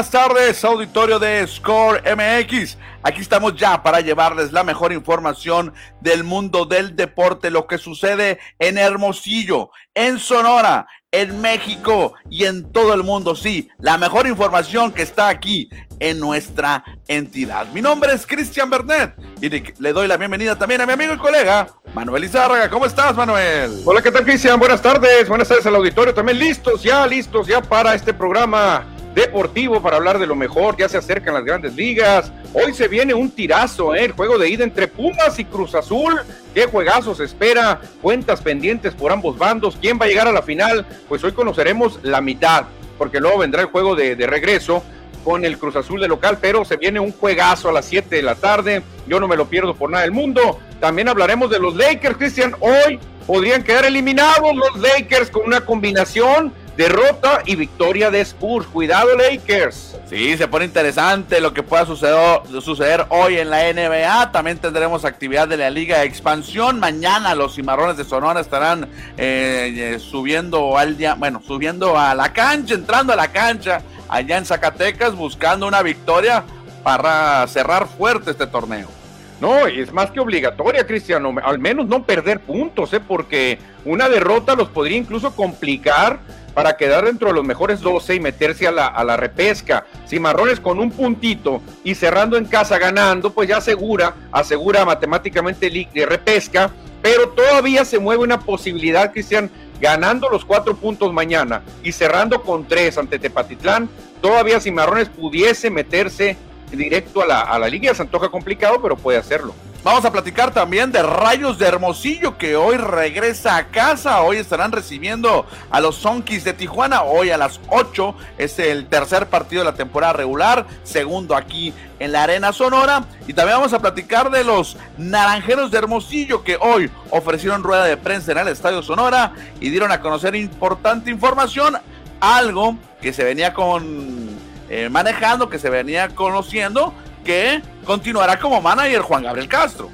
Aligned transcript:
buenas 0.00 0.12
tardes, 0.12 0.64
auditorio 0.64 1.18
de 1.18 1.46
Score 1.46 2.02
MX. 2.16 2.78
Aquí 3.02 3.20
estamos 3.20 3.54
ya 3.54 3.82
para 3.82 4.00
llevarles 4.00 4.50
la 4.50 4.64
mejor 4.64 4.94
información 4.94 5.74
del 6.00 6.24
mundo 6.24 6.64
del 6.64 6.96
deporte, 6.96 7.50
lo 7.50 7.66
que 7.66 7.76
sucede 7.76 8.38
en 8.58 8.78
Hermosillo, 8.78 9.68
en 9.94 10.18
Sonora, 10.18 10.86
en 11.12 11.42
México 11.42 12.14
y 12.30 12.44
en 12.44 12.72
todo 12.72 12.94
el 12.94 13.02
mundo. 13.02 13.36
Sí, 13.36 13.68
la 13.78 13.98
mejor 13.98 14.26
información 14.26 14.90
que 14.90 15.02
está 15.02 15.28
aquí 15.28 15.68
en 15.98 16.18
nuestra 16.18 16.82
entidad. 17.06 17.66
Mi 17.74 17.82
nombre 17.82 18.14
es 18.14 18.26
Cristian 18.26 18.70
Bernet 18.70 19.12
y 19.42 19.50
le 19.50 19.92
doy 19.92 20.08
la 20.08 20.16
bienvenida 20.16 20.56
también 20.56 20.80
a 20.80 20.86
mi 20.86 20.94
amigo 20.94 21.12
y 21.12 21.18
colega 21.18 21.68
Manuel 21.92 22.24
Izárraga. 22.24 22.70
¿Cómo 22.70 22.86
estás, 22.86 23.14
Manuel? 23.14 23.82
Hola, 23.84 24.00
¿qué 24.00 24.10
tal, 24.10 24.24
Cristian? 24.24 24.58
Buenas 24.58 24.80
tardes. 24.80 25.28
Buenas 25.28 25.46
tardes 25.46 25.66
al 25.66 25.76
auditorio. 25.76 26.14
También 26.14 26.38
listos, 26.38 26.82
ya 26.82 27.06
listos, 27.06 27.46
ya 27.46 27.60
para 27.60 27.94
este 27.94 28.14
programa 28.14 28.86
deportivo 29.14 29.80
para 29.82 29.96
hablar 29.96 30.18
de 30.18 30.26
lo 30.26 30.34
mejor. 30.34 30.76
Ya 30.76 30.88
se 30.88 30.98
acercan 30.98 31.34
las 31.34 31.44
grandes 31.44 31.74
ligas. 31.74 32.32
Hoy 32.52 32.74
se 32.74 32.88
viene 32.88 33.14
un 33.14 33.30
tirazo, 33.30 33.94
¿eh? 33.94 34.04
el 34.04 34.12
juego 34.12 34.38
de 34.38 34.48
ida 34.48 34.64
entre 34.64 34.88
Pumas 34.88 35.38
y 35.38 35.44
Cruz 35.44 35.74
Azul. 35.74 36.20
¿Qué 36.54 36.66
juegazos 36.66 37.20
espera? 37.20 37.80
Cuentas 38.02 38.40
pendientes 38.40 38.94
por 38.94 39.12
ambos 39.12 39.38
bandos. 39.38 39.76
¿Quién 39.80 39.98
va 40.00 40.06
a 40.06 40.08
llegar 40.08 40.28
a 40.28 40.32
la 40.32 40.42
final? 40.42 40.86
Pues 41.08 41.22
hoy 41.24 41.32
conoceremos 41.32 42.00
la 42.02 42.20
mitad, 42.20 42.64
porque 42.98 43.20
luego 43.20 43.38
vendrá 43.38 43.62
el 43.62 43.68
juego 43.68 43.94
de, 43.94 44.16
de 44.16 44.26
regreso 44.26 44.82
con 45.24 45.44
el 45.44 45.58
Cruz 45.58 45.76
Azul 45.76 46.00
de 46.00 46.08
local, 46.08 46.38
pero 46.40 46.64
se 46.64 46.76
viene 46.76 46.98
un 46.98 47.12
juegazo 47.12 47.68
a 47.68 47.72
las 47.72 47.84
7 47.84 48.16
de 48.16 48.22
la 48.22 48.34
tarde. 48.34 48.82
Yo 49.06 49.20
no 49.20 49.28
me 49.28 49.36
lo 49.36 49.46
pierdo 49.46 49.74
por 49.74 49.90
nada 49.90 50.02
del 50.02 50.12
mundo. 50.12 50.58
También 50.80 51.08
hablaremos 51.08 51.50
de 51.50 51.58
los 51.58 51.76
Lakers, 51.76 52.16
Cristian. 52.16 52.54
Hoy 52.60 52.98
podrían 53.26 53.62
quedar 53.62 53.84
eliminados 53.84 54.54
los 54.54 54.80
Lakers 54.80 55.30
con 55.30 55.46
una 55.46 55.60
combinación 55.60 56.52
derrota 56.80 57.42
y 57.44 57.56
victoria 57.56 58.10
de 58.10 58.22
Spurs. 58.22 58.66
Cuidado, 58.66 59.14
Lakers. 59.14 59.98
Sí, 60.08 60.34
se 60.38 60.48
pone 60.48 60.64
interesante 60.64 61.38
lo 61.38 61.52
que 61.52 61.62
pueda 61.62 61.84
suceder, 61.84 63.04
hoy 63.10 63.36
en 63.36 63.50
la 63.50 63.70
NBA. 63.70 64.32
También 64.32 64.56
tendremos 64.56 65.04
actividad 65.04 65.46
de 65.46 65.58
la 65.58 65.68
Liga 65.68 65.98
de 65.98 66.06
Expansión. 66.06 66.80
Mañana 66.80 67.34
los 67.34 67.56
cimarrones 67.56 67.98
de 67.98 68.04
Sonora 68.04 68.40
estarán 68.40 68.88
eh, 69.18 69.74
eh, 69.76 69.98
subiendo 69.98 70.78
al 70.78 70.96
día, 70.96 71.16
bueno, 71.16 71.42
subiendo 71.46 71.98
a 71.98 72.14
la 72.14 72.32
cancha, 72.32 72.72
entrando 72.72 73.12
a 73.12 73.16
la 73.16 73.28
cancha 73.28 73.82
allá 74.08 74.38
en 74.38 74.46
Zacatecas, 74.46 75.14
buscando 75.14 75.66
una 75.68 75.82
victoria 75.82 76.44
para 76.82 77.46
cerrar 77.46 77.88
fuerte 77.88 78.30
este 78.30 78.46
torneo. 78.46 78.99
No, 79.40 79.66
es 79.66 79.92
más 79.92 80.10
que 80.10 80.20
obligatoria, 80.20 80.86
Cristiano, 80.86 81.34
al 81.42 81.58
menos 81.58 81.86
no 81.86 82.04
perder 82.04 82.40
puntos, 82.40 82.92
¿eh? 82.92 83.00
porque 83.00 83.58
una 83.86 84.08
derrota 84.08 84.54
los 84.54 84.68
podría 84.68 84.98
incluso 84.98 85.34
complicar 85.34 86.20
para 86.52 86.76
quedar 86.76 87.06
dentro 87.06 87.28
de 87.28 87.34
los 87.34 87.44
mejores 87.44 87.80
12 87.80 88.16
y 88.16 88.20
meterse 88.20 88.66
a 88.66 88.72
la, 88.72 89.16
repesca. 89.16 89.86
Cimarrones 90.06 90.60
con 90.60 90.78
un 90.78 90.90
puntito 90.90 91.62
y 91.84 91.94
cerrando 91.94 92.36
en 92.36 92.44
casa 92.44 92.78
ganando, 92.78 93.30
pues 93.32 93.48
ya 93.48 93.58
asegura, 93.58 94.14
asegura 94.30 94.84
matemáticamente 94.84 95.70
repesca, 96.06 96.70
pero 97.00 97.30
todavía 97.30 97.84
se 97.84 97.98
mueve 97.98 98.22
una 98.22 98.40
posibilidad, 98.40 99.12
Cristian, 99.12 99.50
ganando 99.80 100.28
los 100.28 100.44
cuatro 100.44 100.76
puntos 100.76 101.12
mañana 101.14 101.62
y 101.82 101.92
cerrando 101.92 102.42
con 102.42 102.68
tres 102.68 102.98
ante 102.98 103.18
Tepatitlán, 103.18 103.88
todavía 104.20 104.60
Cimarrones 104.60 105.08
pudiese 105.08 105.70
meterse 105.70 106.36
directo 106.70 107.22
a 107.22 107.26
la, 107.26 107.40
a 107.40 107.58
la 107.58 107.68
liga. 107.68 107.94
Se 107.94 108.02
antoja 108.02 108.28
complicado, 108.28 108.80
pero 108.82 108.96
puede 108.96 109.18
hacerlo. 109.18 109.54
Vamos 109.82 110.04
a 110.04 110.12
platicar 110.12 110.52
también 110.52 110.92
de 110.92 111.02
Rayos 111.02 111.58
de 111.58 111.66
Hermosillo 111.66 112.36
que 112.36 112.54
hoy 112.54 112.76
regresa 112.76 113.56
a 113.56 113.68
casa. 113.68 114.20
Hoy 114.20 114.36
estarán 114.36 114.72
recibiendo 114.72 115.46
a 115.70 115.80
los 115.80 115.96
Sonkis 115.96 116.44
de 116.44 116.52
Tijuana. 116.52 117.02
Hoy 117.02 117.30
a 117.30 117.38
las 117.38 117.60
8 117.68 118.14
es 118.36 118.58
el 118.58 118.88
tercer 118.88 119.28
partido 119.28 119.62
de 119.62 119.70
la 119.70 119.76
temporada 119.76 120.12
regular, 120.12 120.66
segundo 120.82 121.34
aquí 121.34 121.72
en 121.98 122.12
la 122.12 122.24
Arena 122.24 122.52
Sonora. 122.52 123.06
Y 123.26 123.32
también 123.32 123.56
vamos 123.56 123.72
a 123.72 123.78
platicar 123.78 124.30
de 124.30 124.44
los 124.44 124.76
Naranjeros 124.98 125.70
de 125.70 125.78
Hermosillo 125.78 126.44
que 126.44 126.58
hoy 126.60 126.90
ofrecieron 127.08 127.62
rueda 127.62 127.84
de 127.84 127.96
prensa 127.96 128.32
en 128.32 128.38
el 128.38 128.48
Estadio 128.48 128.82
Sonora 128.82 129.32
y 129.60 129.70
dieron 129.70 129.92
a 129.92 130.02
conocer 130.02 130.34
importante 130.34 131.10
información, 131.10 131.78
algo 132.20 132.76
que 133.00 133.14
se 133.14 133.24
venía 133.24 133.54
con 133.54 134.49
eh, 134.70 134.88
manejando, 134.88 135.50
que 135.50 135.58
se 135.58 135.68
venía 135.68 136.08
conociendo 136.08 136.94
que 137.24 137.60
continuará 137.84 138.38
como 138.38 138.60
manager 138.60 139.00
Juan 139.02 139.24
Gabriel 139.24 139.48
Castro. 139.48 139.90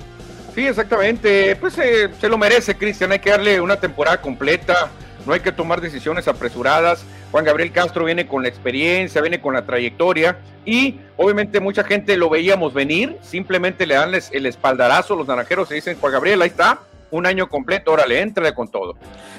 Sí, 0.55 0.67
exactamente. 0.67 1.57
Pues 1.57 1.77
eh, 1.79 2.11
se 2.21 2.29
lo 2.29 2.39
merece, 2.39 2.77
Cristian. 2.77 3.11
Hay 3.13 3.19
que 3.19 3.31
darle 3.31 3.61
una 3.61 3.77
temporada 3.77 4.21
completa. 4.21 4.89
No 5.27 5.33
hay 5.33 5.41
que 5.41 5.51
tomar 5.51 5.81
decisiones 5.81 6.29
apresuradas. 6.29 7.05
Juan 7.33 7.45
Gabriel 7.45 7.73
Castro 7.73 8.05
viene 8.05 8.27
con 8.27 8.43
la 8.43 8.49
experiencia, 8.49 9.21
viene 9.21 9.41
con 9.41 9.55
la 9.55 9.67
trayectoria 9.67 10.39
y 10.65 11.01
obviamente 11.17 11.59
mucha 11.59 11.83
gente 11.83 12.17
lo 12.17 12.31
veíamos 12.31 12.73
venir. 12.73 13.19
Simplemente 13.23 13.87
le 13.87 13.95
dan 13.95 14.13
el 14.15 14.47
espaldarazo. 14.47 15.17
Los 15.17 15.27
naranjeros 15.27 15.69
se 15.69 15.75
dicen, 15.75 15.99
Juan 15.99 16.13
Gabriel, 16.13 16.43
ahí 16.43 16.49
está 16.49 16.81
un 17.11 17.27
año 17.27 17.49
completo, 17.49 17.93
órale, 17.93 18.21
entra 18.21 18.55
con 18.55 18.69
todo. 18.69 18.95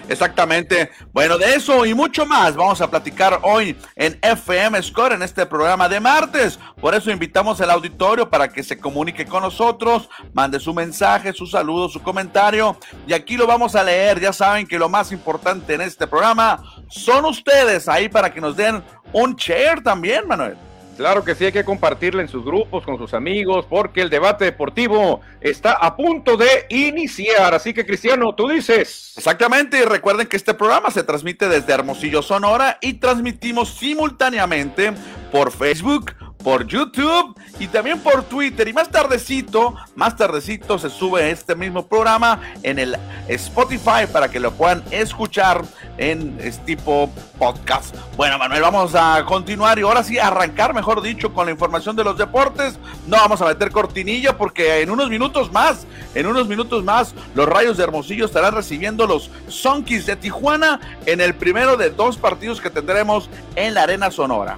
Exactamente. 0.10 0.90
Bueno, 1.12 1.38
de 1.38 1.56
eso 1.56 1.86
y 1.86 1.94
mucho 1.94 2.26
más 2.26 2.56
vamos 2.56 2.80
a 2.82 2.90
platicar 2.90 3.40
hoy 3.44 3.76
en 3.96 4.18
FM 4.22 4.82
Score 4.82 5.14
en 5.14 5.22
este 5.22 5.46
programa 5.46 5.90
de 5.90 6.00
martes. 6.00 6.60
Por 6.80 6.96
eso 6.96 7.12
invitamos 7.12 7.60
al 7.60 7.72
auditorio 7.72 8.30
para 8.30 8.48
que 8.48 8.64
se 8.64 8.78
comunique 8.78 9.26
con 9.26 9.44
nosotros, 9.44 10.10
mande 10.34 10.60
su 10.60 10.74
mensaje, 10.74 11.34
su 11.34 11.46
saludo, 11.46 11.90
su 11.90 12.02
comentario 12.02 12.78
y 13.06 13.14
aquí 13.14 13.36
lo 13.36 13.48
vamos 13.48 13.76
a 13.76 13.84
leer. 13.84 14.20
Ya 14.20 14.32
saben 14.32 14.66
que 14.66 14.80
lo 14.80 14.88
más 14.88 15.12
importante 15.12 15.74
en 15.74 15.82
este 15.82 16.08
programa 16.08 16.64
son 16.88 17.26
ustedes 17.26 17.90
ahí 17.90 18.08
para 18.08 18.34
que 18.34 18.40
nos 18.40 18.56
den 18.56 18.82
un 19.12 19.36
share 19.36 19.82
también, 19.84 20.28
Manuel. 20.28 20.58
Claro 20.98 21.24
que 21.24 21.36
sí, 21.36 21.46
hay 21.46 21.52
que 21.52 21.64
compartirla 21.64 22.24
en 22.24 22.28
sus 22.28 22.44
grupos, 22.44 22.84
con 22.84 22.98
sus 22.98 23.14
amigos, 23.14 23.68
porque 23.70 24.02
el 24.02 24.10
debate 24.10 24.46
deportivo 24.46 25.22
está 25.40 25.74
a 25.74 25.96
punto 25.96 26.36
de 26.38 26.66
iniciar. 26.70 27.54
Así 27.54 27.72
que, 27.72 27.86
Cristiano, 27.86 28.34
tú 28.34 28.48
dices. 28.50 29.14
Exactamente, 29.16 29.80
y 29.80 29.84
recuerden 29.84 30.26
que 30.26 30.38
este 30.38 30.56
programa 30.56 30.90
se 30.90 31.04
transmite 31.04 31.48
desde 31.48 31.72
Hermosillo, 31.72 32.24
Sonora, 32.24 32.80
y 32.82 32.94
transmitimos 32.94 33.70
simultáneamente 33.76 34.92
por 35.32 35.52
Facebook, 35.52 36.14
por 36.44 36.66
YouTube 36.66 37.36
y 37.60 37.68
también 37.68 38.00
por 38.00 38.24
Twitter. 38.24 38.68
Y 38.68 38.74
más 38.74 38.90
tardecito, 38.90 39.76
más 39.96 40.16
tardecito 40.16 40.78
se 40.80 40.90
sube 40.90 41.30
este 41.32 41.56
mismo 41.56 41.86
programa 41.86 42.42
en 42.64 42.80
el 42.80 42.98
Spotify 43.28 44.06
para 44.12 44.30
que 44.30 44.40
lo 44.40 44.52
puedan 44.52 44.84
escuchar 44.92 45.64
en 45.98 46.38
este 46.42 46.64
tipo 46.64 47.10
podcast. 47.38 47.96
Bueno, 48.16 48.38
Manuel, 48.38 48.62
vamos 48.62 48.96
a 48.96 49.24
continuar 49.26 49.80
y 49.80 49.82
ahora 49.82 50.04
sí 50.04 50.20
arrancar, 50.20 50.74
mejor 50.74 51.02
dicho, 51.02 51.34
con 51.34 51.46
la 51.46 51.52
información 51.52 51.96
de 51.96 52.04
los 52.04 52.18
deportes. 52.18 52.78
No 53.08 53.18
vamos 53.18 53.42
a 53.42 53.46
meter 53.46 53.72
cortinilla 53.72 54.38
porque 54.38 54.82
en 54.82 54.90
unos 54.90 55.10
minutos 55.10 55.52
más, 55.52 55.86
en 56.16 56.28
unos 56.28 56.48
minutos 56.48 56.84
más, 56.84 57.14
los 57.36 57.48
Rayos 57.48 57.78
de 57.78 57.84
Hermosillo 57.84 58.26
estarán 58.26 58.54
recibiendo 58.54 59.08
los 59.08 59.32
Sonkis 59.48 60.06
de 60.06 60.16
Tijuana 60.16 60.80
en 61.06 61.22
el 61.22 61.36
primero 61.36 61.78
de 61.78 61.90
dos 61.90 62.18
partidos 62.18 62.62
que 62.62 62.70
tendremos 62.70 63.30
en 63.56 63.74
la 63.74 63.84
Arena 63.84 64.12
Sonora. 64.12 64.58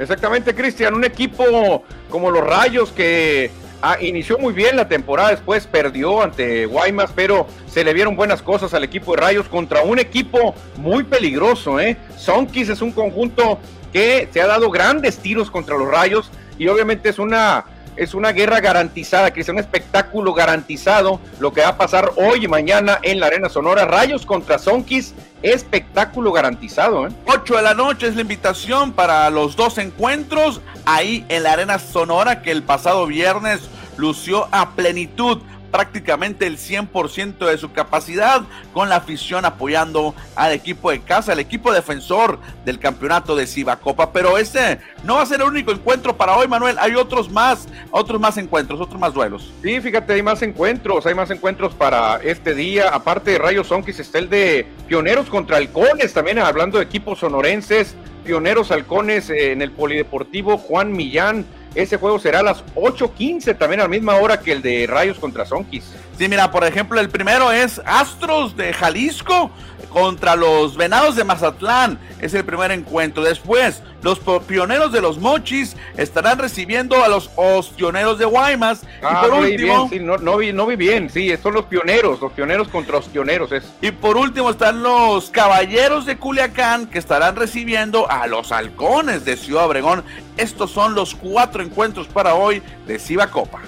Exactamente, 0.00 0.54
Cristian, 0.54 0.94
un 0.94 1.04
equipo 1.04 1.84
como 2.08 2.30
los 2.30 2.42
Rayos 2.42 2.90
que 2.90 3.50
ah, 3.82 3.98
inició 4.00 4.38
muy 4.38 4.54
bien 4.54 4.74
la 4.74 4.88
temporada, 4.88 5.28
después 5.28 5.66
perdió 5.66 6.22
ante 6.22 6.64
Guaymas, 6.64 7.12
pero 7.14 7.46
se 7.66 7.84
le 7.84 7.92
vieron 7.92 8.16
buenas 8.16 8.40
cosas 8.40 8.72
al 8.72 8.82
equipo 8.82 9.14
de 9.14 9.20
Rayos 9.20 9.46
contra 9.46 9.82
un 9.82 9.98
equipo 9.98 10.54
muy 10.78 11.04
peligroso, 11.04 11.78
¿eh? 11.78 11.98
Sonkis 12.16 12.70
es 12.70 12.80
un 12.80 12.92
conjunto 12.92 13.58
que 13.92 14.26
se 14.32 14.40
ha 14.40 14.46
dado 14.46 14.70
grandes 14.70 15.18
tiros 15.18 15.50
contra 15.50 15.76
los 15.76 15.86
Rayos 15.86 16.30
y 16.56 16.66
obviamente 16.68 17.10
es 17.10 17.18
una 17.18 17.66
es 18.00 18.14
una 18.14 18.32
guerra 18.32 18.60
garantizada, 18.60 19.30
que 19.30 19.42
es 19.42 19.48
un 19.50 19.58
espectáculo 19.58 20.32
garantizado 20.32 21.20
lo 21.38 21.52
que 21.52 21.60
va 21.60 21.68
a 21.68 21.76
pasar 21.76 22.12
hoy 22.16 22.46
y 22.46 22.48
mañana 22.48 22.98
en 23.02 23.20
la 23.20 23.26
Arena 23.26 23.50
Sonora. 23.50 23.84
Rayos 23.84 24.24
contra 24.24 24.58
Sonkis, 24.58 25.14
espectáculo 25.42 26.32
garantizado. 26.32 27.06
¿eh? 27.06 27.10
8 27.26 27.56
de 27.56 27.62
la 27.62 27.74
noche 27.74 28.08
es 28.08 28.14
la 28.14 28.22
invitación 28.22 28.92
para 28.92 29.28
los 29.28 29.54
dos 29.54 29.76
encuentros 29.76 30.62
ahí 30.86 31.26
en 31.28 31.42
la 31.42 31.52
Arena 31.52 31.78
Sonora 31.78 32.40
que 32.40 32.50
el 32.50 32.62
pasado 32.62 33.06
viernes 33.06 33.60
lució 33.98 34.48
a 34.50 34.70
plenitud 34.70 35.42
prácticamente 35.70 36.46
el 36.46 36.58
100% 36.58 37.46
de 37.46 37.58
su 37.58 37.72
capacidad 37.72 38.42
con 38.72 38.88
la 38.88 38.96
afición 38.96 39.44
apoyando 39.44 40.14
al 40.34 40.52
equipo 40.52 40.90
de 40.90 41.00
casa, 41.00 41.32
el 41.32 41.40
equipo 41.40 41.72
defensor 41.72 42.38
del 42.64 42.78
campeonato 42.78 43.36
de 43.36 43.46
Copa. 43.82 44.12
Pero 44.12 44.38
este 44.38 44.80
no 45.04 45.16
va 45.16 45.22
a 45.22 45.26
ser 45.26 45.40
el 45.40 45.48
único 45.48 45.72
encuentro 45.72 46.16
para 46.16 46.36
hoy, 46.36 46.48
Manuel. 46.48 46.76
Hay 46.78 46.94
otros 46.94 47.30
más, 47.30 47.68
otros 47.90 48.20
más 48.20 48.36
encuentros, 48.36 48.80
otros 48.80 49.00
más 49.00 49.12
duelos. 49.12 49.52
Sí, 49.62 49.80
fíjate, 49.80 50.14
hay 50.14 50.22
más 50.22 50.42
encuentros, 50.42 51.06
hay 51.06 51.14
más 51.14 51.30
encuentros 51.30 51.74
para 51.74 52.16
este 52.16 52.54
día. 52.54 52.88
Aparte 52.90 53.32
de 53.32 53.38
Rayos 53.38 53.68
Zonkis 53.68 54.00
está 54.00 54.18
el 54.18 54.30
de 54.30 54.66
Pioneros 54.88 55.28
contra 55.28 55.56
Halcones, 55.56 56.12
también 56.12 56.38
hablando 56.38 56.78
de 56.78 56.84
equipos 56.84 57.18
sonorenses. 57.18 57.94
Pioneros 58.24 58.70
Halcones 58.70 59.30
en 59.30 59.62
el 59.62 59.72
Polideportivo 59.72 60.58
Juan 60.58 60.92
Millán 60.92 61.46
ese 61.74 61.96
juego 61.96 62.18
será 62.18 62.40
a 62.40 62.42
las 62.42 62.64
8.15, 62.74 63.56
también 63.56 63.80
a 63.80 63.84
la 63.84 63.88
misma 63.88 64.16
hora 64.16 64.40
que 64.40 64.52
el 64.52 64.62
de 64.62 64.86
Rayos 64.86 65.18
contra 65.18 65.44
Zonkis. 65.44 65.84
Sí, 66.18 66.28
mira, 66.28 66.50
por 66.50 66.64
ejemplo, 66.64 67.00
el 67.00 67.08
primero 67.08 67.52
es 67.52 67.80
Astros 67.84 68.56
de 68.56 68.72
Jalisco 68.72 69.50
contra 69.88 70.36
los 70.36 70.76
Venados 70.76 71.16
de 71.16 71.24
Mazatlán. 71.24 71.98
es 72.20 72.34
el 72.34 72.44
primer 72.44 72.70
encuentro. 72.70 73.22
Después, 73.22 73.82
los 74.02 74.18
pioneros 74.46 74.92
de 74.92 75.00
los 75.00 75.18
Mochis 75.18 75.76
estarán 75.96 76.38
recibiendo 76.38 77.04
a 77.04 77.08
los 77.08 77.30
ostioneros 77.36 78.18
de 78.18 78.24
Guaymas. 78.24 78.82
y 78.82 78.86
ah, 79.02 79.22
por 79.22 79.34
último, 79.34 79.88
sí, 79.90 79.98
no, 79.98 80.18
no, 80.18 80.36
vi, 80.36 80.52
no 80.52 80.66
vi 80.66 80.76
bien, 80.76 81.10
sí, 81.10 81.30
son 81.42 81.54
los 81.54 81.66
pioneros, 81.66 82.20
los 82.20 82.32
pioneros 82.32 82.68
contra 82.68 82.98
ostioneros. 82.98 83.52
Es. 83.52 83.64
Y 83.80 83.90
por 83.90 84.16
último 84.16 84.50
están 84.50 84.82
los 84.82 85.30
caballeros 85.30 86.06
de 86.06 86.16
Culiacán 86.16 86.86
que 86.86 86.98
estarán 86.98 87.36
recibiendo 87.36 88.10
a 88.10 88.26
los 88.26 88.52
halcones 88.52 89.24
de 89.24 89.36
Ciudad 89.36 89.66
Obregón. 89.66 90.04
Estos 90.36 90.70
son 90.70 90.94
los 90.94 91.14
cuatro 91.14 91.62
encuentros 91.62 92.08
para 92.08 92.34
hoy 92.34 92.62
de 92.86 92.98
Ciba 92.98 93.26
Copa. 93.28 93.60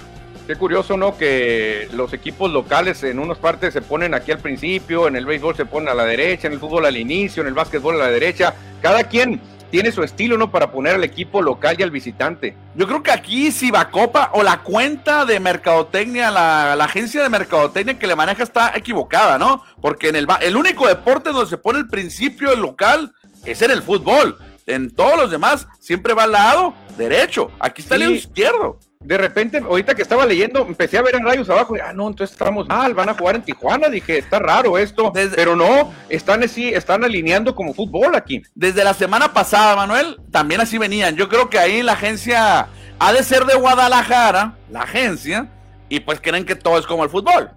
Qué 0.45 0.57
curioso, 0.57 0.97
¿no? 0.97 1.17
Que 1.17 1.87
los 1.93 2.11
equipos 2.11 2.51
locales 2.51 3.01
en 3.03 3.19
unas 3.19 3.37
partes 3.37 3.71
se 3.73 3.81
ponen 3.81 4.13
aquí 4.13 4.31
al 4.31 4.39
principio, 4.39 5.07
en 5.07 5.15
el 5.15 5.25
béisbol 5.25 5.55
se 5.55 5.65
ponen 5.65 5.87
a 5.87 5.93
la 5.93 6.03
derecha, 6.03 6.47
en 6.47 6.53
el 6.53 6.59
fútbol 6.59 6.85
al 6.85 6.97
inicio, 6.97 7.41
en 7.41 7.47
el 7.47 7.53
básquetbol 7.53 7.95
a 7.95 8.05
la 8.05 8.11
derecha. 8.11 8.53
Cada 8.81 9.05
quien 9.05 9.39
tiene 9.71 9.93
su 9.93 10.03
estilo, 10.03 10.37
¿no? 10.37 10.51
Para 10.51 10.69
poner 10.69 10.95
al 10.95 11.03
equipo 11.05 11.41
local 11.41 11.77
y 11.79 11.83
al 11.83 11.91
visitante. 11.91 12.57
Yo 12.75 12.87
creo 12.87 13.01
que 13.01 13.11
aquí 13.11 13.51
Copa 13.89 14.31
o 14.33 14.43
la 14.43 14.61
cuenta 14.63 15.23
de 15.23 15.39
mercadotecnia, 15.39 16.29
la, 16.29 16.73
agencia 16.73 17.23
de 17.23 17.29
mercadotecnia 17.29 17.97
que 17.97 18.05
le 18.05 18.15
maneja 18.15 18.43
está 18.43 18.73
equivocada, 18.75 19.39
¿no? 19.39 19.63
Porque 19.81 20.09
en 20.09 20.17
el, 20.17 20.27
el 20.41 20.57
único 20.57 20.87
deporte 20.87 21.31
donde 21.31 21.49
se 21.49 21.57
pone 21.57 21.79
el 21.79 21.87
principio 21.87 22.51
el 22.51 22.59
local 22.59 23.13
es 23.45 23.61
en 23.61 23.71
el 23.71 23.81
fútbol. 23.81 24.37
En 24.67 24.91
todos 24.91 25.17
los 25.17 25.31
demás 25.31 25.67
siempre 25.79 26.13
va 26.13 26.25
al 26.25 26.33
lado 26.33 26.73
derecho. 26.97 27.49
Aquí 27.59 27.81
está 27.81 27.95
el 27.95 28.01
lado 28.01 28.13
izquierdo 28.13 28.79
de 29.03 29.17
repente, 29.17 29.57
ahorita 29.57 29.95
que 29.95 30.01
estaba 30.01 30.25
leyendo, 30.25 30.65
empecé 30.65 30.97
a 30.97 31.01
ver 31.01 31.15
en 31.15 31.25
rayos 31.25 31.49
abajo, 31.49 31.75
y, 31.75 31.79
ah, 31.79 31.93
no, 31.93 32.07
entonces 32.07 32.33
estamos 32.33 32.67
mal, 32.67 32.93
van 32.93 33.09
a 33.09 33.13
jugar 33.13 33.35
en 33.35 33.41
Tijuana, 33.41 33.89
dije, 33.89 34.17
está 34.17 34.39
raro 34.39 34.77
esto, 34.77 35.11
pero 35.35 35.55
no, 35.55 35.93
están 36.09 36.43
así, 36.43 36.69
están 36.69 37.03
alineando 37.03 37.53
como 37.53 37.73
fútbol 37.73 38.15
aquí. 38.15 38.41
Desde 38.55 38.83
la 38.83 38.93
semana 38.93 39.33
pasada, 39.33 39.75
Manuel, 39.75 40.19
también 40.31 40.61
así 40.61 40.77
venían, 40.77 41.15
yo 41.15 41.27
creo 41.27 41.49
que 41.49 41.59
ahí 41.59 41.83
la 41.83 41.93
agencia 41.93 42.67
ha 42.99 43.13
de 43.13 43.23
ser 43.23 43.45
de 43.45 43.55
Guadalajara, 43.55 44.55
la 44.71 44.81
agencia, 44.81 45.49
y 45.89 45.99
pues 45.99 46.19
creen 46.21 46.45
que 46.45 46.55
todo 46.55 46.79
es 46.79 46.85
como 46.85 47.03
el 47.03 47.09
fútbol. 47.09 47.51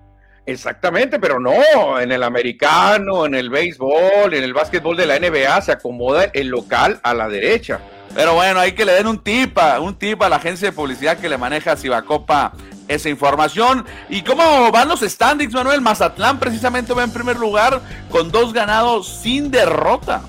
Exactamente, 0.47 1.19
pero 1.19 1.41
no, 1.41 1.99
en 2.01 2.13
el 2.13 2.23
americano, 2.23 3.27
en 3.27 3.35
el 3.35 3.51
béisbol, 3.51 4.33
en 4.33 4.45
el 4.45 4.55
básquetbol 4.55 4.97
de 4.97 5.07
la 5.07 5.19
NBA 5.19 5.61
se 5.61 5.73
acomoda 5.73 6.25
el 6.33 6.49
local 6.49 7.01
a 7.03 7.15
la 7.15 7.29
derecha. 7.29 7.81
Pero 8.15 8.35
bueno, 8.35 8.61
hay 8.61 8.73
que 8.73 8.85
le 8.85 8.93
den 8.93 9.07
un 9.07 9.19
tip, 9.19 9.59
a, 9.59 9.81
un 9.81 9.95
tip 9.95 10.23
a 10.23 10.29
la 10.29 10.37
agencia 10.37 10.69
de 10.69 10.73
publicidad 10.73 11.19
que 11.19 11.29
le 11.29 11.37
maneja 11.37 11.73
a 11.73 11.77
Cibacopa 11.77 12.53
esa 12.89 13.09
información. 13.09 13.85
¿Y 14.09 14.23
cómo 14.23 14.71
van 14.71 14.89
los 14.89 15.01
standings, 15.01 15.53
Manuel? 15.53 15.81
Mazatlán 15.81 16.39
precisamente 16.39 16.93
va 16.93 17.05
en 17.05 17.13
primer 17.13 17.37
lugar 17.37 17.81
con 18.11 18.31
dos 18.31 18.53
ganados 18.53 19.09
sin 19.09 19.51
derrota. 19.51 20.23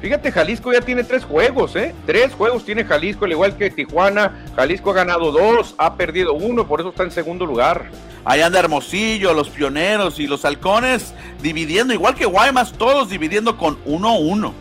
Fíjate, 0.00 0.32
Jalisco 0.32 0.72
ya 0.72 0.80
tiene 0.80 1.04
tres 1.04 1.24
juegos, 1.24 1.76
¿eh? 1.76 1.94
Tres 2.06 2.34
juegos 2.34 2.64
tiene 2.64 2.84
Jalisco, 2.84 3.24
al 3.24 3.30
igual 3.30 3.56
que 3.56 3.70
Tijuana. 3.70 4.44
Jalisco 4.56 4.90
ha 4.90 4.94
ganado 4.94 5.30
dos, 5.30 5.76
ha 5.78 5.94
perdido 5.94 6.34
uno, 6.34 6.66
por 6.66 6.80
eso 6.80 6.88
está 6.88 7.04
en 7.04 7.12
segundo 7.12 7.46
lugar. 7.46 7.84
Ahí 8.24 8.40
anda 8.40 8.58
Hermosillo, 8.58 9.32
los 9.32 9.48
Pioneros 9.48 10.18
y 10.18 10.26
los 10.26 10.44
Halcones 10.44 11.14
dividiendo, 11.40 11.94
igual 11.94 12.16
que 12.16 12.24
Guaymas, 12.24 12.72
todos 12.72 13.10
dividiendo 13.10 13.56
con 13.56 13.82
1-1. 13.84 14.52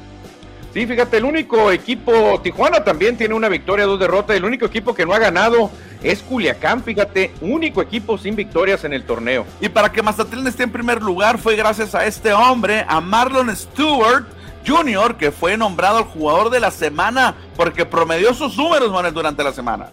Sí, 0.73 0.88
fíjate, 0.88 1.18
el 1.18 1.25
único 1.25 1.69
equipo, 1.69 2.39
Tijuana 2.41 2.83
también 2.83 3.18
tiene 3.18 3.33
una 3.33 3.50
victoria, 3.50 3.85
dos 3.85 4.00
derrotas. 4.00 4.38
El 4.38 4.45
único 4.45 4.65
equipo 4.65 4.95
que 4.95 5.06
no 5.06 5.13
ha 5.13 5.19
ganado 5.19 5.69
es 6.01 6.23
Culiacán, 6.23 6.81
fíjate, 6.81 7.31
único 7.41 7.81
equipo 7.81 8.18
sin 8.18 8.38
victorias 8.38 8.85
en 8.85 8.94
el 8.94 9.03
torneo. 9.03 9.45
Y 9.59 9.68
para 9.68 9.91
que 9.91 10.01
Mazatlán 10.01 10.47
esté 10.47 10.63
en 10.63 10.71
primer 10.71 11.01
lugar 11.01 11.38
fue 11.38 11.57
gracias 11.57 11.94
a 11.94 12.06
este 12.06 12.31
hombre, 12.31 12.85
a 12.88 13.01
Marlon 13.01 13.53
Stewart 13.53 14.25
Jr., 14.65 15.18
que 15.18 15.31
fue 15.31 15.57
nombrado 15.57 16.00
el 16.00 16.06
jugador 16.06 16.50
de 16.50 16.62
la 16.62 16.71
semana 16.71 17.35
porque 17.57 17.85
promedió 17.85 18.33
sus 18.33 18.56
números, 18.56 18.91
Manuel, 18.91 19.13
durante 19.13 19.44
la 19.44 19.51
semana. 19.51 19.91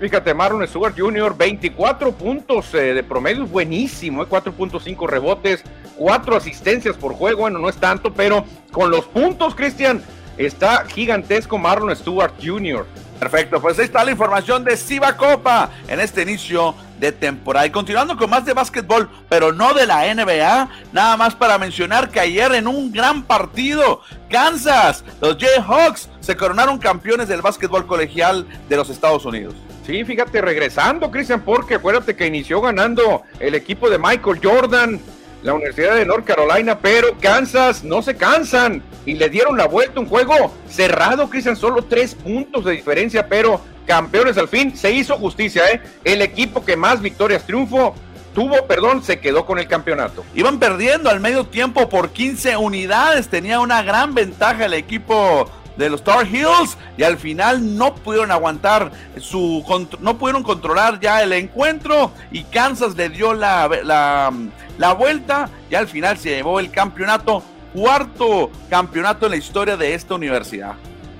Fíjate, 0.00 0.34
Marlon 0.34 0.66
Stewart 0.66 0.94
Jr., 0.98 1.36
24 1.36 2.12
puntos 2.12 2.72
eh, 2.74 2.94
de 2.94 3.02
promedio, 3.02 3.46
buenísimo, 3.46 4.24
4.5 4.26 5.04
eh, 5.04 5.06
rebotes, 5.06 5.64
4 5.96 6.36
asistencias 6.36 6.96
por 6.96 7.14
juego, 7.14 7.42
bueno, 7.42 7.58
no 7.58 7.68
es 7.68 7.76
tanto, 7.76 8.12
pero 8.12 8.44
con 8.72 8.90
los 8.90 9.04
puntos, 9.06 9.54
Cristian, 9.54 10.02
está 10.36 10.84
gigantesco 10.86 11.58
Marlon 11.58 11.94
Stewart 11.96 12.34
Jr. 12.42 12.86
Perfecto, 13.18 13.62
pues 13.62 13.78
ahí 13.78 13.86
está 13.86 14.04
la 14.04 14.10
información 14.10 14.62
de 14.62 14.76
Siva 14.76 15.16
Copa 15.16 15.70
en 15.88 16.00
este 16.00 16.20
inicio 16.20 16.74
de 17.00 17.12
temporada. 17.12 17.66
Y 17.66 17.70
continuando 17.70 18.14
con 18.14 18.28
más 18.28 18.44
de 18.44 18.52
básquetbol, 18.52 19.08
pero 19.30 19.52
no 19.54 19.72
de 19.72 19.86
la 19.86 20.14
NBA, 20.14 20.68
nada 20.92 21.16
más 21.16 21.34
para 21.34 21.56
mencionar 21.56 22.10
que 22.10 22.20
ayer 22.20 22.52
en 22.54 22.66
un 22.66 22.92
gran 22.92 23.22
partido, 23.22 24.02
Kansas, 24.28 25.02
los 25.22 25.38
Jayhawks 25.38 26.10
se 26.20 26.36
coronaron 26.36 26.76
campeones 26.78 27.28
del 27.28 27.40
básquetbol 27.40 27.86
colegial 27.86 28.46
de 28.68 28.76
los 28.76 28.90
Estados 28.90 29.24
Unidos. 29.24 29.54
Sí, 29.86 30.04
fíjate, 30.04 30.42
regresando, 30.42 31.10
Cristian, 31.10 31.40
porque 31.40 31.76
acuérdate 31.76 32.16
que 32.16 32.26
inició 32.26 32.60
ganando 32.60 33.22
el 33.40 33.54
equipo 33.54 33.88
de 33.88 33.98
Michael 33.98 34.40
Jordan, 34.42 35.00
la 35.46 35.54
Universidad 35.54 35.94
de 35.94 36.04
North 36.04 36.24
Carolina, 36.24 36.76
pero 36.76 37.16
Kansas 37.20 37.84
no 37.84 38.02
se 38.02 38.16
cansan 38.16 38.82
y 39.06 39.14
le 39.14 39.30
dieron 39.30 39.56
la 39.56 39.68
vuelta, 39.68 40.00
un 40.00 40.08
juego 40.08 40.52
cerrado, 40.68 41.30
Cristian, 41.30 41.54
solo 41.54 41.84
tres 41.84 42.16
puntos 42.16 42.64
de 42.64 42.72
diferencia, 42.72 43.28
pero 43.28 43.60
campeones 43.86 44.36
al 44.38 44.48
fin, 44.48 44.76
se 44.76 44.90
hizo 44.90 45.16
justicia, 45.16 45.62
¿eh? 45.70 45.80
El 46.02 46.20
equipo 46.20 46.64
que 46.64 46.76
más 46.76 47.00
victorias 47.00 47.46
triunfo 47.46 47.94
tuvo, 48.34 48.66
perdón, 48.66 49.04
se 49.04 49.20
quedó 49.20 49.46
con 49.46 49.60
el 49.60 49.68
campeonato. 49.68 50.24
Iban 50.34 50.58
perdiendo 50.58 51.10
al 51.10 51.20
medio 51.20 51.46
tiempo 51.46 51.88
por 51.88 52.10
15 52.10 52.56
unidades, 52.56 53.28
tenía 53.28 53.60
una 53.60 53.84
gran 53.84 54.14
ventaja 54.14 54.64
el 54.64 54.74
equipo 54.74 55.48
de 55.76 55.90
los 55.90 56.02
Tar 56.02 56.26
Heels 56.26 56.76
y 56.96 57.02
al 57.02 57.18
final 57.18 57.76
no 57.76 57.94
pudieron 57.94 58.30
aguantar 58.30 58.90
su 59.20 59.64
no 60.00 60.18
pudieron 60.18 60.42
controlar 60.42 61.00
ya 61.00 61.22
el 61.22 61.32
encuentro 61.32 62.12
y 62.30 62.44
Kansas 62.44 62.96
le 62.96 63.08
dio 63.08 63.34
la, 63.34 63.68
la, 63.84 64.32
la 64.78 64.92
vuelta 64.94 65.48
y 65.70 65.74
al 65.74 65.88
final 65.88 66.18
se 66.18 66.30
llevó 66.30 66.60
el 66.60 66.70
campeonato 66.70 67.42
cuarto 67.74 68.50
campeonato 68.70 69.26
en 69.26 69.32
la 69.32 69.36
historia 69.36 69.76
de 69.76 69.94
esta 69.94 70.14
universidad. 70.14 70.74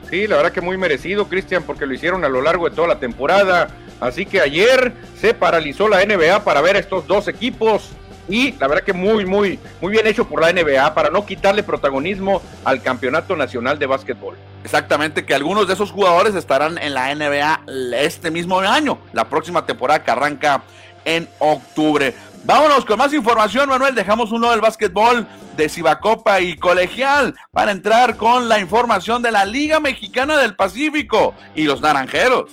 Sí, 0.09 0.27
la 0.27 0.37
verdad 0.37 0.53
que 0.53 0.61
muy 0.61 0.77
merecido, 0.77 1.29
Cristian, 1.29 1.65
porque 1.65 1.85
lo 1.85 1.93
hicieron 1.93 2.25
a 2.25 2.29
lo 2.29 2.41
largo 2.41 2.69
de 2.69 2.75
toda 2.75 2.89
la 2.89 2.99
temporada. 3.01 3.69
Así 4.01 4.25
que 4.25 4.41
ayer 4.41 4.93
se 5.21 5.35
paralizó 5.35 5.89
la 5.89 6.05
NBA 6.05 6.45
para 6.45 6.61
ver 6.61 6.77
a 6.77 6.79
estos 6.79 7.07
dos 7.07 7.29
equipos 7.29 7.91
y 8.29 8.53
la 8.53 8.67
verdad 8.69 8.85
que 8.85 8.93
muy, 8.93 9.25
muy, 9.25 9.59
muy 9.81 9.93
bien 9.93 10.07
hecho 10.07 10.27
por 10.27 10.41
la 10.41 10.53
NBA 10.53 10.95
para 10.95 11.11
no 11.11 11.25
quitarle 11.25 11.63
protagonismo 11.63 12.43
al 12.65 12.83
Campeonato 12.83 13.37
Nacional 13.37 13.79
de 13.79 13.87
Básquetbol. 13.87 14.37
Exactamente, 14.65 15.25
que 15.25 15.35
algunos 15.35 15.69
de 15.69 15.75
esos 15.75 15.93
jugadores 15.93 16.35
estarán 16.35 16.79
en 16.79 16.95
la 16.95 17.15
NBA 17.15 17.63
este 17.97 18.31
mismo 18.31 18.59
año, 18.61 18.99
la 19.13 19.25
próxima 19.29 19.65
temporada 19.65 20.03
que 20.03 20.11
arranca 20.11 20.63
en 21.05 21.29
octubre. 21.39 22.15
Vámonos 22.45 22.85
con 22.85 22.99
más 22.99 23.13
información, 23.13 23.69
Manuel. 23.69 23.95
Dejamos 23.95 24.31
uno 24.31 24.51
del 24.51 24.61
básquetbol 24.61 25.27
de 25.57 25.69
Cibacopa 25.69 26.41
y 26.41 26.57
Colegial 26.57 27.35
para 27.51 27.73
entrar 27.73 28.17
con 28.17 28.49
la 28.49 28.61
información 28.61 29.23
de 29.23 29.33
la 29.33 29.45
Liga 29.45 29.81
Mexicana 29.81 30.37
del 30.37 30.55
Pacífico 30.55 31.35
y 31.55 31.65
los 31.65 31.81
Naranjeros. 31.81 32.53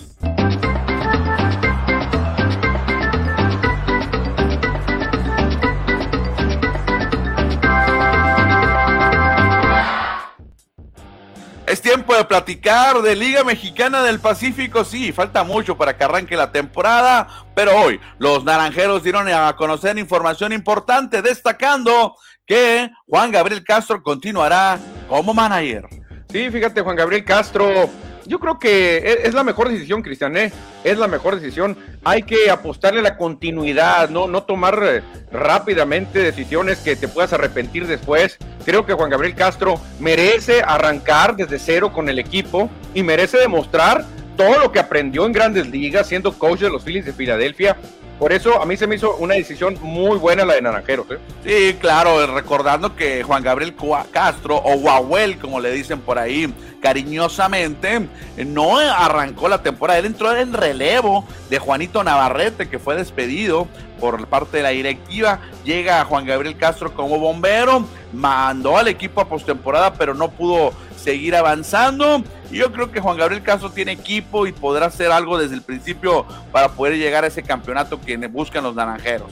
Es 11.74 11.82
tiempo 11.82 12.13
de 12.15 12.24
platicar 12.24 13.01
de 13.01 13.15
Liga 13.15 13.44
Mexicana 13.44 14.03
del 14.03 14.20
Pacífico. 14.20 14.86
Sí, 14.86 15.12
falta 15.12 15.44
mucho 15.44 15.75
para 15.75 15.98
que 15.98 16.03
arranque 16.03 16.38
la 16.38 16.51
temporada, 16.51 17.27
pero 17.56 17.75
hoy 17.75 18.00
los 18.20 18.44
naranjeros 18.44 19.01
dieron 19.01 19.27
a 19.27 19.56
conocer 19.56 19.98
información 19.98 20.53
importante, 20.53 21.24
destacando 21.24 22.15
que 22.46 22.92
Juan 23.08 23.32
Gabriel 23.32 23.63
Castro 23.63 24.03
continuará 24.03 24.77
como 25.10 25.34
manager. 25.34 25.88
Sí, 26.30 26.51
fíjate, 26.51 26.82
Juan 26.82 26.96
Gabriel 26.96 27.25
Castro 27.25 27.89
yo 28.25 28.39
creo 28.39 28.60
que 28.60 28.98
e, 28.98 29.27
es 29.27 29.34
la 29.34 29.44
mejor 29.44 29.70
decisión, 29.70 30.01
Cristian, 30.01 30.36
¿eh? 30.38 30.51
es 30.84 30.98
la 30.98 31.08
mejor 31.08 31.39
decisión. 31.39 31.77
Hay 32.03 32.24
que 32.24 32.50
apostarle 32.50 33.00
a 33.00 33.03
la 33.03 33.18
continuidad, 33.18 34.10
no, 34.10 34.27
no 34.27 34.44
tomar 34.44 34.80
eh, 34.84 35.01
rápidamente 35.32 36.20
decisiones 36.20 36.80
que 36.80 36.96
te 36.96 37.08
puedas 37.08 37.34
arrepentir 37.34 37.88
después. 37.88 38.38
Creo 38.65 38.86
que 38.86 38.94
Juan 38.94 39.10
Gabriel 39.10 39.36
Castro 39.36 39.80
merece 40.00 40.62
arrancar 40.62 41.36
desde 41.36 41.60
cero 41.60 41.92
con 41.92 42.10
el 42.10 42.20
equipo 42.20 42.70
y 42.94 43.03
merece 43.03 43.38
demostrar 43.38 44.06
todo 44.38 44.60
lo 44.60 44.72
que 44.72 44.80
aprendió 44.80 45.25
en 45.25 45.32
grandes 45.32 45.68
ligas 45.68 46.08
siendo 46.08 46.34
coach 46.34 46.62
de 46.62 46.70
los 46.70 46.84
Phillies 46.84 47.06
de 47.06 47.13
Filadelfia 47.13 47.77
por 48.20 48.32
eso 48.32 48.62
a 48.62 48.65
mí 48.65 48.77
se 48.77 48.88
me 48.88 48.96
hizo 48.96 49.15
una 49.17 49.36
decisión 49.36 49.77
muy 49.82 50.17
buena 50.17 50.46
la 50.46 50.53
de 50.55 50.62
Naranjeros. 50.62 51.08
¿eh? 51.12 51.17
Sí, 51.43 51.77
claro, 51.79 52.27
recordando 52.27 52.96
que 52.96 53.24
Juan 53.24 53.43
Gabriel 53.43 53.75
Castro, 54.12 54.62
o 54.63 54.77
Guahuel, 54.77 55.38
como 55.39 55.60
le 55.60 55.72
dicen 55.72 56.00
por 56.00 56.20
ahí 56.20 56.53
cariñosamente, 56.82 58.08
no 58.46 58.77
arrancó 58.77 59.48
la 59.48 59.63
temporada. 59.63 60.00
Él 60.00 60.05
entró 60.05 60.36
en 60.36 60.53
relevo 60.53 61.25
de 61.50 61.58
Juanito 61.58 62.03
Navarrete, 62.03 62.70
que 62.70 62.77
fue 62.77 62.96
despedido 62.96 63.67
por 64.00 64.27
parte 64.27 64.58
de 64.58 64.63
la 64.63 64.70
directiva. 64.70 65.39
Llega 65.63 66.03
Juan 66.03 66.25
Gabriel 66.25 66.58
Castro 66.58 66.93
como 66.93 67.20
bombero, 67.20 67.88
mandó 68.12 68.77
al 68.77 68.89
equipo 68.89 69.22
a 69.22 69.29
postemporada, 69.29 69.93
pero 69.93 70.13
no 70.13 70.29
pudo 70.29 70.74
seguir 71.03 71.36
avanzando. 71.36 72.24
Y 72.51 72.57
yo 72.57 72.72
creo 72.72 72.91
que 72.91 73.01
Juan 73.01 73.17
Gabriel 73.17 73.43
Castro 73.43 73.69
tiene 73.69 73.91
equipo 73.91 74.48
y 74.48 74.51
podrá 74.51 74.88
hacer 74.88 75.12
algo 75.12 75.38
desde 75.38 75.55
el 75.55 75.62
principio 75.62 76.25
para 76.51 76.69
poder 76.69 76.98
llegar 76.98 77.24
a 77.24 77.27
ese 77.27 77.43
campeonato 77.43 78.00
que 78.00 78.17
buscan 78.27 78.63
los 78.63 78.75
naranjeros. 78.75 79.31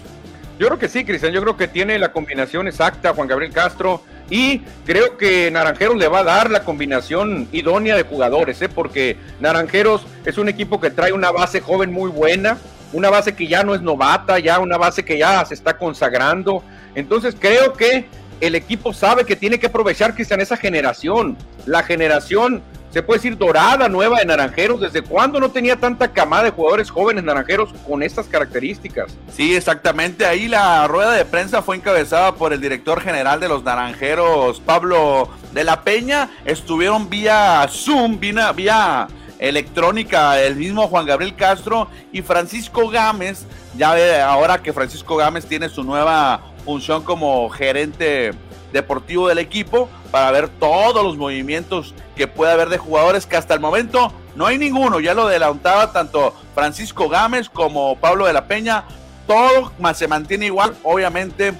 Yo 0.60 0.68
creo 0.68 0.78
que 0.78 0.90
sí, 0.90 1.04
Cristian. 1.04 1.34
Yo 1.34 1.42
creo 1.42 1.58
que 1.58 1.68
tiene 1.68 1.98
la 1.98 2.12
combinación 2.12 2.68
exacta 2.68 3.14
Juan 3.14 3.28
Gabriel 3.28 3.52
Castro. 3.52 4.04
Y 4.30 4.60
creo 4.86 5.18
que 5.18 5.52
Naranjeros 5.52 5.98
le 5.98 6.08
va 6.08 6.20
a 6.20 6.24
dar 6.24 6.50
la 6.50 6.64
combinación 6.64 7.50
idónea 7.52 7.98
de 7.98 8.04
jugadores, 8.04 8.62
¿eh? 8.62 8.70
porque 8.70 9.18
Naranjeros 9.42 10.06
es 10.24 10.38
un 10.38 10.48
equipo 10.48 10.80
que 10.80 10.90
trae 10.90 11.12
una 11.12 11.32
base 11.32 11.60
joven 11.60 11.92
muy 11.92 12.10
buena, 12.10 12.58
una 12.94 13.10
base 13.10 13.36
que 13.36 13.48
ya 13.48 13.64
no 13.64 13.76
es 13.76 13.82
novata, 13.82 14.40
ya 14.40 14.60
una 14.60 14.78
base 14.78 15.04
que 15.04 15.18
ya 15.18 15.44
se 15.44 15.54
está 15.54 15.78
consagrando. 15.78 16.64
Entonces 16.96 17.36
creo 17.38 17.74
que 17.74 18.08
el 18.42 18.56
equipo 18.56 18.92
sabe 18.92 19.26
que 19.26 19.36
tiene 19.36 19.60
que 19.60 19.68
aprovechar, 19.68 20.14
Cristian, 20.16 20.42
esa 20.42 20.58
generación. 20.58 21.38
La 21.66 21.84
generación 21.84 22.62
se 22.90 23.02
puede 23.02 23.20
decir 23.20 23.38
dorada, 23.38 23.88
nueva 23.88 24.20
de 24.20 24.26
Naranjeros. 24.26 24.82
¿Desde 24.82 25.02
cuándo 25.02 25.40
no 25.40 25.50
tenía 25.50 25.78
tanta 25.78 26.10
camada 26.10 26.44
de 26.44 26.50
jugadores 26.50 26.90
jóvenes 26.90 27.24
Naranjeros 27.24 27.70
con 27.88 28.04
estas 28.04 28.28
características? 28.28 29.16
Sí, 29.32 29.56
exactamente. 29.56 30.26
Ahí 30.26 30.48
la 30.48 30.88
rueda 30.88 31.12
de 31.12 31.24
prensa 31.24 31.62
fue 31.62 31.78
encabezada 31.78 32.36
por 32.36 32.52
el 32.52 32.60
director 32.60 33.00
general 33.00 33.40
de 33.40 33.48
los 33.48 33.64
Naranjeros, 33.64 34.60
Pablo 34.60 35.30
de 35.54 35.64
la 35.64 35.84
Peña. 35.84 36.30
Estuvieron 36.44 37.10
vía 37.10 37.66
Zoom, 37.70 38.20
vía, 38.20 38.52
vía 38.52 39.08
electrónica, 39.40 40.40
el 40.42 40.56
mismo 40.56 40.88
Juan 40.88 41.06
Gabriel 41.06 41.36
Castro 41.36 41.88
y 42.12 42.22
Francisco 42.22 42.90
Gámez. 42.90 43.46
Ya 43.78 43.94
ve 43.94 44.20
ahora 44.20 44.62
que 44.62 44.74
Francisco 44.74 45.16
Gámez 45.16 45.46
tiene 45.46 45.70
su 45.70 45.84
nueva 45.84 46.51
función 46.62 47.04
como 47.04 47.50
gerente 47.50 48.32
deportivo 48.72 49.28
del 49.28 49.38
equipo 49.38 49.90
para 50.12 50.32
ver 50.32 50.50
todos 50.50 51.04
los 51.04 51.18
movimientos 51.18 51.94
que 52.16 52.28
puede 52.28 52.52
haber 52.52 52.70
de 52.70 52.78
jugadores 52.78 53.26
que 53.26 53.36
hasta 53.36 53.54
el 53.54 53.60
momento 53.60 54.14
no 54.36 54.46
hay 54.46 54.58
ninguno. 54.58 55.00
Ya 55.00 55.14
lo 55.14 55.24
adelantaba 55.24 55.92
tanto 55.92 56.34
Francisco 56.54 57.10
Gámez 57.10 57.50
como 57.50 57.98
Pablo 57.98 58.26
de 58.26 58.34
la 58.34 58.46
Peña. 58.46 58.86
Todo 59.28 59.72
se 59.94 60.08
mantiene 60.08 60.48
igual. 60.48 60.76
Obviamente, 60.84 61.54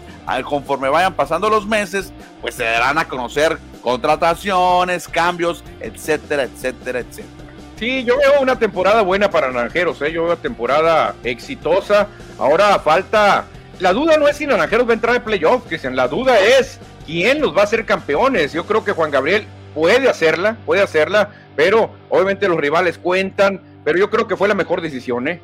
conforme 0.44 0.90
vayan 0.90 1.14
pasando 1.14 1.50
los 1.50 1.66
meses, 1.66 2.14
pues 2.42 2.56
se 2.56 2.64
darán 2.64 2.98
a 2.98 3.08
conocer 3.08 3.58
contrataciones, 3.82 5.08
cambios, 5.08 5.64
etcétera, 5.80 6.44
etcétera, 6.44 7.00
etcétera. 7.00 7.42
Sí, 7.78 8.04
yo 8.04 8.16
veo 8.18 8.42
una 8.42 8.60
temporada 8.60 9.02
buena 9.02 9.32
para 9.32 9.52
Naranjeros, 9.52 10.00
¿eh? 10.04 10.12
yo 10.12 10.22
veo 10.22 10.34
una 10.34 10.42
temporada 10.42 11.16
exitosa. 11.24 12.08
Ahora 12.38 12.78
falta. 12.80 13.46
La 13.82 13.94
duda 13.94 14.16
no 14.18 14.28
es 14.28 14.38
si 14.38 14.46
Naranjeros 14.46 14.88
va 14.88 14.92
a 14.92 14.94
entrar 14.94 15.16
en 15.16 15.24
playoff, 15.24 15.66
Cristian. 15.68 15.96
La 15.96 16.08
duda 16.08 16.40
es 16.40 16.80
quién 17.08 17.42
los 17.42 17.58
va 17.58 17.62
a 17.62 17.64
hacer 17.64 17.84
campeones. 17.84 18.54
Yo 18.54 18.68
creo 18.68 18.86
que 18.86 18.92
Juan 18.92 19.10
Gabriel 19.10 19.48
puede 19.74 20.08
hacerla, 20.08 20.56
puede 20.68 20.84
hacerla, 20.84 21.32
pero 21.56 21.90
obviamente 22.10 22.48
los 22.48 22.58
rivales 22.58 23.00
cuentan, 23.00 23.60
pero 23.84 23.98
yo 23.98 24.12
creo 24.12 24.28
que 24.28 24.38
fue 24.38 24.48
la 24.48 24.54
mejor 24.54 24.82
decisión, 24.82 25.28
¿eh? 25.28 25.42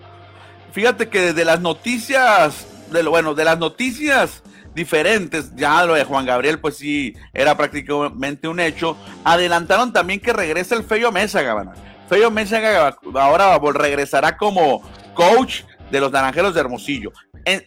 Fíjate 0.71 1.09
que 1.09 1.19
desde 1.19 1.45
las 1.45 1.61
noticias, 1.61 2.67
de 2.91 3.01
lo, 3.01 3.09
bueno, 3.09 3.33
de 3.33 3.43
las 3.43 3.57
noticias 3.57 4.43
diferentes, 4.75 5.55
ya 5.55 5.83
lo 5.87 5.95
de 5.95 6.03
Juan 6.03 6.27
Gabriel, 6.27 6.59
pues 6.59 6.77
sí, 6.77 7.15
era 7.33 7.57
prácticamente 7.57 8.47
un 8.47 8.59
hecho. 8.59 8.95
Adelantaron 9.23 9.91
también 9.93 10.19
que 10.19 10.31
regresa 10.31 10.75
el 10.75 10.83
Feyo 10.83 11.11
Mesa, 11.11 11.41
Gabana. 11.41 11.73
Feyo 12.07 12.29
Mesa 12.29 12.95
ahora 13.15 13.57
regresará 13.73 14.37
como 14.37 14.83
coach 15.15 15.63
de 15.91 15.99
los 15.99 16.11
Naranjeros 16.11 16.53
de 16.53 16.59
Hermosillo 16.61 17.11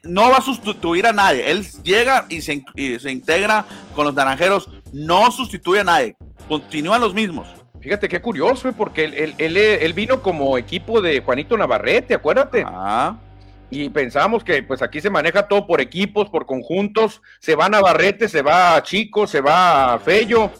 no 0.05 0.31
va 0.31 0.39
a 0.39 0.43
sustituir 0.43 1.07
a 1.07 1.13
nadie. 1.13 1.51
Él 1.51 1.67
llega 1.83 2.27
y 2.29 2.41
se, 2.41 2.63
integra 3.11 3.65
con 3.95 4.05
los 4.05 4.15
naranjeros, 4.15 4.69
no 4.93 5.31
sustituye 5.31 5.81
a 5.81 5.85
nadie. 5.85 6.17
Continúan 6.49 7.01
los 7.01 7.15
mismos. 7.15 7.49
Fíjate 7.81 8.09
qué 8.09 8.21
curioso, 8.21 8.69
¿eh? 8.69 8.75
porque 8.77 9.05
él, 9.05 9.35
él, 9.39 9.93
vino 9.95 10.21
como 10.21 10.59
equipo 10.59 11.01
de 11.01 11.21
Juanito 11.21 11.57
Navarrete, 11.57 12.15
acuérdate. 12.15 12.65
Ah. 12.67 13.17
Y 13.71 13.89
pensamos 13.89 14.45
que 14.45 14.63
pues 14.63 14.83
aquí 14.83 15.01
se 15.01 15.09
maneja 15.09 15.49
todo 15.49 15.67
por 15.67 15.81
equipos, 15.81 16.29
por 16.29 16.45
conjuntos. 16.45 17.23
Se 17.39 17.55
va 17.55 17.69
Navarrete, 17.69 18.29
se 18.29 18.43
va 18.43 18.83
Chico, 18.83 19.27
se 19.27 19.41
va 19.41 19.99
Fello 20.05 20.51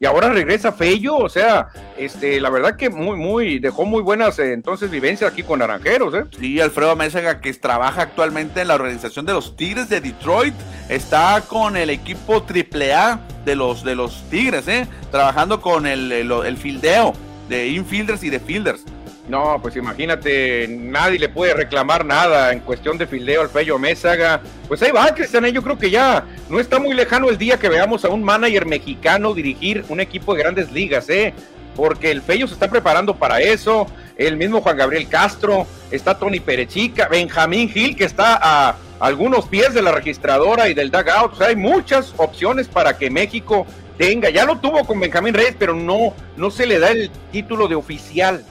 y 0.00 0.06
ahora 0.06 0.30
regresa 0.30 0.72
Fello, 0.72 1.18
o 1.18 1.28
sea, 1.28 1.68
este, 1.98 2.40
la 2.40 2.48
verdad 2.48 2.74
que 2.74 2.88
muy, 2.88 3.18
muy, 3.18 3.58
dejó 3.58 3.84
muy 3.84 4.00
buenas 4.00 4.38
eh, 4.38 4.54
entonces 4.54 4.90
vivencias 4.90 5.30
aquí 5.30 5.42
con 5.42 5.58
Naranjeros, 5.58 6.14
¿eh? 6.14 6.24
Sí, 6.40 6.58
Alfredo 6.58 6.96
Mésaga, 6.96 7.42
que 7.42 7.52
trabaja 7.52 8.00
actualmente 8.00 8.62
en 8.62 8.68
la 8.68 8.76
organización 8.76 9.26
de 9.26 9.34
los 9.34 9.56
Tigres 9.56 9.90
de 9.90 10.00
Detroit, 10.00 10.54
está 10.88 11.42
con 11.46 11.76
el 11.76 11.90
equipo 11.90 12.42
AAA 12.42 13.20
de 13.44 13.54
los, 13.54 13.84
de 13.84 13.94
los 13.94 14.24
Tigres, 14.30 14.66
¿eh? 14.68 14.88
Trabajando 15.10 15.60
con 15.60 15.86
el, 15.86 16.10
el, 16.10 16.32
el 16.32 16.56
fildeo 16.56 17.12
de 17.50 17.68
infielders 17.68 18.24
y 18.24 18.30
de 18.30 18.40
fielders. 18.40 18.86
No, 19.30 19.60
pues 19.62 19.76
imagínate, 19.76 20.66
nadie 20.68 21.16
le 21.16 21.28
puede 21.28 21.54
reclamar 21.54 22.04
nada 22.04 22.52
en 22.52 22.58
cuestión 22.58 22.98
de 22.98 23.06
fildeo 23.06 23.42
al 23.42 23.48
Fello 23.48 23.78
Mésaga. 23.78 24.40
Pues 24.66 24.82
ahí 24.82 24.90
va, 24.90 25.14
Cristian, 25.14 25.46
yo 25.46 25.62
creo 25.62 25.78
que 25.78 25.88
ya 25.88 26.24
no 26.48 26.58
está 26.58 26.80
muy 26.80 26.94
lejano 26.94 27.30
el 27.30 27.38
día 27.38 27.56
que 27.56 27.68
veamos 27.68 28.04
a 28.04 28.08
un 28.08 28.24
manager 28.24 28.66
mexicano 28.66 29.32
dirigir 29.32 29.84
un 29.88 30.00
equipo 30.00 30.34
de 30.34 30.42
grandes 30.42 30.72
ligas, 30.72 31.08
¿eh? 31.10 31.32
Porque 31.76 32.10
el 32.10 32.22
Fello 32.22 32.48
se 32.48 32.54
está 32.54 32.68
preparando 32.68 33.14
para 33.14 33.40
eso, 33.40 33.86
el 34.16 34.36
mismo 34.36 34.62
Juan 34.62 34.76
Gabriel 34.76 35.08
Castro, 35.08 35.64
está 35.92 36.18
Tony 36.18 36.40
Perechica, 36.40 37.06
Benjamín 37.06 37.68
Gil, 37.68 37.94
que 37.94 38.06
está 38.06 38.36
a 38.42 38.74
algunos 38.98 39.46
pies 39.46 39.72
de 39.74 39.82
la 39.82 39.92
registradora 39.92 40.68
y 40.68 40.74
del 40.74 40.90
dugout. 40.90 41.34
O 41.34 41.36
sea, 41.36 41.46
hay 41.46 41.56
muchas 41.56 42.14
opciones 42.16 42.66
para 42.66 42.98
que 42.98 43.10
México 43.10 43.64
tenga. 43.96 44.28
Ya 44.28 44.44
lo 44.44 44.58
tuvo 44.58 44.84
con 44.84 44.98
Benjamín 44.98 45.34
Reyes, 45.34 45.54
pero 45.56 45.72
no, 45.72 46.14
no 46.36 46.50
se 46.50 46.66
le 46.66 46.80
da 46.80 46.90
el 46.90 47.12
título 47.30 47.68
de 47.68 47.76
oficial. 47.76 48.44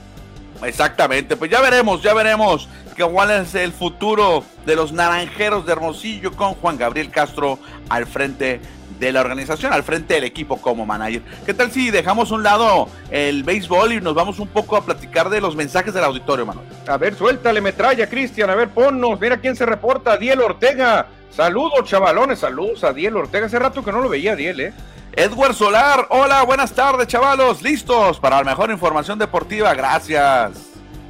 Exactamente, 0.63 1.37
pues 1.37 1.49
ya 1.49 1.61
veremos, 1.61 2.01
ya 2.01 2.13
veremos 2.13 2.67
cuál 3.07 3.31
es 3.31 3.55
el 3.55 3.71
futuro 3.71 4.43
de 4.65 4.75
los 4.75 4.91
naranjeros 4.91 5.65
de 5.65 5.71
Hermosillo 5.71 6.33
con 6.33 6.53
Juan 6.55 6.77
Gabriel 6.77 7.09
Castro 7.11 7.59
al 7.87 8.05
frente 8.05 8.59
de 8.99 9.11
la 9.13 9.21
organización, 9.21 9.71
al 9.71 9.83
frente 9.83 10.15
del 10.15 10.25
equipo 10.25 10.57
como 10.57 10.85
manager. 10.85 11.21
¿Qué 11.45 11.53
tal 11.53 11.71
si 11.71 11.91
dejamos 11.91 12.31
un 12.31 12.43
lado 12.43 12.89
el 13.09 13.43
béisbol 13.43 13.93
y 13.93 14.01
nos 14.01 14.13
vamos 14.13 14.39
un 14.39 14.49
poco 14.49 14.75
a 14.75 14.83
platicar 14.83 15.29
de 15.29 15.39
los 15.39 15.55
mensajes 15.55 15.93
del 15.93 16.03
auditorio, 16.03 16.45
Manuel? 16.45 16.67
A 16.87 16.97
ver, 16.97 17.15
suéltale 17.15 17.61
metralla, 17.61 18.09
Cristian, 18.09 18.49
a 18.49 18.55
ver, 18.55 18.69
ponnos, 18.69 19.19
mira 19.19 19.37
quién 19.37 19.55
se 19.55 19.65
reporta, 19.65 20.17
Diel 20.17 20.41
Ortega. 20.41 21.07
Saludos, 21.31 21.83
chavalones, 21.85 22.39
saludos 22.39 22.83
a 22.83 22.91
Diel 22.91 23.15
Ortega. 23.15 23.45
Hace 23.45 23.59
rato 23.59 23.83
que 23.83 23.91
no 23.91 24.01
lo 24.01 24.09
veía, 24.09 24.35
Diel, 24.35 24.59
¿eh? 24.59 24.73
Edward 25.13 25.53
Solar, 25.53 26.07
hola, 26.09 26.43
buenas 26.43 26.73
tardes, 26.73 27.07
chavalos, 27.07 27.61
listos 27.61 28.19
para 28.19 28.37
la 28.37 28.43
mejor 28.43 28.71
información 28.71 29.17
deportiva, 29.17 29.73
gracias. 29.73 30.51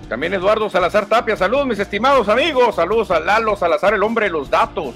También 0.08 0.34
Eduardo 0.34 0.70
Salazar 0.70 1.06
Tapia, 1.06 1.36
saludos 1.36 1.68
mis 1.68 1.80
estimados 1.80 2.30
amigos, 2.30 2.76
saludos 2.76 3.12
a 3.12 3.20
Lalo 3.20 3.56
Salazar, 3.56 3.94
el 3.94 4.04
hombre 4.04 4.26
de 4.26 4.32
los 4.32 4.50
datos. 4.50 4.96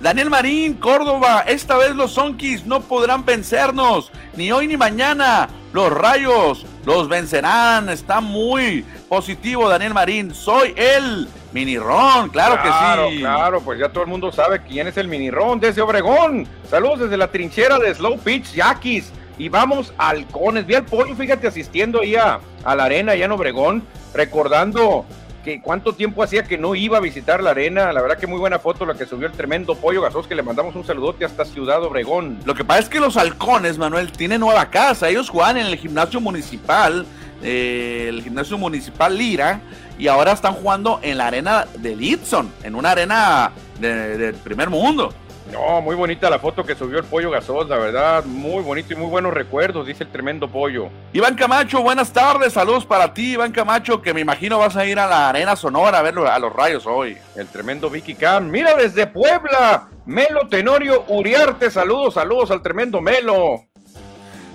Daniel 0.00 0.30
Marín, 0.30 0.74
Córdoba, 0.74 1.44
esta 1.46 1.76
vez 1.76 1.94
los 1.94 2.12
Sonkis 2.12 2.66
no 2.66 2.80
podrán 2.80 3.24
vencernos, 3.24 4.10
ni 4.34 4.50
hoy 4.50 4.66
ni 4.66 4.76
mañana. 4.76 5.48
Los 5.72 5.92
rayos 5.92 6.66
los 6.84 7.08
vencerán, 7.08 7.88
está 7.88 8.20
muy 8.20 8.84
positivo 9.08 9.68
Daniel 9.68 9.94
Marín, 9.94 10.34
soy 10.34 10.74
él. 10.76 11.28
Mini 11.52 11.78
Ron, 11.78 12.28
claro, 12.28 12.56
que 12.62 12.68
sí. 12.68 13.18
Claro, 13.20 13.60
pues 13.60 13.78
ya 13.78 13.88
todo 13.88 14.04
el 14.04 14.10
mundo 14.10 14.30
sabe 14.30 14.60
quién 14.62 14.86
es 14.86 14.96
el 14.96 15.08
Mini 15.08 15.30
Ron 15.30 15.58
desde 15.58 15.82
Obregón. 15.82 16.46
Saludos 16.68 17.00
desde 17.00 17.16
la 17.16 17.28
trinchera 17.28 17.78
de 17.78 17.92
Slow 17.92 18.18
Pitch 18.18 18.52
Yaquis. 18.54 19.12
Y 19.36 19.48
vamos 19.48 19.92
halcones. 19.98 20.66
Vi 20.66 20.74
al 20.74 20.84
pollo, 20.84 21.14
fíjate, 21.16 21.46
asistiendo 21.46 22.02
ahí 22.02 22.14
a, 22.14 22.40
la 22.64 22.84
arena, 22.84 23.12
allá 23.12 23.24
en 23.24 23.32
Obregón, 23.32 23.82
recordando 24.14 25.06
que 25.42 25.62
cuánto 25.62 25.94
tiempo 25.94 26.22
hacía 26.22 26.44
que 26.44 26.58
no 26.58 26.74
iba 26.74 26.98
a 26.98 27.00
visitar 27.00 27.42
la 27.42 27.50
arena. 27.50 27.92
La 27.92 28.02
verdad 28.02 28.18
que 28.18 28.26
muy 28.26 28.38
buena 28.38 28.58
foto 28.58 28.84
la 28.84 28.94
que 28.94 29.06
subió 29.06 29.26
el 29.26 29.32
tremendo 29.32 29.74
pollo 29.74 30.02
Gasos, 30.02 30.26
que 30.26 30.34
le 30.34 30.42
mandamos 30.42 30.76
un 30.76 30.84
saludote 30.84 31.24
hasta 31.24 31.44
Ciudad 31.46 31.82
Obregón. 31.82 32.38
Lo 32.44 32.54
que 32.54 32.64
pasa 32.64 32.80
es 32.80 32.88
que 32.88 33.00
los 33.00 33.16
halcones, 33.16 33.78
Manuel, 33.78 34.12
tienen 34.12 34.40
nueva 34.40 34.66
casa. 34.66 35.08
Ellos 35.08 35.30
juegan 35.30 35.56
en 35.56 35.66
el 35.66 35.76
gimnasio 35.76 36.20
municipal, 36.20 37.06
eh, 37.42 38.06
el 38.08 38.22
gimnasio 38.22 38.58
municipal 38.58 39.16
Lira 39.16 39.62
y 40.00 40.08
ahora 40.08 40.32
están 40.32 40.54
jugando 40.54 40.98
en 41.02 41.18
la 41.18 41.26
arena 41.26 41.66
de 41.76 41.94
Lidson, 41.94 42.50
en 42.62 42.74
una 42.74 42.92
arena 42.92 43.52
del 43.78 44.34
primer 44.36 44.70
mundo. 44.70 45.12
No, 45.52 45.82
muy 45.82 45.94
bonita 45.94 46.30
la 46.30 46.38
foto 46.38 46.64
que 46.64 46.74
subió 46.74 46.98
el 46.98 47.04
pollo 47.04 47.30
gasol, 47.30 47.68
la 47.68 47.76
verdad, 47.76 48.24
muy 48.24 48.62
bonito 48.62 48.94
y 48.94 48.96
muy 48.96 49.08
buenos 49.08 49.34
recuerdos, 49.34 49.86
dice 49.86 50.04
el 50.04 50.10
tremendo 50.10 50.48
pollo. 50.48 50.88
Iván 51.12 51.34
Camacho, 51.34 51.82
buenas 51.82 52.12
tardes, 52.12 52.52
saludos 52.52 52.86
para 52.86 53.12
ti, 53.12 53.32
Iván 53.32 53.52
Camacho, 53.52 54.00
que 54.00 54.14
me 54.14 54.20
imagino 54.20 54.58
vas 54.58 54.76
a 54.76 54.86
ir 54.86 54.98
a 54.98 55.06
la 55.06 55.28
Arena 55.28 55.54
Sonora 55.54 55.98
a 55.98 56.02
verlo 56.02 56.30
a 56.30 56.38
los 56.38 56.52
rayos 56.52 56.86
hoy. 56.86 57.18
El 57.36 57.48
tremendo 57.48 57.90
Vicky 57.90 58.14
Cam, 58.14 58.48
mira 58.48 58.74
desde 58.76 59.06
Puebla, 59.06 59.88
Melo 60.06 60.48
Tenorio 60.48 61.04
Uriarte, 61.08 61.70
saludos, 61.70 62.14
saludos 62.14 62.50
al 62.52 62.62
tremendo 62.62 63.02
Melo. 63.02 63.64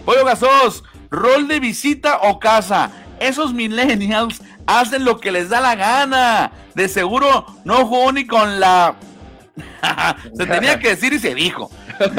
Pollo 0.06 0.24
Gasos, 0.24 0.84
rol 1.12 1.48
de 1.48 1.60
visita 1.60 2.20
o 2.24 2.40
casa, 2.40 2.90
esos 3.20 3.54
millennials 3.54 4.42
hacen 4.68 5.06
lo 5.06 5.20
que 5.20 5.32
les 5.32 5.50
da 5.50 5.62
la 5.62 5.76
gana. 5.76 6.52
De 6.74 6.88
seguro 6.88 7.46
no 7.64 7.86
jugó 7.86 8.12
ni 8.12 8.26
con 8.28 8.60
la... 8.60 8.96
se 10.36 10.46
tenía 10.46 10.80
que 10.80 10.90
decir 10.90 11.14
y 11.14 11.20
se 11.20 11.34
dijo. 11.34 11.70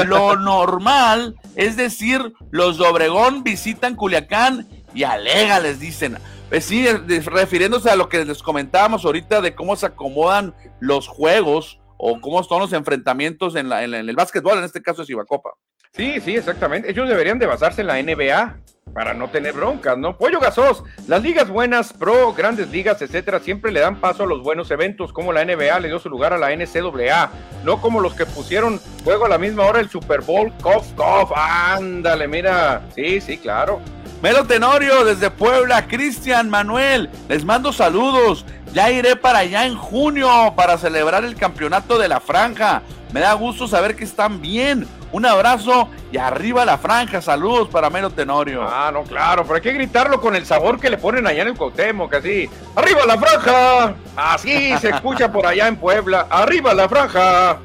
Lo 0.06 0.36
normal 0.36 1.36
es 1.56 1.76
decir, 1.76 2.34
los 2.50 2.78
de 2.78 2.86
Obregón 2.86 3.42
visitan 3.42 3.96
Culiacán 3.96 4.68
y 4.94 5.02
alega, 5.02 5.58
les 5.58 5.80
dicen. 5.80 6.18
Pues 6.50 6.66
sí, 6.66 6.86
refiriéndose 6.86 7.90
a 7.90 7.96
lo 7.96 8.08
que 8.08 8.24
les 8.24 8.42
comentábamos 8.42 9.04
ahorita 9.04 9.40
de 9.40 9.54
cómo 9.54 9.74
se 9.74 9.86
acomodan 9.86 10.54
los 10.78 11.08
juegos 11.08 11.80
o 11.96 12.20
cómo 12.20 12.44
son 12.44 12.60
los 12.60 12.72
enfrentamientos 12.72 13.56
en, 13.56 13.72
en 13.72 13.94
el 13.94 14.14
básquetbol, 14.14 14.58
en 14.58 14.64
este 14.64 14.82
caso 14.82 15.02
es 15.02 15.10
Ibacopa. 15.10 15.50
Sí, 15.96 16.20
sí, 16.20 16.36
exactamente. 16.36 16.90
Ellos 16.90 17.08
deberían 17.08 17.38
de 17.38 17.46
basarse 17.46 17.80
en 17.80 17.86
la 17.86 18.02
NBA 18.02 18.56
para 18.92 19.14
no 19.14 19.28
tener 19.28 19.52
broncas, 19.52 19.96
¿no? 19.98 20.16
Pollo 20.16 20.40
Gasos, 20.40 20.82
las 21.06 21.22
ligas 21.22 21.48
buenas, 21.48 21.92
pro, 21.92 22.32
grandes 22.32 22.70
ligas, 22.70 23.00
etcétera, 23.02 23.40
siempre 23.40 23.72
le 23.72 23.80
dan 23.80 24.00
paso 24.00 24.22
a 24.22 24.26
los 24.26 24.42
buenos 24.42 24.70
eventos, 24.70 25.12
como 25.12 25.32
la 25.32 25.44
NBA 25.44 25.80
le 25.80 25.88
dio 25.88 25.98
su 25.98 26.08
lugar 26.08 26.32
a 26.32 26.38
la 26.38 26.54
NCAA, 26.54 27.30
no 27.64 27.80
como 27.80 28.00
los 28.00 28.14
que 28.14 28.24
pusieron 28.24 28.80
juego 29.04 29.26
a 29.26 29.28
la 29.28 29.38
misma 29.38 29.64
hora 29.64 29.80
el 29.80 29.90
Super 29.90 30.22
Bowl, 30.22 30.52
cof, 30.62 30.92
cof, 30.94 31.30
ándale, 31.34 32.26
mira, 32.26 32.82
sí, 32.94 33.20
sí, 33.20 33.36
claro. 33.36 33.80
Melo 34.22 34.46
Tenorio 34.46 35.04
desde 35.04 35.30
Puebla, 35.30 35.86
Cristian 35.86 36.48
Manuel, 36.48 37.10
les 37.28 37.44
mando 37.44 37.72
saludos. 37.72 38.46
Ya 38.72 38.90
iré 38.90 39.16
para 39.16 39.40
allá 39.40 39.66
en 39.66 39.76
junio 39.76 40.28
para 40.56 40.78
celebrar 40.78 41.24
el 41.24 41.36
campeonato 41.36 41.98
de 41.98 42.08
la 42.08 42.20
franja. 42.20 42.82
Me 43.12 43.20
da 43.20 43.32
gusto 43.34 43.68
saber 43.68 43.94
que 43.94 44.04
están 44.04 44.40
bien. 44.40 44.86
Un 45.16 45.24
abrazo 45.24 45.88
y 46.12 46.18
arriba 46.18 46.66
la 46.66 46.76
franja. 46.76 47.22
Saludos 47.22 47.68
para 47.68 47.88
Melo 47.88 48.10
Tenorio. 48.10 48.62
Ah, 48.68 48.90
no, 48.92 49.02
claro, 49.02 49.44
pero 49.44 49.54
hay 49.54 49.62
que 49.62 49.72
gritarlo 49.72 50.20
con 50.20 50.36
el 50.36 50.44
sabor 50.44 50.78
que 50.78 50.90
le 50.90 50.98
ponen 50.98 51.26
allá 51.26 51.40
en 51.40 51.48
el 51.48 51.56
Cuauhtémoc, 51.56 52.12
así. 52.12 52.50
¡Arriba 52.74 53.06
la 53.06 53.16
franja! 53.16 53.94
Así 54.14 54.76
se 54.76 54.90
escucha 54.90 55.32
por 55.32 55.46
allá 55.46 55.68
en 55.68 55.76
Puebla. 55.76 56.26
¡Arriba 56.28 56.74
la 56.74 56.86
franja! 56.86 57.60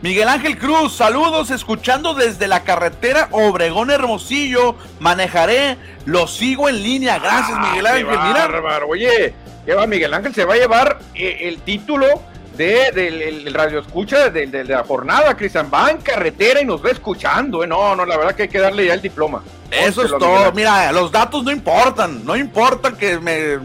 Miguel 0.00 0.26
Ángel 0.26 0.56
Cruz, 0.56 0.94
saludos, 0.96 1.50
escuchando 1.50 2.14
desde 2.14 2.48
la 2.48 2.64
carretera 2.64 3.28
Obregón 3.32 3.90
Hermosillo. 3.90 4.74
Manejaré, 4.98 5.76
lo 6.06 6.26
sigo 6.26 6.70
en 6.70 6.82
línea. 6.82 7.18
Gracias, 7.18 7.52
ah, 7.54 7.68
Miguel 7.68 7.86
Ángel. 7.86 8.06
Mira. 8.06 8.80
Oye, 8.88 9.34
¿qué 9.66 9.74
va? 9.74 9.86
Miguel 9.86 10.14
Ángel 10.14 10.34
se 10.34 10.46
va 10.46 10.54
a 10.54 10.56
llevar 10.56 11.00
eh, 11.14 11.36
el 11.42 11.58
título 11.58 12.06
de, 12.56 12.92
del 12.92 13.54
radio 13.54 13.80
escucha 13.80 14.30
de, 14.30 14.64
la 14.64 14.84
jornada, 14.84 15.36
Cristian. 15.36 15.70
Va 15.72 15.90
en 15.90 15.98
carretera 15.98 16.60
y 16.60 16.64
nos 16.64 16.84
va 16.84 16.90
escuchando. 16.90 17.64
¿eh? 17.64 17.66
No, 17.66 17.96
no, 17.96 18.04
la 18.04 18.16
verdad 18.16 18.34
que 18.34 18.42
hay 18.42 18.48
que 18.48 18.58
darle 18.58 18.86
ya 18.86 18.94
el 18.94 19.02
diploma. 19.02 19.42
Eso 19.70 20.04
es 20.04 20.10
todo. 20.10 20.52
Mira, 20.52 20.92
los 20.92 21.10
datos 21.10 21.42
no 21.44 21.50
importan. 21.50 22.24
No 22.24 22.36
importa 22.36 22.92
que 22.92 23.18
me 23.18 23.58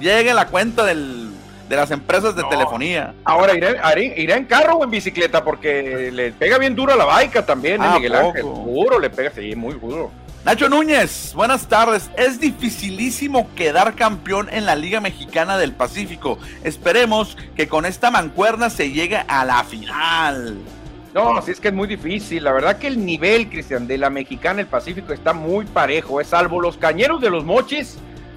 llegue 0.00 0.34
la 0.34 0.46
cuenta 0.46 0.84
del, 0.84 1.30
de 1.68 1.76
las 1.76 1.90
empresas 1.90 2.34
de 2.34 2.44
telefonía. 2.44 3.14
Ahora 3.24 3.54
iré, 3.54 3.80
iré, 4.16 4.34
en 4.34 4.44
carro 4.44 4.76
o 4.76 4.84
en 4.84 4.90
bicicleta 4.90 5.44
porque 5.44 6.10
le 6.12 6.32
pega 6.32 6.58
bien 6.58 6.74
duro 6.74 6.92
a 6.92 6.96
la 6.96 7.04
baica 7.04 7.44
también, 7.44 7.82
¿eh, 7.82 7.86
ah, 7.88 7.94
Miguel 7.96 8.14
Ángel. 8.14 8.42
Duro 8.42 8.98
le 8.98 9.10
pega, 9.10 9.30
sí, 9.34 9.54
muy 9.54 9.74
duro. 9.74 10.10
Nacho 10.44 10.68
Núñez, 10.68 11.32
buenas 11.34 11.68
tardes. 11.68 12.10
Es 12.18 12.38
dificilísimo 12.38 13.48
quedar 13.54 13.94
campeón 13.94 14.50
en 14.52 14.66
la 14.66 14.76
Liga 14.76 15.00
Mexicana 15.00 15.56
del 15.56 15.72
Pacífico. 15.72 16.38
Esperemos 16.62 17.38
que 17.56 17.66
con 17.66 17.86
esta 17.86 18.10
mancuerna 18.10 18.68
se 18.68 18.90
llegue 18.90 19.16
a 19.16 19.46
la 19.46 19.64
final. 19.64 20.58
No, 21.14 21.40
sí 21.40 21.52
es 21.52 21.60
que 21.60 21.68
es 21.68 21.74
muy 21.74 21.88
difícil. 21.88 22.44
La 22.44 22.52
verdad 22.52 22.76
que 22.76 22.88
el 22.88 23.06
nivel, 23.06 23.48
Cristian, 23.48 23.86
de 23.86 23.96
la 23.96 24.10
Mexicana 24.10 24.58
del 24.58 24.66
Pacífico 24.66 25.14
está 25.14 25.32
muy 25.32 25.64
parejo. 25.64 26.20
Es 26.20 26.26
salvo 26.26 26.60
los 26.60 26.76
cañeros 26.76 27.22
de 27.22 27.30
los 27.30 27.42
mochis, 27.42 27.96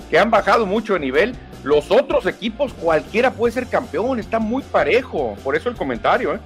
que 0.09 0.17
han 0.17 0.31
bajado 0.31 0.65
mucho 0.65 0.93
de 0.93 1.01
nivel. 1.01 1.35
Los 1.65 1.91
otros 1.91 2.25
equipos, 2.25 2.73
cualquiera 2.73 3.31
puede 3.31 3.51
ser 3.51 3.67
campeón. 3.67 4.21
Está 4.21 4.39
muy 4.39 4.63
parejo. 4.63 5.35
Por 5.43 5.57
eso 5.57 5.67
el 5.67 5.75
comentario, 5.75 6.35
¿eh? 6.35 6.39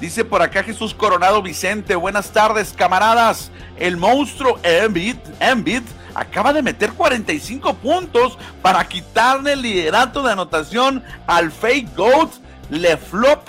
Dice 0.00 0.24
por 0.24 0.40
acá 0.40 0.62
Jesús 0.62 0.94
Coronado 0.94 1.42
Vicente, 1.42 1.94
buenas 1.94 2.30
tardes 2.30 2.72
camaradas. 2.72 3.50
El 3.78 3.98
monstruo 3.98 4.58
Embiid, 4.62 5.16
Embiid 5.40 5.82
acaba 6.14 6.54
de 6.54 6.62
meter 6.62 6.92
45 6.94 7.74
puntos 7.74 8.38
para 8.62 8.82
quitarle 8.88 9.52
el 9.52 9.60
liderato 9.60 10.22
de 10.22 10.32
anotación 10.32 11.04
al 11.26 11.52
fake 11.52 11.94
GOAT 11.94 12.30
LeFlop 12.70 13.42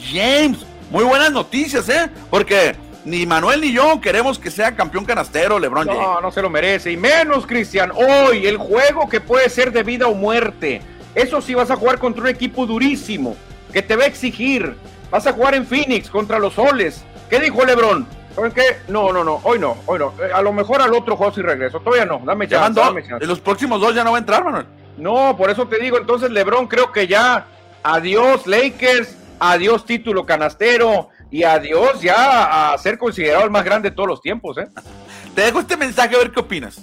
James. 0.00 0.58
Muy 0.92 1.02
buenas 1.02 1.32
noticias, 1.32 1.88
¿eh? 1.88 2.08
Porque 2.30 2.76
ni 3.04 3.26
Manuel 3.26 3.60
ni 3.60 3.72
yo 3.72 4.00
queremos 4.00 4.38
que 4.38 4.52
sea 4.52 4.76
campeón 4.76 5.04
canastero 5.04 5.58
LeBron 5.58 5.88
James. 5.88 6.00
No, 6.00 6.20
no 6.20 6.30
se 6.30 6.40
lo 6.40 6.48
merece. 6.48 6.92
Y 6.92 6.96
menos, 6.96 7.48
Cristian, 7.48 7.90
hoy 7.90 8.46
el 8.46 8.58
juego 8.58 9.08
que 9.08 9.20
puede 9.20 9.50
ser 9.50 9.72
de 9.72 9.82
vida 9.82 10.06
o 10.06 10.14
muerte. 10.14 10.82
Eso 11.16 11.40
sí 11.40 11.52
vas 11.54 11.72
a 11.72 11.76
jugar 11.76 11.98
contra 11.98 12.22
un 12.22 12.28
equipo 12.28 12.64
durísimo, 12.64 13.36
que 13.72 13.82
te 13.82 13.96
va 13.96 14.04
a 14.04 14.06
exigir, 14.06 14.76
Vas 15.10 15.26
a 15.26 15.32
jugar 15.32 15.54
en 15.54 15.66
Phoenix 15.66 16.10
contra 16.10 16.38
los 16.38 16.54
Soles. 16.54 17.04
¿Qué 17.30 17.40
dijo 17.40 17.64
Lebron? 17.64 18.06
¿Saben 18.34 18.52
qué? 18.52 18.76
No, 18.88 19.12
no, 19.12 19.24
no, 19.24 19.40
hoy 19.44 19.58
no, 19.58 19.78
hoy 19.86 19.98
no. 19.98 20.12
Eh, 20.20 20.30
a 20.32 20.42
lo 20.42 20.52
mejor 20.52 20.82
al 20.82 20.92
otro 20.92 21.16
juego 21.16 21.32
si 21.32 21.40
regreso. 21.42 21.80
Todavía 21.80 22.04
no, 22.04 22.20
dame 22.24 22.46
chance, 22.46 22.78
dame 22.78 23.02
En 23.08 23.28
los 23.28 23.40
próximos 23.40 23.80
dos 23.80 23.94
ya 23.94 24.04
no 24.04 24.12
va 24.12 24.18
a 24.18 24.20
entrar, 24.20 24.44
Manuel. 24.44 24.66
No, 24.98 25.36
por 25.36 25.50
eso 25.50 25.66
te 25.66 25.78
digo, 25.78 25.98
entonces 25.98 26.30
Lebron 26.30 26.66
creo 26.66 26.92
que 26.92 27.06
ya 27.06 27.46
adiós 27.82 28.46
Lakers, 28.46 29.16
adiós 29.38 29.84
título 29.84 30.26
canastero 30.26 31.08
y 31.30 31.44
adiós 31.44 32.00
ya 32.00 32.72
a 32.72 32.78
ser 32.78 32.98
considerado 32.98 33.44
el 33.44 33.50
más 33.50 33.64
grande 33.64 33.90
de 33.90 33.96
todos 33.96 34.08
los 34.08 34.20
tiempos, 34.20 34.58
¿eh? 34.58 34.68
Te 35.34 35.42
dejo 35.42 35.60
este 35.60 35.76
mensaje 35.76 36.14
a 36.14 36.18
ver 36.18 36.30
qué 36.30 36.40
opinas. 36.40 36.80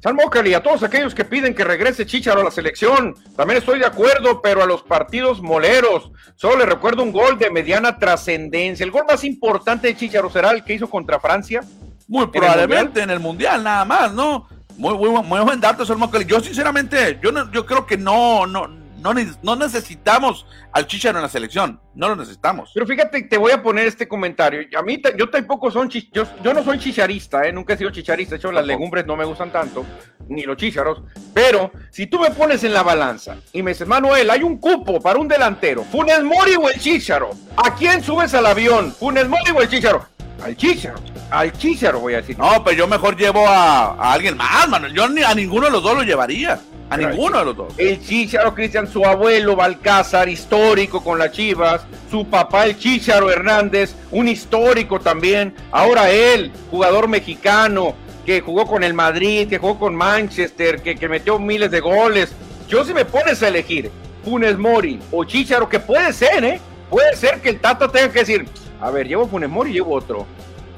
Salmócali, 0.00 0.54
a 0.54 0.62
todos 0.62 0.82
aquellos 0.82 1.14
que 1.14 1.26
piden 1.26 1.54
que 1.54 1.62
regrese 1.62 2.06
Chicharo 2.06 2.40
a 2.40 2.44
la 2.44 2.50
selección, 2.50 3.14
también 3.36 3.58
estoy 3.58 3.78
de 3.78 3.86
acuerdo, 3.86 4.40
pero 4.40 4.62
a 4.62 4.66
los 4.66 4.82
partidos 4.82 5.42
moleros, 5.42 6.10
solo 6.36 6.58
le 6.58 6.66
recuerdo 6.66 7.02
un 7.02 7.12
gol 7.12 7.38
de 7.38 7.50
mediana 7.50 7.98
trascendencia. 7.98 8.82
El 8.82 8.92
gol 8.92 9.04
más 9.06 9.24
importante 9.24 9.88
de 9.88 9.96
Chicharo 9.96 10.30
será 10.30 10.52
el 10.52 10.64
que 10.64 10.72
hizo 10.72 10.88
contra 10.88 11.20
Francia. 11.20 11.60
Muy 12.08 12.28
probablemente 12.28 13.02
en 13.02 13.10
el 13.10 13.20
Mundial, 13.20 13.62
nada 13.62 13.84
más, 13.84 14.12
¿no? 14.12 14.48
Muy, 14.78 14.96
muy, 14.96 15.22
muy 15.22 15.40
buen 15.40 15.60
dato, 15.60 15.84
Salmócali. 15.84 16.24
Yo 16.24 16.40
sinceramente, 16.40 17.18
yo, 17.22 17.30
no, 17.30 17.52
yo 17.52 17.66
creo 17.66 17.84
que 17.84 17.98
no, 17.98 18.46
no, 18.46 18.66
no, 19.00 19.56
necesitamos 19.56 20.46
al 20.72 20.86
Chicharo 20.86 21.18
en 21.18 21.22
la 21.22 21.28
selección, 21.28 21.80
no 21.94 22.08
lo 22.08 22.16
necesitamos. 22.16 22.70
Pero 22.74 22.86
fíjate, 22.86 23.22
te 23.22 23.38
voy 23.38 23.52
a 23.52 23.62
poner 23.62 23.86
este 23.86 24.06
comentario. 24.06 24.62
A 24.76 24.82
mí, 24.82 25.00
yo 25.16 25.30
tampoco 25.30 25.70
son, 25.70 25.88
yo, 25.88 26.24
yo 26.42 26.54
no 26.54 26.62
soy 26.62 26.78
chicharista, 26.78 27.46
¿eh? 27.46 27.52
nunca 27.52 27.74
he 27.74 27.76
sido 27.76 27.90
chicharista. 27.90 28.34
De 28.34 28.38
hecho, 28.38 28.52
las 28.52 28.66
legumbres 28.66 29.06
no 29.06 29.16
me 29.16 29.24
gustan 29.24 29.50
tanto, 29.50 29.84
ni 30.28 30.42
los 30.42 30.56
chicharos. 30.56 31.02
Pero 31.32 31.72
si 31.90 32.06
tú 32.06 32.18
me 32.20 32.30
pones 32.30 32.62
en 32.64 32.74
la 32.74 32.82
balanza 32.82 33.36
y 33.52 33.62
me 33.62 33.72
dices, 33.72 33.88
Manuel, 33.88 34.30
hay 34.30 34.42
un 34.42 34.58
cupo 34.58 35.00
para 35.00 35.18
un 35.18 35.28
delantero, 35.28 35.84
Funes 35.84 36.22
Mori 36.22 36.54
o 36.56 36.68
el 36.68 36.78
Chicharo, 36.78 37.30
¿a 37.56 37.74
quién 37.74 38.02
subes 38.02 38.34
al 38.34 38.46
avión? 38.46 38.92
¿Funes 38.92 39.28
Mori 39.28 39.50
o 39.54 39.60
el 39.60 39.68
Chicharo? 39.68 40.06
Al 40.42 40.56
Chicharo, 40.56 40.98
al 41.30 41.52
Chicharo 41.52 42.00
voy 42.00 42.14
a 42.14 42.18
decir. 42.18 42.38
No, 42.38 42.64
pero 42.64 42.76
yo 42.76 42.88
mejor 42.88 43.16
llevo 43.16 43.46
a, 43.46 43.94
a 43.94 44.12
alguien 44.12 44.36
más, 44.36 44.68
Manuel. 44.68 44.92
Yo 44.92 45.08
ni 45.08 45.22
a 45.22 45.34
ninguno 45.34 45.66
de 45.66 45.72
los 45.72 45.82
dos 45.82 45.94
lo 45.94 46.02
llevaría. 46.02 46.60
A 46.88 46.96
ninguno 46.96 47.38
de 47.38 47.44
los 47.44 47.56
dos. 47.56 47.74
El 47.76 48.04
Chicharo 48.04 48.52
Cristian, 48.52 48.90
su 48.90 49.04
abuelo 49.04 49.54
Balcázar, 49.54 50.28
histórico 50.28 51.04
con 51.04 51.20
las 51.20 51.30
Chivas. 51.30 51.82
Su 52.10 52.26
papá, 52.26 52.64
el 52.64 52.78
Chicharo 52.78 53.30
Hernández, 53.30 53.94
un 54.10 54.26
histórico 54.26 54.98
también. 54.98 55.54
Ahora 55.70 56.10
él, 56.10 56.50
jugador 56.70 57.06
mexicano, 57.06 57.94
que 58.26 58.40
jugó 58.40 58.66
con 58.66 58.82
el 58.82 58.92
Madrid, 58.92 59.48
que 59.48 59.58
jugó 59.58 59.78
con 59.78 59.94
Manchester, 59.94 60.82
que, 60.82 60.96
que 60.96 61.08
metió 61.08 61.38
miles 61.38 61.70
de 61.70 61.78
goles. 61.78 62.32
Yo 62.68 62.84
si 62.84 62.92
me 62.92 63.04
pones 63.04 63.40
a 63.42 63.48
elegir 63.48 63.90
Funes 64.24 64.58
Mori 64.58 64.98
o 65.12 65.24
Chicharo, 65.24 65.68
que 65.68 65.78
puede 65.78 66.12
ser, 66.12 66.42
¿eh? 66.42 66.60
Puede 66.88 67.14
ser 67.14 67.40
que 67.40 67.50
el 67.50 67.60
Tata 67.60 67.86
tenga 67.86 68.10
que 68.10 68.18
decir, 68.18 68.46
a 68.80 68.90
ver, 68.90 69.06
llevo 69.06 69.26
Funes 69.26 69.48
Mori 69.48 69.70
y 69.70 69.74
llevo 69.74 69.94
otro. 69.94 70.26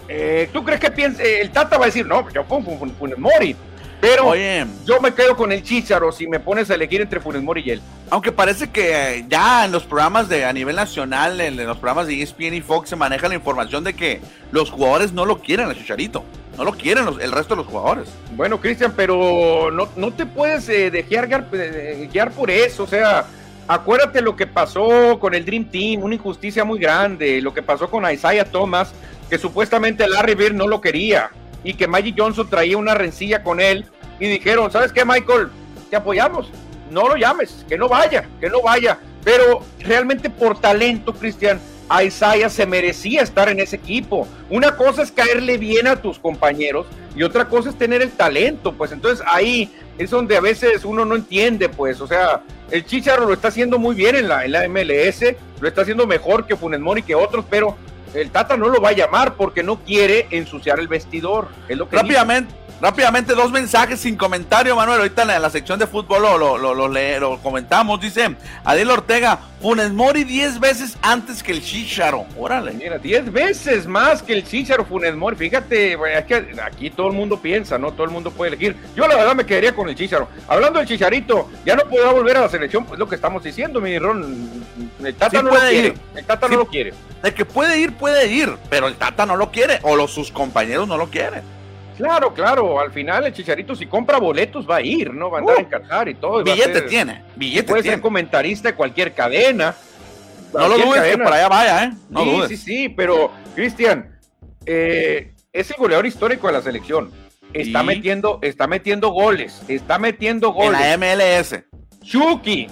Eh, 0.09 0.49
¿Tú 0.53 0.65
crees 0.65 0.81
que 0.81 0.91
piense, 0.91 1.41
el 1.41 1.51
Tata 1.51 1.79
va 1.79 1.85
a 1.85 1.87
decir, 1.87 2.07
no, 2.07 2.29
yo 2.31 2.45
pongo 2.45 2.77
Funes 2.99 3.19
Mori? 3.19 3.57
Pero 4.03 4.35
yo 4.85 5.01
me 5.01 5.15
quedo 5.15 5.37
con 5.37 5.53
el 5.53 5.63
Chicharo 5.63 6.11
si 6.11 6.27
me 6.27 6.41
pones 6.41 6.69
a 6.73 6.75
elegir 6.75 7.01
entre 7.01 7.21
Funes 7.21 7.41
Mori 7.41 7.63
y 7.65 7.71
él. 7.71 7.83
Aunque 8.11 8.33
parece 8.33 8.69
que 8.69 9.25
ya 9.29 9.65
en 9.65 9.71
los 9.71 9.85
programas 9.85 10.29
de 10.29 10.45
a 10.45 10.53
nivel 10.53 10.75
nacional, 10.75 11.41
en, 11.41 11.57
los 11.57 11.79
programas 11.79 12.09
de 12.09 12.21
ESPN 12.21 12.55
y 12.55 12.61
Fox 12.61 12.89
se 12.89 12.97
maneja 12.97 13.29
la 13.29 13.37
información 13.37 13.85
de 13.85 13.95
que 13.95 14.21
los 14.51 14.73
jugadores 14.73 15.13
no 15.13 15.25
lo 15.25 15.39
quieren 15.39 15.69
al 15.69 15.77
Chicharito. 15.77 16.25
No 16.59 16.65
lo 16.65 16.73
quieren 16.73 17.07
el 17.21 17.31
resto 17.31 17.55
de 17.55 17.63
los 17.63 17.67
jugadores. 17.67 18.09
Bueno, 18.33 18.61
Cristian, 18.61 18.93
pero 18.97 19.71
no, 19.71 19.89
no 19.95 20.13
te 20.13 20.27
puedes 20.27 20.69
eh, 20.69 20.91
dejar 20.91 21.29
guiar, 21.29 22.33
por 22.33 22.51
eso. 22.51 22.83
O 22.83 22.87
sea, 22.89 23.25
acuérdate 23.69 24.21
lo 24.21 24.37
que 24.37 24.47
pasó 24.47 25.19
con 25.19 25.35
el 25.35 25.45
Dream 25.45 25.67
Team, 25.67 26.03
una 26.03 26.15
injusticia 26.15 26.65
muy 26.65 26.79
grande. 26.79 27.41
Lo 27.41 27.55
que 27.55 27.63
pasó 27.63 27.89
con 27.89 28.11
Isaiah 28.11 28.45
Thomas, 28.45 28.93
que 29.29 29.39
supuestamente 29.39 30.09
Larry 30.09 30.35
Bird 30.35 30.55
no 30.55 30.67
lo 30.67 30.81
quería 30.81 31.31
y 31.65 31.75
que 31.75 31.87
Magic 31.87 32.17
Johnson 32.19 32.49
traía 32.49 32.77
una 32.77 32.95
rencilla 32.95 33.43
con 33.43 33.61
él 33.61 33.87
y 34.19 34.27
dijeron, 34.27 34.71
¿sabes 34.71 34.93
qué, 34.93 35.05
Michael? 35.05 35.49
Te 35.91 35.97
apoyamos, 35.97 36.51
no 36.91 37.09
lo 37.09 37.17
llames, 37.17 37.65
que 37.69 37.79
no 37.79 37.89
vaya, 37.89 38.29
que 38.41 38.49
no 38.49 38.63
vaya. 38.63 38.99
Pero 39.25 39.65
realmente 39.81 40.29
por 40.31 40.61
talento, 40.61 41.15
Cristian, 41.15 41.61
a 41.89 42.05
Isaiah 42.05 42.49
se 42.49 42.67
merecía 42.67 43.23
estar 43.23 43.49
en 43.49 43.61
ese 43.61 43.77
equipo. 43.77 44.27
Una 44.51 44.77
cosa 44.77 45.03
es 45.03 45.11
caerle 45.13 45.59
bien 45.59 45.87
a 45.87 45.97
tus 45.97 46.19
compañeros 46.19 46.87
y 47.15 47.23
otra 47.23 47.49
cosa 47.49 47.71
es 47.71 47.77
tener 47.77 48.03
el 48.03 48.11
talento, 48.11 48.73
pues 48.73 48.93
entonces 48.93 49.25
ahí 49.31 49.71
es 49.99 50.11
donde 50.11 50.37
a 50.37 50.41
veces 50.41 50.85
uno 50.85 51.05
no 51.05 51.15
entiende, 51.15 51.69
pues, 51.69 52.01
o 52.01 52.07
sea, 52.07 52.43
el 52.71 52.87
Chicharro 52.87 53.27
lo 53.27 53.35
está 53.35 53.49
haciendo 53.49 53.79
muy 53.79 53.95
bien 53.95 54.17
en 54.17 54.29
la, 54.29 54.45
en 54.45 54.53
la 54.53 54.67
MLS, 54.69 55.35
lo 55.61 55.69
está 55.69 55.83
haciendo 55.83 56.07
mejor 56.07 56.47
que 56.47 56.57
Funes 56.57 56.81
Mori 56.81 57.03
que 57.03 57.15
otros, 57.15 57.45
pero 57.49 57.77
El 58.15 58.31
Tata 58.31 58.57
no 58.57 58.69
lo 58.69 58.81
va 58.81 58.91
a 58.91 58.93
llamar 58.93 59.35
porque 59.35 59.63
no 59.63 59.77
quiere 59.85 60.27
ensuciar 60.31 60.79
el 60.79 60.89
vestidor. 60.89 61.49
Es 61.69 61.77
lo 61.77 61.89
que 61.89 61.97
Rápidamente, 61.97 62.53
Rápidamente, 62.83 63.37
dos 63.37 63.53
mensajes 63.53 64.01
sin 64.01 64.17
comentario, 64.17 64.75
Manuel. 64.75 64.99
Ahorita 64.99 65.23
en 65.23 65.41
la, 65.41 65.51
sección 65.51 65.79
de 65.79 65.87
fútbol 65.87 66.21
lo, 66.21 66.59
lo, 66.59 66.89
lo, 66.89 67.39
comentamos. 67.39 68.01
Dice 68.01 68.35
Adel 68.65 68.91
Ortega, 68.91 69.39
Funes 69.61 69.93
Mori 69.93 70.25
10 70.25 70.59
veces 70.59 70.99
antes 71.01 71.45
que 71.45 71.53
el 71.53 71.63
Chicharo. 71.63 72.27
Órale. 72.37 72.73
Mira, 72.73 72.99
10 72.99 73.31
veces 73.33 73.87
más 73.87 74.21
que 74.21 74.33
el 74.33 74.45
Chicharo 74.45 74.85
Funes 74.85 75.15
Mori. 75.15 75.37
Fíjate, 75.37 75.93
es 75.93 76.25
que 76.25 76.57
aquí 76.61 76.91
todo 76.91 77.07
el 77.07 77.13
mundo 77.13 77.41
piensa, 77.41 77.79
¿no? 77.79 77.93
Todo 77.93 78.03
el 78.03 78.11
mundo 78.11 78.33
puede 78.33 78.49
elegir. 78.49 78.75
Yo 78.97 79.07
la 79.07 79.15
verdad 79.15 79.37
me 79.37 79.47
quedaría 79.47 79.77
con 79.77 79.89
el 79.89 79.95
Chicharo. 79.95 80.27
Hablando 80.49 80.81
del 80.81 80.89
Chicharito, 80.89 81.51
ya 81.65 81.77
no 81.77 81.85
podrá 81.85 82.11
volver 82.11 82.37
a 82.39 82.41
la 82.41 82.49
selección, 82.49 82.85
pues 82.85 82.99
lo 82.99 83.09
que 83.09 83.15
estamos 83.15 83.45
diciendo, 83.45 83.81
mi 83.81 83.97
Ron. 83.97 84.51
El 85.05 85.15
Tata 85.15 85.41
no 85.41 85.53
lo 85.53 85.61
quiere. 85.61 85.95
El 86.17 86.25
Tata 86.25 86.49
no 86.49 86.57
lo 86.57 86.67
quiere. 86.67 86.95
De 87.23 87.33
que 87.33 87.45
puede 87.45 87.79
ir, 87.79 87.93
puede 87.93 88.27
ir, 88.27 88.57
pero 88.69 88.89
el 88.89 88.97
Tata 88.97 89.25
no 89.25 89.37
lo 89.37 89.53
quiere 89.53 89.79
o 89.83 89.95
los, 89.95 90.11
sus 90.11 90.33
compañeros 90.33 90.89
no 90.89 90.97
lo 90.97 91.09
quieren. 91.11 91.62
Claro, 91.97 92.33
claro, 92.33 92.81
al 92.81 92.91
final 92.91 93.27
el 93.27 93.33
Chicharito 93.33 93.75
si 93.75 93.87
compra 93.87 94.19
boletos 94.19 94.69
va 94.69 94.77
a 94.77 94.81
ir, 94.83 95.13
¿no? 95.13 95.31
Va 95.31 95.39
a 95.39 95.41
andar 95.41 95.59
en 95.59 95.65
Qatar 95.67 96.09
y 96.09 96.15
todo. 96.15 96.43
Billete 96.43 96.83
tiene, 96.83 97.23
billete 97.37 97.69
Puede 97.69 97.83
ser 97.83 98.01
comentarista 98.01 98.69
de 98.69 98.75
cualquier 98.75 99.13
cadena. 99.13 99.75
No 100.53 100.69
lo 100.69 100.79
dudes 100.79 101.17
que 101.17 101.23
allá 101.23 101.49
vaya, 101.49 101.85
¿eh? 101.85 101.93
No 102.11 102.25
sí, 102.25 102.43
sí, 102.49 102.57
sí, 102.57 102.89
pero 102.89 103.31
Cristian, 103.55 104.19
eh, 104.67 105.33
es 105.53 105.71
el 105.71 105.77
goleador 105.77 106.07
histórico 106.07 106.47
de 106.47 106.53
la 106.53 106.63
selección. 106.63 107.11
Está 107.53 107.83
metiendo, 107.83 108.39
está 108.43 108.67
metiendo 108.67 109.11
goles, 109.11 109.63
está 109.69 109.99
metiendo 109.99 110.53
goles. 110.53 110.81
En 110.81 111.01
la 111.01 111.17
MLS. 111.17 111.65
Chucky, 112.03 112.67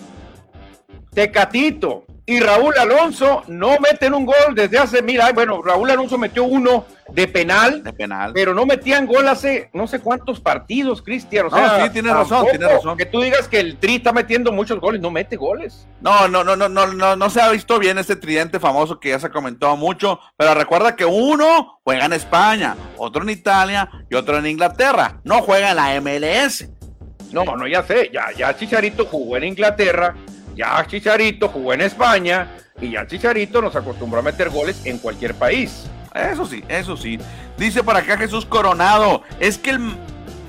Tecatito, 1.13 2.05
y 2.31 2.39
Raúl 2.39 2.73
Alonso 2.79 3.43
no 3.49 3.77
meten 3.81 4.15
un 4.15 4.25
gol 4.25 4.55
desde 4.55 4.79
hace, 4.79 5.03
mira, 5.03 5.33
bueno, 5.33 5.61
Raúl 5.61 5.91
Alonso 5.91 6.17
metió 6.17 6.45
uno 6.45 6.85
de 7.11 7.27
penal, 7.27 7.83
de 7.83 7.93
penal. 7.93 8.31
pero 8.33 8.55
no 8.55 8.65
metían 8.65 9.05
gol 9.05 9.27
hace 9.27 9.69
no 9.73 9.89
sé 9.89 9.99
cuántos 9.99 10.39
partidos, 10.39 11.03
Cristian. 11.03 11.47
O 11.47 11.51
sea, 11.51 11.83
sí, 11.85 11.91
tiene 11.91 12.13
razón, 12.15 12.47
tiene 12.49 12.69
razón. 12.69 12.97
Que 12.97 13.07
tú 13.07 13.21
digas 13.21 13.49
que 13.49 13.59
el 13.59 13.79
Tri 13.79 13.97
está 13.97 14.13
metiendo 14.13 14.53
muchos 14.53 14.79
goles, 14.79 15.01
no 15.01 15.11
mete 15.11 15.35
goles. 15.35 15.89
No, 16.01 16.29
no, 16.29 16.45
no, 16.45 16.55
no, 16.55 16.69
no, 16.69 16.87
no, 16.87 17.17
no 17.17 17.31
se 17.31 17.41
ha 17.41 17.49
visto 17.49 17.81
bien 17.81 17.99
ese 17.99 18.15
tridente 18.15 18.61
famoso 18.61 19.01
que 19.01 19.09
ya 19.09 19.19
se 19.19 19.27
ha 19.27 19.31
comentado 19.31 19.77
mucho, 19.77 20.21
pero 20.37 20.55
recuerda 20.55 20.95
que 20.95 21.05
uno 21.05 21.81
juega 21.83 22.05
en 22.05 22.13
España, 22.13 22.77
otro 22.97 23.25
en 23.25 23.31
Italia 23.31 23.91
y 24.09 24.15
otro 24.15 24.39
en 24.39 24.47
Inglaterra. 24.47 25.21
No 25.25 25.43
juega 25.43 25.71
en 25.71 25.77
la 25.77 26.01
MLS. 26.01 26.69
No, 27.33 27.45
no, 27.45 27.67
ya 27.67 27.83
sé, 27.83 28.09
ya, 28.13 28.27
ya 28.37 28.57
Chicharito 28.57 29.07
jugó 29.07 29.37
en 29.37 29.45
Inglaterra, 29.45 30.15
ya 30.61 30.87
Chicharito 30.87 31.49
jugó 31.49 31.73
en 31.73 31.81
España 31.81 32.49
y 32.81 32.91
ya 32.91 33.07
Chicharito 33.07 33.63
nos 33.63 33.75
acostumbró 33.75 34.21
a 34.21 34.23
meter 34.23 34.51
goles 34.51 34.85
en 34.85 34.99
cualquier 34.99 35.35
país. 35.35 35.87
Eso 36.15 36.45
sí, 36.45 36.63
eso 36.69 36.97
sí. 36.97 37.19
Dice 37.57 37.83
por 37.83 37.97
acá 37.97 38.19
Jesús 38.19 38.45
Coronado, 38.45 39.23
es 39.39 39.57
que 39.57 39.71
el, 39.71 39.95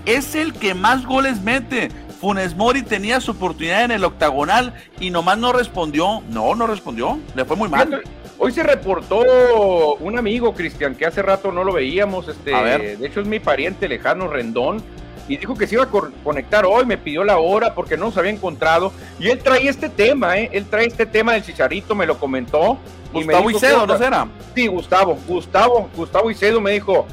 es 0.05 0.35
el 0.35 0.53
que 0.53 0.73
más 0.73 1.05
goles 1.05 1.41
mete. 1.41 1.89
Funes 2.19 2.55
Mori 2.55 2.83
tenía 2.83 3.19
su 3.19 3.31
oportunidad 3.31 3.83
en 3.83 3.91
el 3.91 4.03
octagonal 4.03 4.75
y 4.99 5.09
nomás 5.09 5.37
no 5.37 5.53
respondió. 5.53 6.21
No, 6.29 6.55
no 6.55 6.67
respondió. 6.67 7.17
Le 7.33 7.45
fue 7.45 7.55
muy 7.55 7.69
mal. 7.69 8.03
Hoy 8.37 8.51
se 8.51 8.63
reportó 8.63 9.95
un 9.95 10.17
amigo, 10.17 10.53
Cristian, 10.53 10.95
que 10.95 11.05
hace 11.05 11.21
rato 11.21 11.51
no 11.51 11.63
lo 11.63 11.73
veíamos. 11.73 12.27
Este, 12.27 12.51
de 12.51 13.07
hecho, 13.07 13.21
es 13.21 13.27
mi 13.27 13.39
pariente 13.39 13.87
lejano, 13.87 14.27
Rendón 14.27 14.83
y 15.27 15.37
dijo 15.37 15.55
que 15.55 15.67
se 15.67 15.75
iba 15.75 15.83
a 15.83 15.89
conectar 16.23 16.65
hoy, 16.65 16.85
me 16.85 16.97
pidió 16.97 17.23
la 17.23 17.37
hora 17.37 17.73
porque 17.73 17.97
no 17.97 18.11
se 18.11 18.19
había 18.19 18.31
encontrado. 18.31 18.91
Y 19.19 19.29
él 19.29 19.39
trae 19.39 19.67
este 19.67 19.89
tema, 19.89 20.37
¿eh? 20.37 20.49
Él 20.51 20.65
trae 20.65 20.85
este 20.85 21.05
tema 21.05 21.33
del 21.33 21.43
chicharito, 21.43 21.95
me 21.95 22.05
lo 22.05 22.17
comentó. 22.17 22.77
Gustavo 23.13 23.49
Icedo, 23.49 23.87
¿no 23.87 23.97
será? 23.97 24.27
Sí, 24.55 24.67
Gustavo, 24.67 25.17
Gustavo, 25.27 25.89
Gustavo 25.95 26.31
Icedo 26.31 26.61
me 26.61 26.71
dijo, 26.71 27.05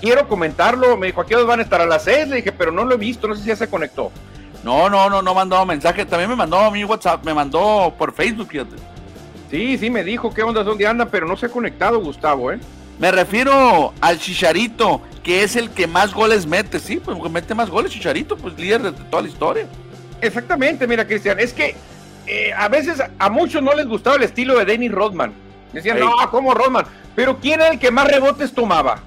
quiero 0.00 0.28
comentarlo, 0.28 0.96
me 0.96 1.06
dijo, 1.06 1.20
aquí 1.20 1.34
van 1.34 1.60
a 1.60 1.62
estar 1.62 1.80
a 1.80 1.86
las 1.86 2.04
seis, 2.04 2.28
le 2.28 2.36
dije, 2.36 2.52
pero 2.52 2.70
no 2.70 2.84
lo 2.84 2.94
he 2.94 2.98
visto, 2.98 3.26
no 3.26 3.34
sé 3.34 3.42
si 3.42 3.48
ya 3.48 3.56
se 3.56 3.68
conectó. 3.68 4.10
No, 4.62 4.90
no, 4.90 5.08
no, 5.08 5.22
no 5.22 5.34
mandó 5.34 5.64
mensaje, 5.64 6.04
también 6.04 6.30
me 6.30 6.36
mandó 6.36 6.58
a 6.58 6.70
mi 6.70 6.84
WhatsApp, 6.84 7.24
me 7.24 7.32
mandó 7.32 7.94
por 7.96 8.12
Facebook, 8.12 8.48
fíjate. 8.48 8.76
Sí, 9.50 9.78
sí, 9.78 9.90
me 9.90 10.02
dijo 10.02 10.34
qué 10.34 10.42
onda, 10.42 10.64
dónde 10.64 10.86
anda, 10.86 11.06
pero 11.06 11.26
no 11.26 11.36
se 11.36 11.46
ha 11.46 11.48
conectado 11.48 12.00
Gustavo, 12.00 12.52
¿eh? 12.52 12.58
Me 12.98 13.10
refiero 13.10 13.92
al 14.00 14.18
Chicharito, 14.18 15.02
que 15.22 15.42
es 15.42 15.56
el 15.56 15.70
que 15.70 15.86
más 15.86 16.14
goles 16.14 16.46
mete, 16.46 16.78
sí, 16.78 16.96
pues 16.96 17.18
mete 17.30 17.54
más 17.54 17.68
goles 17.68 17.92
Chicharito, 17.92 18.36
pues 18.36 18.58
líder 18.58 18.82
de 18.82 18.92
toda 18.92 19.22
la 19.22 19.28
historia. 19.28 19.66
Exactamente, 20.20 20.86
mira 20.86 21.06
Cristian, 21.06 21.38
es 21.38 21.52
que 21.52 21.76
eh, 22.26 22.52
a 22.56 22.68
veces 22.68 23.02
a 23.18 23.30
muchos 23.30 23.62
no 23.62 23.74
les 23.74 23.86
gustaba 23.86 24.16
el 24.16 24.22
estilo 24.22 24.58
de 24.58 24.64
Dennis 24.64 24.90
Rodman. 24.90 25.32
Decían, 25.72 25.98
no, 26.00 26.12
¿cómo 26.30 26.54
Rodman? 26.54 26.86
Pero 27.14 27.38
¿quién 27.38 27.60
era 27.60 27.68
el 27.68 27.78
que 27.78 27.90
más 27.90 28.08
rebotes 28.08 28.52
tomaba? 28.52 29.00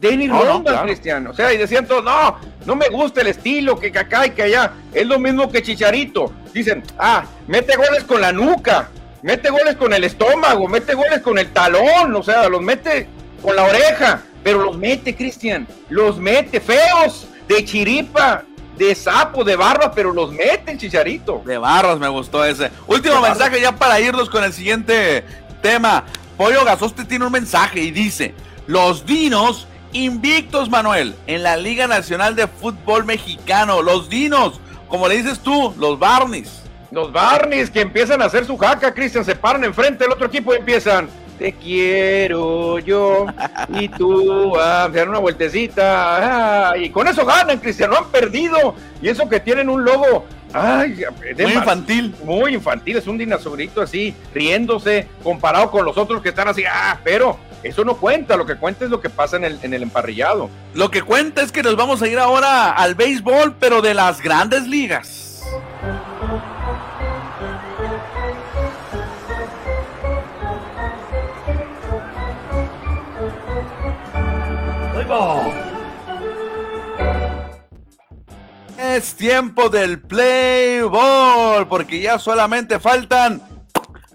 Dennis 0.00 0.30
Rodman, 0.30 0.84
Cristian. 0.84 1.26
O 1.26 1.34
sea, 1.34 1.52
y 1.52 1.56
decían 1.56 1.86
todos, 1.86 2.04
no, 2.04 2.36
no 2.66 2.76
me 2.76 2.88
gusta 2.88 3.22
el 3.22 3.28
estilo, 3.28 3.78
que 3.78 3.88
acá 3.88 4.26
y 4.26 4.30
que 4.30 4.42
allá. 4.42 4.72
Es 4.92 5.06
lo 5.06 5.18
mismo 5.18 5.50
que 5.50 5.62
Chicharito. 5.62 6.32
Dicen, 6.52 6.82
ah, 6.98 7.24
mete 7.48 7.74
goles 7.76 8.04
con 8.04 8.20
la 8.20 8.30
nuca, 8.30 8.90
mete 9.22 9.50
goles 9.50 9.76
con 9.76 9.92
el 9.92 10.04
estómago, 10.04 10.68
mete 10.68 10.94
goles 10.94 11.20
con 11.20 11.38
el 11.38 11.50
talón, 11.52 12.14
o 12.14 12.22
sea, 12.22 12.48
los 12.48 12.60
mete 12.60 13.08
con 13.44 13.54
la 13.54 13.64
oreja, 13.64 14.22
pero 14.42 14.64
los 14.64 14.76
mete, 14.76 15.14
Cristian, 15.14 15.68
los 15.90 16.16
mete 16.16 16.60
feos, 16.60 17.26
de 17.46 17.62
chiripa, 17.62 18.42
de 18.78 18.94
sapo, 18.94 19.44
de 19.44 19.54
barba, 19.54 19.92
pero 19.94 20.12
los 20.12 20.32
mete 20.32 20.72
el 20.72 20.78
chicharito. 20.78 21.42
De 21.44 21.58
barras 21.58 21.98
me 21.98 22.08
gustó 22.08 22.42
ese. 22.42 22.70
Último 22.86 23.20
mensaje 23.20 23.60
ya 23.60 23.76
para 23.76 24.00
irnos 24.00 24.30
con 24.30 24.42
el 24.42 24.52
siguiente 24.52 25.24
tema. 25.60 26.04
Pollo 26.38 26.64
Gasoste 26.64 27.04
tiene 27.04 27.26
un 27.26 27.32
mensaje 27.32 27.80
y 27.80 27.90
dice, 27.90 28.34
los 28.66 29.04
dinos 29.04 29.68
invictos, 29.92 30.70
Manuel, 30.70 31.14
en 31.26 31.42
la 31.42 31.58
Liga 31.58 31.86
Nacional 31.86 32.34
de 32.34 32.48
Fútbol 32.48 33.04
Mexicano. 33.04 33.82
Los 33.82 34.08
dinos, 34.08 34.58
como 34.88 35.06
le 35.06 35.18
dices 35.18 35.40
tú, 35.40 35.74
los 35.78 35.98
Barneys. 35.98 36.62
Los 36.90 37.12
Barneys 37.12 37.70
que 37.70 37.82
empiezan 37.82 38.22
a 38.22 38.24
hacer 38.24 38.46
su 38.46 38.56
jaca, 38.56 38.94
Cristian, 38.94 39.24
se 39.24 39.36
paran 39.36 39.64
enfrente 39.64 40.04
del 40.04 40.12
otro 40.12 40.28
equipo 40.28 40.54
y 40.54 40.58
empiezan 40.58 41.08
te 41.38 41.52
quiero 41.52 42.78
yo 42.78 43.26
y 43.68 43.88
tú 43.88 44.56
a 44.58 44.88
dar 44.88 45.08
una 45.08 45.18
vueltecita 45.18 46.74
y 46.76 46.90
con 46.90 47.08
eso 47.08 47.24
ganan 47.24 47.58
Cristiano 47.58 47.96
han 47.96 48.06
perdido 48.06 48.74
y 49.02 49.08
eso 49.08 49.28
que 49.28 49.40
tienen 49.40 49.68
un 49.68 49.84
logo 49.84 50.26
muy 50.54 51.52
infantil 51.52 52.14
muy 52.24 52.54
infantil 52.54 52.96
es 52.96 53.06
un 53.06 53.18
dinosaurito 53.18 53.82
así 53.82 54.14
riéndose 54.32 55.08
comparado 55.22 55.70
con 55.70 55.84
los 55.84 55.98
otros 55.98 56.22
que 56.22 56.28
están 56.28 56.48
así 56.48 56.62
ah 56.70 56.98
pero 57.02 57.38
eso 57.64 57.82
no 57.82 57.96
cuenta, 57.96 58.36
lo 58.36 58.44
que 58.44 58.56
cuenta 58.56 58.84
es 58.84 58.90
lo 58.90 59.00
que 59.00 59.08
pasa 59.08 59.38
en 59.38 59.44
el, 59.44 59.58
en 59.62 59.72
el 59.72 59.82
emparrillado. 59.82 60.50
Lo 60.74 60.90
que 60.90 61.00
cuenta 61.00 61.40
es 61.40 61.50
que 61.50 61.62
nos 61.62 61.76
vamos 61.76 62.02
a 62.02 62.08
ir 62.08 62.18
ahora 62.18 62.72
al 62.72 62.94
béisbol, 62.94 63.56
pero 63.58 63.80
de 63.80 63.94
las 63.94 64.20
grandes 64.20 64.66
ligas. 64.66 65.42
Es 78.78 79.14
tiempo 79.14 79.68
del 79.68 80.00
play 80.00 80.80
ball, 80.80 81.68
porque 81.68 82.00
ya 82.00 82.18
solamente 82.18 82.78
faltan 82.78 83.42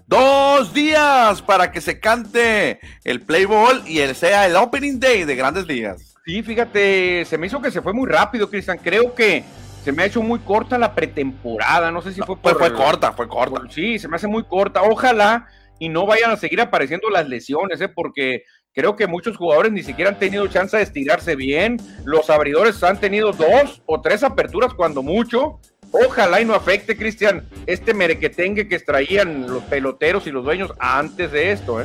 dos 0.06 0.74
días 0.74 1.42
para 1.42 1.70
que 1.70 1.80
se 1.80 2.00
cante 2.00 2.80
el 3.04 3.20
play 3.20 3.44
ball 3.44 3.82
y 3.86 4.00
el 4.00 4.16
sea 4.16 4.46
el 4.46 4.56
opening 4.56 4.98
day 4.98 5.24
de 5.24 5.36
Grandes 5.36 5.66
Ligas. 5.66 6.16
Sí, 6.24 6.42
fíjate, 6.42 7.24
se 7.24 7.38
me 7.38 7.46
hizo 7.46 7.62
que 7.62 7.70
se 7.70 7.82
fue 7.82 7.92
muy 7.92 8.08
rápido, 8.08 8.50
Cristian. 8.50 8.78
Creo 8.78 9.14
que 9.14 9.44
se 9.84 9.92
me 9.92 10.02
ha 10.02 10.06
hecho 10.06 10.22
muy 10.22 10.40
corta 10.40 10.76
la 10.78 10.94
pretemporada. 10.94 11.90
No 11.90 12.02
sé 12.02 12.12
si 12.12 12.20
fue 12.20 12.36
por. 12.36 12.58
Fue, 12.58 12.72
corta, 12.72 13.12
fue 13.12 13.28
corta. 13.28 13.62
sí, 13.70 13.98
se 13.98 14.08
me 14.08 14.16
hace 14.16 14.26
muy 14.26 14.44
corta. 14.44 14.82
Ojalá 14.82 15.46
y 15.78 15.88
no 15.88 16.06
vayan 16.06 16.30
a 16.30 16.36
seguir 16.36 16.60
apareciendo 16.60 17.08
las 17.08 17.28
lesiones, 17.28 17.80
¿eh? 17.80 17.88
porque 17.88 18.42
Creo 18.72 18.94
que 18.94 19.08
muchos 19.08 19.36
jugadores 19.36 19.72
ni 19.72 19.82
siquiera 19.82 20.10
han 20.10 20.18
tenido 20.20 20.46
chance 20.46 20.76
de 20.76 20.84
estirarse 20.84 21.34
bien. 21.34 21.78
Los 22.04 22.30
abridores 22.30 22.80
han 22.84 23.00
tenido 23.00 23.32
dos 23.32 23.82
o 23.84 24.00
tres 24.00 24.22
aperturas 24.22 24.74
cuando 24.74 25.02
mucho. 25.02 25.58
Ojalá 25.90 26.40
y 26.40 26.44
no 26.44 26.54
afecte, 26.54 26.96
Cristian, 26.96 27.48
este 27.66 27.94
merequetengue 27.94 28.68
que 28.68 28.76
extraían 28.76 29.48
los 29.48 29.64
peloteros 29.64 30.28
y 30.28 30.30
los 30.30 30.44
dueños 30.44 30.72
antes 30.78 31.32
de 31.32 31.50
esto. 31.50 31.82
¿eh? 31.82 31.84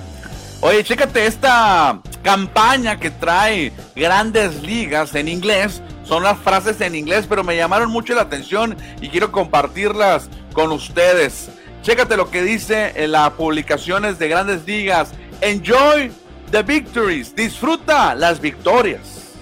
Oye, 0.62 0.84
chécate 0.84 1.26
esta 1.26 2.04
campaña 2.22 3.00
que 3.00 3.10
trae 3.10 3.72
grandes 3.96 4.62
ligas 4.62 5.16
en 5.16 5.28
inglés. 5.28 5.82
Son 6.04 6.22
las 6.22 6.38
frases 6.38 6.80
en 6.82 6.94
inglés, 6.94 7.26
pero 7.28 7.44
me 7.44 7.58
llamaron 7.58 7.90
mucho 7.90 8.14
la 8.14 8.22
atención 8.22 8.78
y 9.02 9.10
quiero 9.10 9.32
compartirlas 9.32 10.30
con 10.54 10.72
ustedes. 10.72 11.50
Chécate 11.82 12.16
lo 12.16 12.30
que 12.30 12.44
dice 12.44 12.94
en 12.96 13.14
las 13.14 13.32
publicaciones 13.32 14.20
de 14.20 14.28
grandes 14.28 14.68
ligas. 14.68 15.14
Enjoy 15.42 16.12
the 16.52 16.64
victories. 16.64 17.36
Disfruta 17.36 18.16
las 18.16 18.40
victorias. 18.40 19.34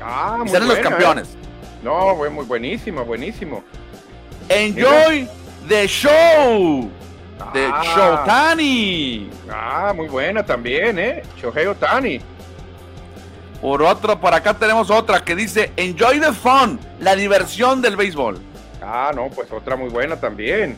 Ah, 0.00 0.38
muy 0.44 0.58
los 0.58 0.78
campeones. 0.78 1.28
¿eh? 1.28 1.36
No, 1.82 2.14
muy 2.30 2.44
buenísimo, 2.44 3.04
buenísimo. 3.04 3.62
Enjoy 4.48 5.28
the 5.68 5.86
show. 5.86 6.90
de 7.54 7.66
ah. 7.66 7.82
Shotani. 7.82 9.30
Ah, 9.50 9.92
muy 9.94 10.08
buena 10.08 10.44
también, 10.44 10.98
¿eh? 10.98 11.22
Shohei 11.40 11.66
Otani. 11.66 12.20
Por 13.60 13.82
otro, 13.82 14.18
por 14.20 14.32
acá 14.32 14.54
tenemos 14.54 14.90
otra 14.90 15.22
que 15.22 15.34
dice 15.34 15.72
Enjoy 15.76 16.20
the 16.20 16.32
fun, 16.32 16.78
la 16.98 17.14
diversión 17.14 17.82
del 17.82 17.96
béisbol. 17.96 18.38
Ah, 18.82 19.12
no, 19.14 19.28
pues 19.28 19.50
otra 19.52 19.76
muy 19.76 19.90
buena 19.90 20.16
también. 20.16 20.76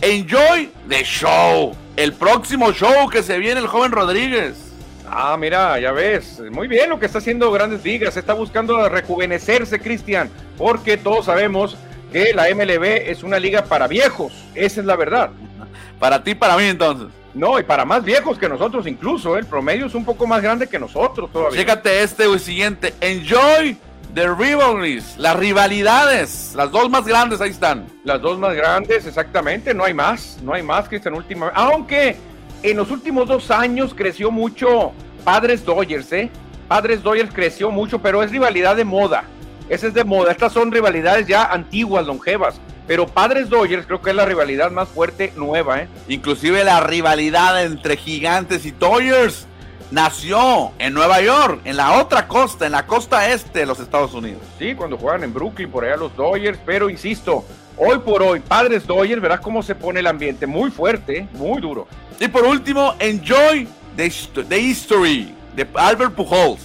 Enjoy 0.00 0.70
the 0.88 1.02
show, 1.02 1.74
el 1.96 2.12
próximo 2.12 2.72
show 2.72 3.08
que 3.08 3.22
se 3.22 3.38
viene 3.38 3.60
el 3.60 3.66
joven 3.66 3.92
Rodríguez. 3.92 4.67
Ah, 5.10 5.36
mira, 5.38 5.78
ya 5.80 5.92
ves, 5.92 6.40
muy 6.50 6.68
bien 6.68 6.90
lo 6.90 6.98
que 6.98 7.06
está 7.06 7.18
haciendo 7.18 7.50
Grandes 7.50 7.84
Ligas, 7.84 8.16
está 8.16 8.34
buscando 8.34 8.88
rejuvenecerse, 8.88 9.80
Cristian, 9.80 10.30
porque 10.56 10.96
todos 10.96 11.26
sabemos 11.26 11.76
que 12.12 12.32
la 12.34 12.44
MLB 12.54 13.10
es 13.10 13.22
una 13.22 13.38
liga 13.38 13.64
para 13.64 13.86
viejos, 13.86 14.32
esa 14.54 14.80
es 14.80 14.86
la 14.86 14.96
verdad. 14.96 15.30
Para 15.98 16.22
ti, 16.22 16.36
para 16.36 16.56
mí 16.56 16.62
entonces. 16.62 17.08
No, 17.34 17.58
y 17.58 17.64
para 17.64 17.84
más 17.84 18.04
viejos 18.04 18.38
que 18.38 18.48
nosotros 18.48 18.86
incluso, 18.86 19.36
¿eh? 19.36 19.40
el 19.40 19.46
promedio 19.46 19.86
es 19.86 19.94
un 19.94 20.04
poco 20.04 20.26
más 20.26 20.42
grande 20.42 20.68
que 20.68 20.78
nosotros 20.78 21.30
todavía. 21.32 21.60
Fíjate 21.60 22.02
este 22.02 22.26
o 22.26 22.34
el 22.34 22.40
siguiente, 22.40 22.94
enjoy 23.00 23.76
the 24.14 24.28
rivalries, 24.28 25.16
las 25.18 25.36
rivalidades, 25.36 26.52
las 26.54 26.70
dos 26.70 26.88
más 26.88 27.06
grandes 27.06 27.40
ahí 27.40 27.50
están. 27.50 27.86
Las 28.04 28.20
dos 28.20 28.38
más 28.38 28.54
grandes, 28.54 29.06
exactamente, 29.06 29.74
no 29.74 29.84
hay 29.84 29.94
más, 29.94 30.38
no 30.42 30.54
hay 30.54 30.62
más 30.62 30.90
esta 30.90 31.10
última. 31.10 31.48
Aunque 31.54 32.16
en 32.62 32.76
los 32.76 32.90
últimos 32.90 33.28
dos 33.28 33.50
años 33.50 33.94
creció 33.94 34.30
mucho 34.30 34.92
Padres 35.24 35.64
Dodgers, 35.64 36.12
¿eh? 36.12 36.30
Padres 36.66 37.02
Dodgers 37.02 37.30
creció 37.32 37.70
mucho, 37.70 38.00
pero 38.00 38.22
es 38.22 38.30
rivalidad 38.30 38.76
de 38.76 38.84
moda. 38.84 39.24
Esa 39.68 39.86
es 39.86 39.94
de 39.94 40.04
moda. 40.04 40.32
Estas 40.32 40.52
son 40.52 40.70
rivalidades 40.72 41.26
ya 41.26 41.44
antiguas, 41.44 42.06
longevas. 42.06 42.60
Pero 42.86 43.06
Padres 43.06 43.48
Dodgers 43.48 43.86
creo 43.86 44.00
que 44.00 44.10
es 44.10 44.16
la 44.16 44.24
rivalidad 44.24 44.70
más 44.70 44.88
fuerte 44.88 45.32
nueva, 45.36 45.82
¿eh? 45.82 45.88
Inclusive 46.08 46.64
la 46.64 46.80
rivalidad 46.80 47.62
entre 47.62 47.96
Gigantes 47.96 48.64
y 48.64 48.70
Dodgers 48.70 49.46
nació 49.90 50.72
en 50.78 50.94
Nueva 50.94 51.20
York, 51.20 51.60
en 51.64 51.76
la 51.76 52.00
otra 52.00 52.28
costa, 52.28 52.66
en 52.66 52.72
la 52.72 52.86
costa 52.86 53.30
este 53.30 53.60
de 53.60 53.66
los 53.66 53.80
Estados 53.80 54.14
Unidos. 54.14 54.42
Sí, 54.58 54.74
cuando 54.74 54.96
juegan 54.96 55.24
en 55.24 55.32
Brooklyn, 55.32 55.70
por 55.70 55.84
allá 55.84 55.96
los 55.96 56.14
Dodgers, 56.16 56.58
pero 56.64 56.90
insisto, 56.90 57.44
hoy 57.78 57.98
por 57.98 58.22
hoy, 58.22 58.40
Padres 58.40 58.86
Dodgers, 58.86 59.22
verás 59.22 59.40
cómo 59.40 59.62
se 59.62 59.74
pone 59.74 60.00
el 60.00 60.06
ambiente, 60.06 60.46
muy 60.46 60.70
fuerte, 60.70 61.28
muy 61.32 61.60
duro. 61.60 61.86
Y 62.20 62.28
por 62.28 62.44
último, 62.44 62.94
enjoy 62.98 63.68
the, 63.96 64.12
the 64.48 64.58
history 64.58 65.34
de 65.54 65.66
Albert 65.74 66.14
Pujols. 66.14 66.60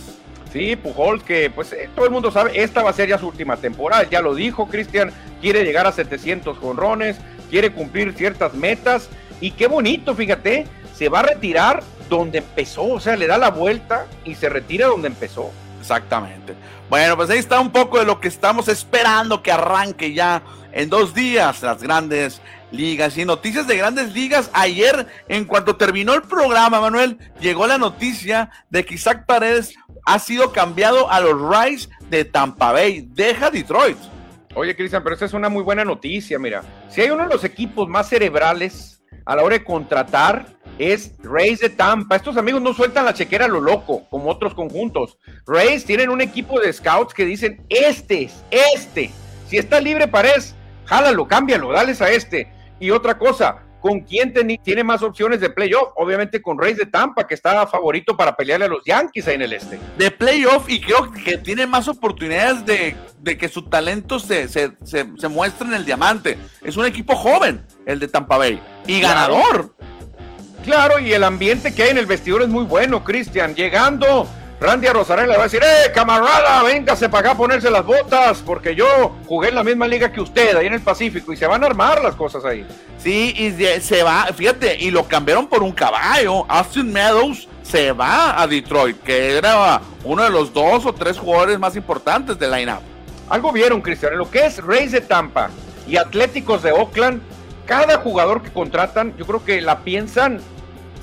Sí, 0.51 0.75
Pujols, 0.75 1.23
que 1.23 1.49
pues 1.49 1.73
eh, 1.73 1.89
todo 1.95 2.05
el 2.05 2.11
mundo 2.11 2.31
sabe, 2.31 2.61
esta 2.61 2.83
va 2.83 2.91
a 2.91 2.93
ser 2.93 3.09
ya 3.09 3.17
su 3.17 3.27
última 3.27 3.57
temporada, 3.57 4.07
ya 4.07 4.21
lo 4.21 4.35
dijo 4.35 4.67
Cristian, 4.67 5.11
quiere 5.41 5.63
llegar 5.63 5.87
a 5.87 5.91
700 5.91 6.57
jonrones, 6.59 7.17
quiere 7.49 7.71
cumplir 7.71 8.13
ciertas 8.13 8.53
metas 8.53 9.09
y 9.41 9.51
qué 9.51 9.67
bonito, 9.67 10.13
fíjate, 10.13 10.67
se 10.95 11.09
va 11.09 11.21
a 11.21 11.23
retirar 11.23 11.81
donde 12.07 12.37
empezó, 12.39 12.83
o 12.83 12.99
sea, 12.99 13.15
le 13.15 13.25
da 13.25 13.39
la 13.39 13.49
vuelta 13.49 14.05
y 14.25 14.35
se 14.35 14.47
retira 14.47 14.87
donde 14.87 15.07
empezó. 15.07 15.51
Exactamente. 15.83 16.55
Bueno, 16.89 17.17
pues 17.17 17.29
ahí 17.29 17.39
está 17.39 17.59
un 17.59 17.69
poco 17.69 17.99
de 17.99 18.05
lo 18.05 18.21
que 18.21 18.29
estamos 18.29 18.69
esperando 18.69 19.43
que 19.43 19.51
arranque 19.51 20.13
ya 20.13 20.41
en 20.71 20.89
dos 20.89 21.13
días 21.13 21.61
las 21.61 21.83
grandes 21.83 22.39
ligas 22.71 23.17
y 23.17 23.25
noticias 23.25 23.67
de 23.67 23.75
grandes 23.75 24.13
ligas. 24.13 24.49
Ayer, 24.53 25.07
en 25.27 25.43
cuanto 25.43 25.75
terminó 25.75 26.13
el 26.13 26.21
programa, 26.21 26.79
Manuel, 26.79 27.17
llegó 27.41 27.67
la 27.67 27.77
noticia 27.77 28.49
de 28.69 28.85
que 28.85 28.95
Isaac 28.95 29.25
Paredes 29.25 29.75
ha 30.05 30.19
sido 30.19 30.53
cambiado 30.53 31.11
a 31.11 31.19
los 31.19 31.41
Rays 31.41 31.89
de 32.09 32.23
Tampa 32.23 32.71
Bay. 32.71 33.05
Deja 33.09 33.51
Detroit. 33.51 33.97
Oye, 34.55 34.73
Cristian, 34.73 35.03
pero 35.03 35.15
esa 35.15 35.25
es 35.25 35.33
una 35.33 35.49
muy 35.49 35.63
buena 35.63 35.83
noticia, 35.83 36.39
mira. 36.39 36.63
Si 36.87 37.01
hay 37.01 37.09
uno 37.09 37.23
de 37.23 37.33
los 37.33 37.43
equipos 37.43 37.89
más 37.89 38.07
cerebrales 38.07 39.03
a 39.25 39.35
la 39.35 39.43
hora 39.43 39.57
de 39.57 39.65
contratar, 39.65 40.45
es 40.77 41.13
Rays 41.23 41.59
de 41.59 41.69
Tampa. 41.69 42.15
Estos 42.15 42.37
amigos 42.37 42.61
no 42.61 42.73
sueltan 42.73 43.05
la 43.05 43.13
chequera 43.13 43.45
a 43.45 43.49
lo 43.49 43.61
loco, 43.61 44.05
como 44.09 44.29
otros 44.29 44.53
conjuntos. 44.53 45.17
Rays 45.45 45.85
tienen 45.85 46.09
un 46.09 46.21
equipo 46.21 46.59
de 46.59 46.71
scouts 46.73 47.13
que 47.13 47.25
dicen, 47.25 47.65
este, 47.69 48.29
este, 48.51 49.11
si 49.47 49.57
está 49.57 49.79
libre 49.79 50.07
Paredes, 50.07 50.55
jálalo, 50.85 51.27
cámbialo, 51.27 51.71
dales 51.71 52.01
a 52.01 52.09
este. 52.09 52.51
Y 52.79 52.91
otra 52.91 53.17
cosa, 53.17 53.63
¿Con 53.83 53.99
quién 53.99 54.33
tiene 54.63 54.81
más 54.85 55.03
opciones 55.03 55.41
de 55.41 55.49
playoff? 55.49 55.89
Obviamente 55.97 56.41
con 56.41 56.57
Reyes 56.57 56.77
de 56.77 56.85
Tampa, 56.85 57.27
que 57.27 57.33
está 57.33 57.67
favorito 57.67 58.15
para 58.15 58.33
pelearle 58.33 58.67
a 58.67 58.69
los 58.69 58.81
Yankees 58.85 59.27
ahí 59.27 59.35
en 59.35 59.41
el 59.41 59.51
este. 59.51 59.77
De 59.97 60.09
playoff 60.09 60.69
y 60.69 60.79
creo 60.79 61.11
que 61.11 61.37
tiene 61.37 61.67
más 61.67 61.89
oportunidades 61.89 62.65
de, 62.65 63.37
que 63.37 63.49
su 63.49 63.63
talento 63.63 64.19
se, 64.19 64.47
se, 64.47 65.27
muestre 65.27 65.67
en 65.67 65.73
el 65.73 65.83
diamante. 65.83 66.37
Es 66.61 66.77
un 66.77 66.85
equipo 66.85 67.13
joven, 67.17 67.67
el 67.85 67.99
de 67.99 68.07
Tampa 68.07 68.37
Bay, 68.37 68.57
y 68.87 69.01
ganador. 69.01 69.72
Claro, 70.63 70.99
y 70.99 71.13
el 71.13 71.23
ambiente 71.23 71.73
que 71.73 71.83
hay 71.83 71.89
en 71.89 71.97
el 71.97 72.05
vestidor 72.05 72.41
es 72.41 72.47
muy 72.47 72.63
bueno, 72.63 73.03
Cristian. 73.03 73.53
Llegando 73.53 74.27
Randy 74.63 74.87
le 74.87 74.93
va 74.93 75.41
a 75.41 75.43
decir, 75.43 75.61
¡eh, 75.61 75.91
camarada! 75.93 76.63
Véngase 76.63 77.09
para 77.09 77.19
acá 77.19 77.31
a 77.31 77.37
ponerse 77.37 77.69
las 77.69 77.85
botas, 77.85 78.41
porque 78.45 78.73
yo 78.73 79.13
jugué 79.25 79.49
en 79.49 79.55
la 79.55 79.63
misma 79.63 79.87
liga 79.87 80.09
que 80.09 80.21
usted, 80.21 80.55
ahí 80.55 80.67
en 80.67 80.73
el 80.73 80.81
Pacífico, 80.81 81.33
y 81.33 81.35
se 81.35 81.45
van 81.45 81.63
a 81.63 81.67
armar 81.67 82.01
las 82.01 82.15
cosas 82.15 82.45
ahí. 82.45 82.65
Sí, 82.97 83.33
y 83.37 83.51
se 83.81 84.03
va, 84.03 84.27
fíjate, 84.33 84.77
y 84.79 84.89
lo 84.89 85.05
cambiaron 85.05 85.47
por 85.47 85.63
un 85.63 85.73
caballo. 85.73 86.45
Austin 86.47 86.93
Meadows 86.93 87.49
se 87.61 87.91
va 87.91 88.41
a 88.41 88.47
Detroit, 88.47 89.03
que 89.03 89.35
era 89.37 89.81
uno 90.05 90.23
de 90.23 90.29
los 90.29 90.53
dos 90.53 90.85
o 90.85 90.93
tres 90.93 91.17
jugadores 91.17 91.59
más 91.59 91.75
importantes 91.75 92.39
del 92.39 92.51
line-up. 92.51 92.79
Algo 93.29 93.51
vieron, 93.51 93.81
Cristian, 93.81 94.13
en 94.13 94.19
lo 94.19 94.31
que 94.31 94.45
es 94.45 94.63
Rays 94.63 94.93
de 94.93 95.01
Tampa 95.01 95.49
y 95.85 95.97
Atléticos 95.97 96.63
de 96.63 96.71
Oakland, 96.71 97.21
cada 97.65 97.97
jugador 97.97 98.41
que 98.41 98.49
contratan, 98.49 99.13
yo 99.17 99.25
creo 99.25 99.43
que 99.43 99.59
la 99.59 99.79
piensan 99.79 100.39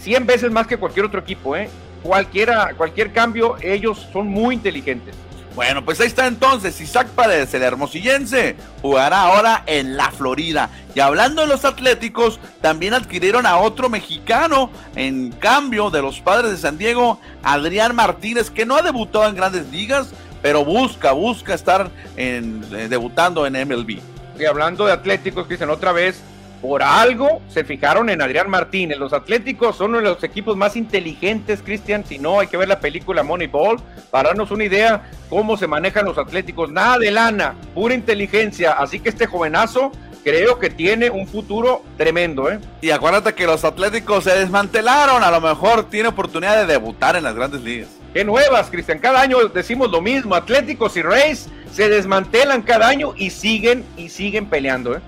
100 0.01 0.27
veces 0.27 0.51
más 0.51 0.67
que 0.67 0.77
cualquier 0.77 1.07
otro 1.07 1.21
equipo, 1.21 1.57
¿eh? 1.57 1.69
cualquiera, 2.03 2.75
cualquier 2.77 3.13
cambio, 3.13 3.57
ellos 3.63 4.09
son 4.13 4.29
muy 4.29 4.55
inteligentes. 4.55 5.15
Bueno, 5.55 5.85
pues 5.85 6.01
ahí 6.01 6.07
está 6.07 6.27
entonces 6.27 6.81
Isaac 6.81 7.09
Paredes, 7.09 7.53
el 7.55 7.63
hermosillense, 7.63 8.57
jugará 8.81 9.23
ahora 9.23 9.65
en 9.67 9.97
la 9.97 10.11
Florida. 10.13 10.71
Y 10.95 11.01
hablando 11.01 11.43
de 11.43 11.49
los 11.49 11.65
Atléticos, 11.65 12.39
también 12.61 12.95
adquirieron 12.95 13.47
a 13.47 13.59
otro 13.59 13.89
mexicano 13.89 14.71
en 14.95 15.33
cambio 15.33 15.91
de 15.91 16.03
los 16.03 16.21
padres 16.21 16.53
de 16.53 16.57
San 16.57 16.79
Diego, 16.79 17.21
Adrián 17.43 17.97
Martínez, 17.97 18.49
que 18.49 18.65
no 18.65 18.77
ha 18.77 18.83
debutado 18.83 19.29
en 19.29 19.35
grandes 19.35 19.69
ligas, 19.71 20.11
pero 20.41 20.65
busca, 20.65 21.13
busca 21.13 21.53
estar 21.53 21.91
en, 22.17 22.65
eh, 22.73 22.87
debutando 22.89 23.45
en 23.45 23.55
MLB. 23.55 24.01
Y 24.39 24.45
hablando 24.45 24.87
de 24.87 24.93
Atléticos, 24.93 25.49
dicen 25.49 25.69
otra 25.69 25.91
vez, 25.93 26.23
por 26.61 26.83
algo 26.83 27.41
se 27.49 27.65
fijaron 27.65 28.11
en 28.11 28.21
Adrián 28.21 28.51
Martínez. 28.51 28.99
Los 28.99 29.13
Atléticos 29.13 29.77
son 29.77 29.91
uno 29.91 29.99
de 29.99 30.05
los 30.05 30.23
equipos 30.23 30.57
más 30.57 30.77
inteligentes, 30.77 31.63
Cristian. 31.63 32.05
Si 32.05 32.19
no, 32.19 32.41
hay 32.41 32.49
que 32.49 32.57
ver 32.57 32.69
la 32.69 32.81
película 32.81 33.23
Moneyball 33.23 33.81
para 34.11 34.31
darnos 34.31 34.51
una 34.51 34.65
idea 34.65 35.11
cómo 35.29 35.57
se 35.57 35.67
manejan 35.67 36.05
los 36.05 36.19
Atléticos. 36.19 36.71
Nada 36.71 36.99
de 36.99 37.11
lana, 37.11 37.55
pura 37.75 37.95
inteligencia. 37.95 38.73
Así 38.73 39.01
que 39.01 39.09
este 39.09 39.27
jovenazo 39.27 39.91
creo 40.23 40.59
que 40.59 40.69
tiene 40.69 41.09
un 41.09 41.27
futuro 41.27 41.83
tremendo, 41.97 42.51
¿eh? 42.51 42.59
Y 42.83 42.91
acuérdate 42.91 43.35
que 43.35 43.47
los 43.47 43.65
Atléticos 43.65 44.25
se 44.25 44.39
desmantelaron. 44.39 45.23
A 45.23 45.31
lo 45.31 45.41
mejor 45.41 45.89
tiene 45.89 46.09
oportunidad 46.09 46.59
de 46.59 46.71
debutar 46.71 47.17
en 47.17 47.25
las 47.25 47.35
grandes 47.35 47.63
ligas. 47.63 47.89
Qué 48.13 48.25
nuevas, 48.25 48.71
Cristian. 48.71 48.99
Cada 48.99 49.21
año 49.21 49.39
decimos 49.49 49.91
lo 49.91 50.03
mismo. 50.03 50.35
Atléticos 50.35 50.97
y 50.97 51.03
Reyes 51.03 51.49
se 51.73 51.89
desmantelan 51.89 52.63
cada 52.63 52.89
año 52.89 53.15
y 53.17 53.31
siguen 53.31 53.85
y 53.97 54.09
siguen 54.09 54.47
peleando, 54.47 54.97
¿eh? 54.97 55.01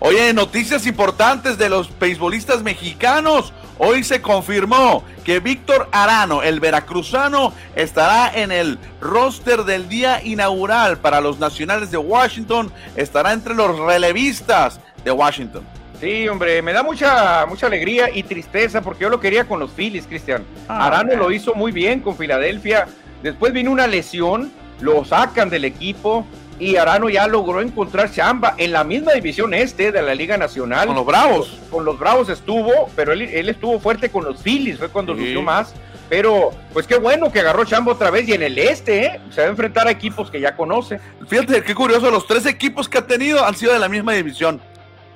Oye, 0.00 0.32
noticias 0.32 0.86
importantes 0.86 1.58
de 1.58 1.68
los 1.68 1.98
beisbolistas 1.98 2.62
mexicanos. 2.62 3.52
Hoy 3.78 4.04
se 4.04 4.22
confirmó 4.22 5.02
que 5.24 5.40
Víctor 5.40 5.88
Arano, 5.90 6.44
el 6.44 6.60
veracruzano, 6.60 7.52
estará 7.74 8.30
en 8.32 8.52
el 8.52 8.78
roster 9.00 9.64
del 9.64 9.88
día 9.88 10.22
inaugural 10.22 10.98
para 10.98 11.20
los 11.20 11.40
nacionales 11.40 11.90
de 11.90 11.98
Washington. 11.98 12.72
Estará 12.94 13.32
entre 13.32 13.56
los 13.56 13.76
relevistas 13.76 14.80
de 15.04 15.10
Washington. 15.10 15.64
Sí, 16.00 16.28
hombre, 16.28 16.62
me 16.62 16.72
da 16.72 16.84
mucha, 16.84 17.44
mucha 17.46 17.66
alegría 17.66 18.08
y 18.08 18.22
tristeza 18.22 18.82
porque 18.82 19.02
yo 19.02 19.08
lo 19.08 19.18
quería 19.18 19.48
con 19.48 19.58
los 19.58 19.72
Phillies, 19.72 20.06
Cristian. 20.06 20.44
Ah, 20.68 20.86
Arano 20.86 21.16
lo 21.16 21.32
hizo 21.32 21.54
muy 21.54 21.72
bien 21.72 21.98
con 22.00 22.16
Filadelfia. 22.16 22.86
Después 23.24 23.52
vino 23.52 23.72
una 23.72 23.88
lesión, 23.88 24.52
lo 24.80 25.04
sacan 25.04 25.50
del 25.50 25.64
equipo 25.64 26.24
y 26.58 26.76
Arano 26.76 27.08
ya 27.08 27.26
logró 27.26 27.60
encontrar 27.60 28.10
chamba 28.10 28.54
en 28.56 28.72
la 28.72 28.84
misma 28.84 29.12
división 29.12 29.54
este 29.54 29.92
de 29.92 30.02
la 30.02 30.14
Liga 30.14 30.36
Nacional. 30.36 30.86
Con 30.86 30.96
los 30.96 31.06
Bravos. 31.06 31.58
Con, 31.70 31.84
los 31.84 31.98
Bravos 31.98 32.28
estuvo, 32.28 32.90
pero 32.96 33.12
él, 33.12 33.48
estuvo 33.48 33.78
fuerte 33.78 34.10
con 34.10 34.24
los 34.24 34.42
Phillies, 34.42 34.78
fue 34.78 34.88
cuando 34.88 35.14
lució 35.14 35.42
más. 35.42 35.74
Pero, 36.08 36.52
pues 36.72 36.86
qué 36.86 36.96
bueno 36.96 37.30
que 37.30 37.40
agarró 37.40 37.66
chamba 37.66 37.92
otra 37.92 38.10
vez 38.10 38.26
y 38.28 38.32
en 38.32 38.42
el 38.42 38.58
este, 38.58 39.04
¿eh? 39.04 39.20
Se 39.30 39.42
va 39.42 39.48
a 39.48 39.50
enfrentar 39.50 39.86
a 39.88 39.90
equipos 39.90 40.30
que 40.30 40.40
ya 40.40 40.56
conoce. 40.56 41.00
Fíjate, 41.26 41.62
qué 41.62 41.74
curioso, 41.74 42.10
los 42.10 42.26
tres 42.26 42.46
equipos 42.46 42.88
que 42.88 42.96
ha 42.96 43.06
tenido 43.06 43.44
han 43.44 43.54
sido 43.54 43.74
de 43.74 43.78
la 43.78 43.90
misma 43.90 44.14
división. 44.14 44.60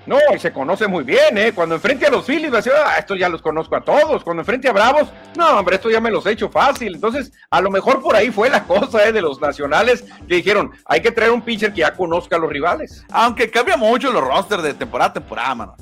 No, 0.04 0.18
y 0.34 0.38
se 0.38 0.52
conoce 0.52 0.88
muy 0.88 1.04
bien, 1.04 1.38
¿eh? 1.38 1.52
Cuando 1.54 1.76
enfrente 1.76 2.06
a 2.06 2.10
los 2.10 2.26
Phillies, 2.26 2.50
va 2.50 2.54
a 2.54 2.60
decir, 2.60 2.72
ah, 2.74 2.96
estos 2.98 3.18
ya 3.18 3.28
los 3.28 3.40
conozco 3.40 3.76
a 3.76 3.80
todos. 3.80 4.24
Cuando 4.24 4.42
enfrente 4.42 4.68
a 4.68 4.72
Bravos, 4.72 5.08
no, 5.36 5.58
hombre, 5.58 5.76
esto 5.76 5.90
ya 5.90 6.00
me 6.00 6.10
los 6.10 6.26
he 6.26 6.32
hecho 6.32 6.48
fácil. 6.48 6.94
Entonces, 6.94 7.32
a 7.50 7.60
lo 7.60 7.70
mejor 7.70 8.02
por 8.02 8.16
ahí 8.16 8.30
fue 8.30 8.50
la 8.50 8.64
cosa, 8.66 9.06
¿eh? 9.06 9.12
De 9.12 9.22
los 9.22 9.40
nacionales 9.40 10.04
que 10.26 10.36
dijeron, 10.36 10.72
hay 10.86 11.00
que 11.00 11.12
traer 11.12 11.30
un 11.30 11.42
pitcher 11.42 11.72
que 11.72 11.80
ya 11.80 11.94
conozca 11.94 12.36
a 12.36 12.38
los 12.40 12.50
rivales. 12.50 13.04
Aunque 13.12 13.50
cambia 13.50 13.76
mucho 13.76 14.10
los 14.10 14.24
rosters 14.24 14.62
de 14.62 14.74
temporada 14.74 15.10
a 15.10 15.12
temporada, 15.14 15.54
mano. 15.54 15.76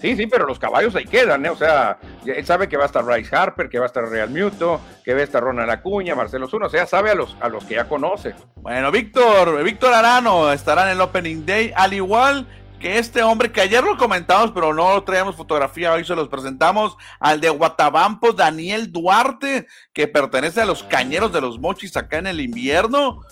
Sí, 0.00 0.14
sí, 0.14 0.26
pero 0.26 0.46
los 0.46 0.58
caballos 0.58 0.94
ahí 0.94 1.06
quedan, 1.06 1.44
¿eh? 1.46 1.50
O 1.50 1.56
sea, 1.56 1.98
él 2.24 2.44
sabe 2.44 2.68
que 2.68 2.76
va 2.76 2.84
a 2.84 2.86
estar 2.86 3.04
Rice 3.06 3.34
Harper, 3.34 3.68
que 3.68 3.78
va 3.78 3.86
a 3.86 3.88
estar 3.88 4.06
Real 4.06 4.28
Muto, 4.28 4.80
que 5.02 5.14
va 5.14 5.20
a 5.20 5.24
estar 5.24 5.42
Ronald 5.42 5.70
Acuña, 5.70 6.14
Marcelo 6.14 6.48
Zuno, 6.48 6.66
o 6.66 6.70
sea, 6.70 6.86
sabe 6.86 7.10
a 7.10 7.14
los, 7.14 7.36
a 7.40 7.48
los 7.48 7.64
que 7.64 7.74
ya 7.76 7.88
conoce. 7.88 8.34
Bueno, 8.56 8.90
Víctor, 8.90 9.62
Víctor 9.62 9.94
Arano 9.94 10.52
estará 10.52 10.84
en 10.84 10.90
el 10.90 11.00
Opening 11.00 11.46
Day, 11.46 11.72
al 11.74 11.94
igual 11.94 12.46
que 12.80 12.98
este 12.98 13.22
hombre 13.22 13.52
que 13.52 13.60
ayer 13.60 13.82
lo 13.82 13.96
comentamos, 13.96 14.52
pero 14.52 14.74
no 14.74 15.02
traíamos 15.02 15.36
fotografía, 15.36 15.92
hoy 15.92 16.04
se 16.04 16.14
los 16.14 16.28
presentamos, 16.28 16.96
al 17.20 17.40
de 17.40 17.48
Guatabampo, 17.48 18.32
Daniel 18.32 18.92
Duarte, 18.92 19.66
que 19.92 20.06
pertenece 20.08 20.60
a 20.60 20.66
los 20.66 20.82
cañeros 20.82 21.32
de 21.32 21.40
los 21.40 21.58
mochis 21.58 21.96
acá 21.96 22.18
en 22.18 22.26
el 22.26 22.40
invierno, 22.40 23.22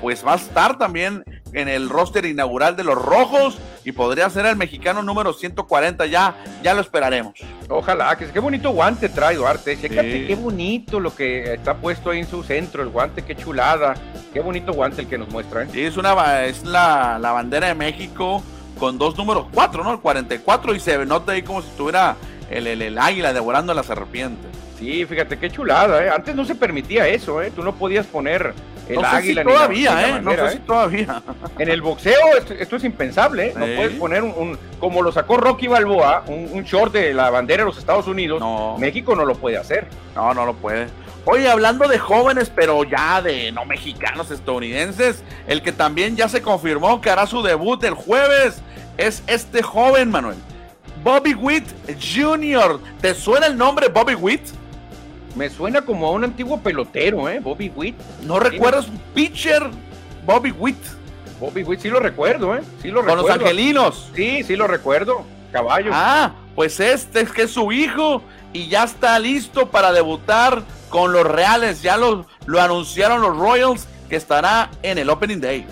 pues 0.00 0.26
va 0.26 0.34
a 0.34 0.36
estar 0.36 0.78
también 0.78 1.24
en 1.52 1.68
el 1.68 1.88
roster 1.88 2.24
inaugural 2.26 2.76
de 2.76 2.84
los 2.84 2.94
rojos 2.94 3.58
y 3.84 3.92
podría 3.92 4.28
ser 4.30 4.46
el 4.46 4.56
mexicano 4.56 5.02
número 5.02 5.32
140, 5.32 6.06
ya, 6.06 6.36
ya 6.62 6.74
lo 6.74 6.80
esperaremos. 6.80 7.34
Ojalá, 7.68 8.16
que 8.16 8.26
qué 8.26 8.38
bonito 8.38 8.70
guante 8.70 9.08
trae 9.08 9.36
Duarte, 9.36 9.76
fíjate 9.76 10.26
qué 10.26 10.34
bonito 10.34 11.00
lo 11.00 11.14
que 11.14 11.54
está 11.54 11.76
puesto 11.76 12.10
ahí 12.10 12.20
en 12.20 12.28
su 12.28 12.42
centro, 12.42 12.82
el 12.82 12.90
guante, 12.90 13.24
qué 13.24 13.34
chulada, 13.34 13.94
qué 14.32 14.40
bonito 14.40 14.72
guante 14.72 15.02
el 15.02 15.08
que 15.08 15.18
nos 15.18 15.28
muestra. 15.30 15.62
¿eh? 15.62 15.68
Sí, 15.72 15.82
es, 15.82 15.96
una, 15.96 16.44
es 16.44 16.64
la, 16.64 17.18
la 17.18 17.32
bandera 17.32 17.68
de 17.68 17.74
México 17.74 18.42
con 18.80 18.96
dos 18.96 19.16
números, 19.16 19.46
cuatro, 19.52 19.84
¿no? 19.84 19.92
El 19.92 20.00
44 20.00 20.74
y 20.74 20.80
se 20.80 21.04
nota 21.04 21.32
ahí 21.32 21.42
como 21.42 21.60
si 21.60 21.68
estuviera 21.68 22.16
el, 22.50 22.66
el, 22.66 22.98
águila 22.98 23.34
devorando 23.34 23.72
a 23.72 23.74
la 23.74 23.82
serpiente. 23.82 24.48
Sí, 24.78 25.04
fíjate 25.04 25.38
qué 25.38 25.50
chulada, 25.50 26.02
¿eh? 26.02 26.10
Antes 26.10 26.34
no 26.34 26.46
se 26.46 26.54
permitía 26.54 27.06
eso, 27.06 27.42
¿eh? 27.42 27.52
Tú 27.54 27.62
no 27.62 27.74
podías 27.74 28.06
poner 28.06 28.54
el 28.88 28.94
no 28.94 29.02
águila. 29.02 29.42
Si 29.42 29.48
todavía, 29.48 30.08
¿eh? 30.08 30.20
no 30.22 30.32
sé 30.32 30.50
si 30.50 30.56
¿eh? 30.56 30.60
todavía. 30.66 31.22
En 31.58 31.68
el 31.68 31.82
boxeo 31.82 32.38
esto, 32.58 32.76
es 32.76 32.84
impensable, 32.84 33.48
¿eh? 33.48 33.54
No 33.54 33.66
puedes 33.66 33.92
poner 33.96 34.22
un, 34.22 34.58
como 34.80 35.02
lo 35.02 35.12
sacó 35.12 35.36
Rocky 35.36 35.68
Balboa, 35.68 36.24
un, 36.26 36.48
un, 36.50 36.64
short 36.64 36.94
de 36.94 37.12
la 37.12 37.28
bandera 37.28 37.64
de 37.64 37.66
los 37.68 37.76
Estados 37.76 38.06
Unidos. 38.06 38.40
No. 38.40 38.78
México 38.78 39.14
no 39.14 39.26
lo 39.26 39.34
puede 39.34 39.58
hacer. 39.58 39.86
No, 40.16 40.32
no 40.32 40.46
lo 40.46 40.54
puede. 40.54 40.86
Oye, 41.26 41.48
hablando 41.48 41.86
de 41.86 41.98
jóvenes, 41.98 42.50
pero 42.54 42.82
ya 42.84 43.20
de 43.20 43.52
no 43.52 43.64
mexicanos, 43.64 44.30
estadounidenses, 44.30 45.22
el 45.46 45.62
que 45.62 45.72
también 45.72 46.16
ya 46.16 46.28
se 46.28 46.40
confirmó 46.40 47.00
que 47.00 47.10
hará 47.10 47.26
su 47.26 47.42
debut 47.42 47.82
el 47.84 47.94
jueves 47.94 48.62
es 48.96 49.22
este 49.26 49.62
joven, 49.62 50.10
Manuel. 50.10 50.36
Bobby 51.02 51.34
Witt 51.34 51.66
Jr. 51.98 52.80
¿Te 53.00 53.14
suena 53.14 53.46
el 53.46 53.56
nombre 53.56 53.88
Bobby 53.88 54.14
Witt? 54.14 54.42
Me 55.34 55.48
suena 55.48 55.82
como 55.82 56.08
a 56.08 56.10
un 56.10 56.24
antiguo 56.24 56.60
pelotero, 56.60 57.28
¿eh? 57.28 57.40
Bobby 57.40 57.72
Witt. 57.74 57.96
¿No 58.22 58.38
recuerdas 58.38 58.88
un 58.88 58.98
pitcher? 59.14 59.62
Bobby 60.26 60.50
Witt. 60.50 60.78
Bobby 61.38 61.62
Witt, 61.62 61.80
sí 61.80 61.88
lo 61.88 62.00
recuerdo, 62.00 62.54
¿eh? 62.54 62.62
Sí 62.82 62.88
lo 62.88 63.04
Con 63.04 63.16
los 63.16 63.30
angelinos. 63.30 64.10
Sí, 64.14 64.42
sí 64.42 64.56
lo 64.56 64.66
recuerdo. 64.66 65.24
Caballo. 65.52 65.90
Ah, 65.94 66.32
pues 66.54 66.80
este 66.80 67.20
es 67.20 67.32
que 67.32 67.42
es 67.42 67.50
su 67.50 67.72
hijo 67.72 68.22
y 68.52 68.68
ya 68.68 68.84
está 68.84 69.18
listo 69.18 69.70
para 69.70 69.92
debutar 69.92 70.62
con 70.90 71.12
los 71.12 71.24
Reales. 71.24 71.80
Ya 71.80 71.96
lo, 71.96 72.26
lo 72.44 72.60
anunciaron 72.60 73.22
los 73.22 73.36
Royals 73.36 73.86
que 74.08 74.16
estará 74.16 74.70
en 74.82 74.98
el 74.98 75.08
Opening 75.08 75.40
Day. 75.40 75.66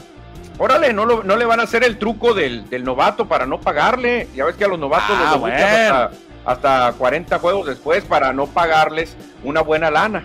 Órale, 0.58 0.92
no, 0.92 1.06
no 1.06 1.36
le 1.36 1.44
van 1.44 1.60
a 1.60 1.64
hacer 1.64 1.84
el 1.84 1.98
truco 1.98 2.34
del, 2.34 2.64
novato 2.82 3.28
para 3.28 3.46
no 3.46 3.60
pagarle. 3.60 4.28
Ya 4.34 4.44
ves 4.44 4.56
que 4.56 4.64
a 4.64 4.68
los 4.68 4.78
novatos 4.78 5.10
ah, 5.10 5.38
les 5.44 5.62
hasta, 5.62 6.10
hasta 6.44 6.92
40 6.98 7.38
juegos 7.38 7.66
después 7.66 8.02
para 8.04 8.32
no 8.32 8.46
pagarles 8.46 9.16
una 9.44 9.60
buena 9.60 9.90
lana. 9.90 10.24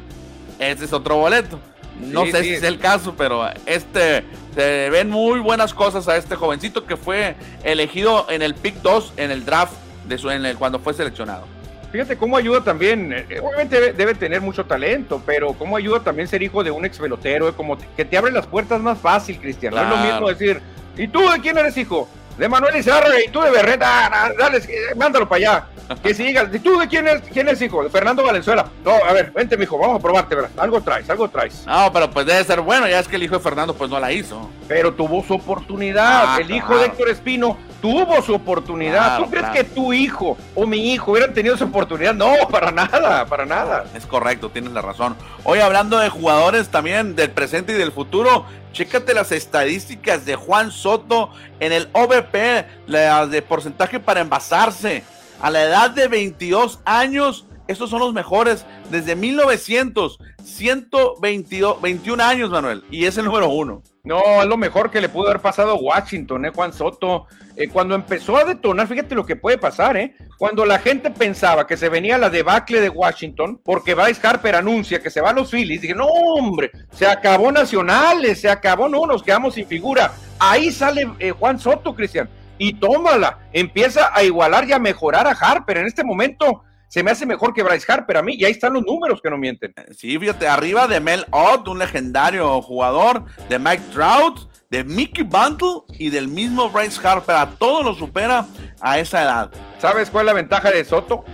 Ese 0.57 0.85
es 0.85 0.93
otro 0.93 1.17
boleto. 1.17 1.59
No 1.99 2.25
sé 2.25 2.41
si 2.43 2.53
es 2.53 2.63
el 2.63 2.79
caso, 2.79 3.13
pero 3.15 3.47
este 3.65 4.23
se 4.55 4.89
ven 4.89 5.09
muy 5.09 5.39
buenas 5.39 5.73
cosas 5.73 6.07
a 6.07 6.17
este 6.17 6.35
jovencito 6.35 6.85
que 6.85 6.97
fue 6.97 7.35
elegido 7.63 8.27
en 8.29 8.41
el 8.41 8.55
pick 8.55 8.75
2 8.81 9.13
en 9.17 9.31
el 9.31 9.45
draft 9.45 9.73
de 10.07 10.17
su, 10.17 10.29
en 10.29 10.45
el, 10.45 10.57
cuando 10.57 10.79
fue 10.79 10.93
seleccionado. 10.93 11.45
Fíjate 11.93 12.17
cómo 12.17 12.37
ayuda 12.37 12.61
también, 12.61 13.13
eh, 13.13 13.39
obviamente 13.39 13.93
debe, 13.93 14.15
tener 14.15 14.41
mucho 14.41 14.65
talento, 14.65 15.21
pero 15.27 15.53
cómo 15.53 15.77
ayuda 15.77 15.99
también 15.99 16.27
ser 16.27 16.41
hijo 16.41 16.63
de 16.63 16.71
un 16.71 16.83
ex 16.85 16.97
pelotero, 16.97 17.47
eh, 17.47 17.53
como 17.55 17.77
que 17.95 18.03
te 18.03 18.17
abre 18.17 18.31
las 18.31 18.47
puertas 18.47 18.81
más 18.81 18.97
fácil, 18.97 19.39
Cristian. 19.39 19.75
No 19.75 19.83
es 19.83 19.89
lo 19.89 19.97
mismo 19.97 20.27
decir, 20.27 20.59
¿y 20.97 21.07
tú 21.07 21.19
de 21.29 21.39
quién 21.39 21.55
eres 21.55 21.77
hijo? 21.77 22.09
De 22.35 22.49
Manuel 22.49 22.77
Izarra 22.77 23.09
y 23.23 23.29
tú 23.29 23.41
de 23.41 23.51
Berreta, 23.51 24.07
ah, 24.11 24.31
dale, 24.35 24.59
mándalo 24.95 25.29
para 25.29 25.37
allá. 25.37 25.67
Que 26.01 26.13
sigas. 26.15 26.47
¿Y 26.51 26.57
tú 26.57 26.79
de 26.79 26.87
quién 26.87 27.07
es, 27.07 27.21
quién 27.31 27.47
es 27.47 27.61
hijo? 27.61 27.83
De 27.83 27.91
Fernando 27.91 28.23
Valenzuela. 28.23 28.65
No, 28.83 28.93
a 28.93 29.13
ver, 29.13 29.29
vente, 29.29 29.55
mijo, 29.55 29.77
vamos 29.77 29.99
a 29.99 30.01
probarte, 30.01 30.33
¿verdad? 30.33 30.49
Algo 30.57 30.81
traes, 30.81 31.07
algo 31.11 31.29
traes. 31.29 31.63
No, 31.67 31.93
pero 31.93 32.09
pues 32.09 32.25
debe 32.25 32.43
ser 32.43 32.61
bueno, 32.61 32.87
ya 32.87 33.01
es 33.01 33.07
que 33.07 33.17
el 33.17 33.23
hijo 33.23 33.35
de 33.35 33.41
Fernando 33.41 33.75
pues 33.75 33.91
no 33.91 33.99
la 33.99 34.11
hizo. 34.11 34.49
Pero 34.67 34.95
tuvo 34.95 35.23
su 35.23 35.35
oportunidad. 35.35 36.23
Ah, 36.25 36.37
el 36.41 36.49
hijo 36.49 36.75
de 36.75 36.87
Héctor 36.87 37.09
Espino 37.09 37.55
tuvo 37.83 38.21
su 38.21 38.33
oportunidad. 38.33 39.17
¿Tú 39.17 39.29
crees 39.29 39.49
que 39.49 39.65
tu 39.65 39.91
hijo 39.91 40.37
o 40.55 40.65
mi 40.65 40.93
hijo 40.93 41.11
hubieran 41.11 41.33
tenido 41.33 41.57
su 41.57 41.65
oportunidad? 41.65 42.13
No, 42.13 42.33
para 42.49 42.71
nada, 42.71 43.25
para 43.25 43.45
nada. 43.45 43.83
Es 43.93 44.05
correcto, 44.05 44.49
tienes 44.49 44.71
la 44.71 44.81
razón. 44.81 45.17
Hoy 45.43 45.59
hablando 45.59 45.99
de 45.99 46.07
jugadores 46.07 46.69
también 46.69 47.13
del 47.13 47.31
presente 47.31 47.73
y 47.73 47.75
del 47.75 47.91
futuro, 47.91 48.45
chécate 48.71 49.13
las 49.13 49.33
estadísticas 49.33 50.25
de 50.25 50.37
Juan 50.37 50.71
Soto 50.71 51.31
en 51.59 51.73
el 51.73 51.89
OVP, 51.91 52.65
la 52.87 53.27
de 53.27 53.41
porcentaje 53.41 53.99
para 53.99 54.21
envasarse. 54.21 55.03
A 55.41 55.49
la 55.49 55.63
edad 55.63 55.91
de 55.91 56.07
22 56.07 56.79
años, 56.85 57.45
estos 57.67 57.89
son 57.89 57.99
los 57.99 58.13
mejores 58.13 58.65
desde 58.91 59.17
1900, 59.17 60.19
122, 60.41 61.81
21 61.81 62.23
años, 62.23 62.49
Manuel, 62.49 62.85
y 62.89 63.03
es 63.07 63.17
el 63.17 63.25
número 63.25 63.49
uno. 63.49 63.83
No, 64.05 64.41
es 64.41 64.47
lo 64.49 64.57
mejor 64.57 64.91
que 64.91 64.99
le 64.99 65.07
pudo 65.07 65.29
haber 65.29 65.41
pasado 65.41 65.71
a 65.71 65.75
Washington, 65.75 66.45
¿eh? 66.45 66.51
Juan 66.53 66.73
Soto. 66.73 67.25
Eh, 67.55 67.69
cuando 67.69 67.95
empezó 67.95 68.35
a 68.35 68.43
detonar, 68.43 68.85
fíjate 68.85 69.15
lo 69.15 69.25
que 69.25 69.37
puede 69.37 69.57
pasar, 69.57 69.95
¿eh? 69.95 70.13
Cuando 70.37 70.65
la 70.65 70.77
gente 70.79 71.09
pensaba 71.09 71.65
que 71.65 71.77
se 71.77 71.87
venía 71.87 72.17
la 72.17 72.29
debacle 72.29 72.81
de 72.81 72.89
Washington, 72.89 73.61
porque 73.63 73.93
Bryce 73.93 74.19
Harper 74.27 74.57
anuncia 74.57 75.01
que 75.01 75.09
se 75.09 75.21
va 75.21 75.29
a 75.29 75.33
los 75.33 75.49
Phillies, 75.49 75.79
dije, 75.79 75.95
no, 75.95 76.07
hombre, 76.07 76.69
se 76.91 77.07
acabó 77.07 77.49
Nacionales, 77.49 78.41
se 78.41 78.49
acabó, 78.49 78.89
no, 78.89 79.05
nos 79.05 79.23
quedamos 79.23 79.53
sin 79.53 79.67
figura. 79.67 80.11
Ahí 80.37 80.69
sale 80.69 81.09
eh, 81.19 81.31
Juan 81.31 81.57
Soto, 81.57 81.95
Cristian, 81.95 82.29
y 82.57 82.73
tómala, 82.73 83.47
empieza 83.53 84.11
a 84.13 84.21
igualar 84.21 84.67
y 84.67 84.73
a 84.73 84.79
mejorar 84.79 85.27
a 85.27 85.31
Harper. 85.31 85.77
En 85.77 85.85
este 85.85 86.03
momento 86.03 86.63
se 86.93 87.01
me 87.01 87.09
hace 87.09 87.25
mejor 87.25 87.55
que 87.55 87.63
Bryce 87.63 87.91
Harper 87.91 88.17
a 88.17 88.21
mí, 88.21 88.35
y 88.37 88.45
ahí 88.45 88.51
están 88.51 88.73
los 88.73 88.83
números 88.83 89.19
que 89.19 89.27
no 89.27 89.35
mienten. 89.35 89.73
Sí, 89.97 90.15
fíjate, 90.19 90.47
arriba 90.47 90.87
de 90.87 90.99
Mel 90.99 91.25
Ott, 91.31 91.67
un 91.67 91.79
legendario 91.79 92.61
jugador, 92.61 93.25
de 93.49 93.57
Mike 93.57 93.81
Trout, 93.91 94.47
de 94.69 94.83
Mickey 94.83 95.23
Bantle 95.23 95.85
y 95.97 96.11
del 96.11 96.27
mismo 96.27 96.69
Bryce 96.69 96.99
Harper, 97.03 97.35
a 97.35 97.49
todos 97.49 97.83
lo 97.83 97.95
supera 97.95 98.45
a 98.79 98.99
esa 98.99 99.23
edad. 99.23 99.51
¿Sabes 99.79 100.11
cuál 100.11 100.27
es 100.27 100.27
la 100.27 100.33
ventaja 100.33 100.69
de 100.69 100.85
Soto? 100.85 101.25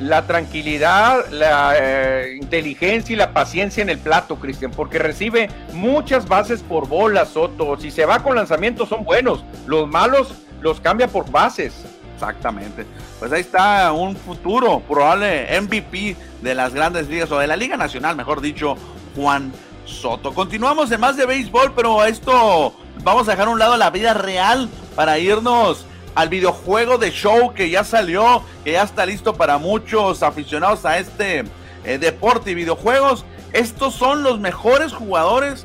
La 0.00 0.26
tranquilidad, 0.26 1.30
la 1.30 1.76
eh, 1.80 2.36
inteligencia 2.38 3.14
y 3.14 3.16
la 3.16 3.32
paciencia 3.32 3.80
en 3.80 3.88
el 3.88 3.98
plato, 4.00 4.36
Cristian, 4.36 4.70
porque 4.70 4.98
recibe 4.98 5.48
muchas 5.72 6.28
bases 6.28 6.60
por 6.60 6.86
bola, 6.86 7.24
Soto. 7.24 7.78
Si 7.78 7.90
se 7.90 8.04
va 8.04 8.22
con 8.22 8.36
lanzamientos 8.36 8.90
son 8.90 9.04
buenos, 9.04 9.46
los 9.66 9.88
malos 9.88 10.34
los 10.60 10.78
cambia 10.78 11.08
por 11.08 11.30
bases. 11.30 11.86
Exactamente. 12.20 12.86
Pues 13.18 13.32
ahí 13.32 13.40
está 13.40 13.92
un 13.92 14.14
futuro 14.14 14.80
probable 14.80 15.58
MVP 15.58 16.16
de 16.42 16.54
las 16.54 16.74
grandes 16.74 17.08
ligas 17.08 17.32
o 17.32 17.38
de 17.38 17.46
la 17.46 17.56
Liga 17.56 17.78
Nacional, 17.78 18.14
mejor 18.14 18.42
dicho, 18.42 18.76
Juan 19.16 19.50
Soto. 19.86 20.34
Continuamos 20.34 20.92
en 20.92 21.00
más 21.00 21.16
de 21.16 21.24
béisbol, 21.24 21.72
pero 21.74 22.04
esto 22.04 22.74
vamos 23.02 23.26
a 23.26 23.30
dejar 23.30 23.48
a 23.48 23.50
un 23.50 23.58
lado 23.58 23.78
la 23.78 23.88
vida 23.88 24.12
real 24.12 24.68
para 24.94 25.18
irnos 25.18 25.86
al 26.14 26.28
videojuego 26.28 26.98
de 26.98 27.10
show 27.10 27.54
que 27.54 27.70
ya 27.70 27.84
salió, 27.84 28.42
que 28.64 28.72
ya 28.72 28.82
está 28.82 29.06
listo 29.06 29.32
para 29.32 29.56
muchos 29.56 30.22
aficionados 30.22 30.84
a 30.84 30.98
este 30.98 31.44
eh, 31.84 31.96
deporte 31.96 32.50
y 32.50 32.54
videojuegos. 32.54 33.24
Estos 33.54 33.94
son 33.94 34.22
los 34.22 34.38
mejores 34.38 34.92
jugadores, 34.92 35.64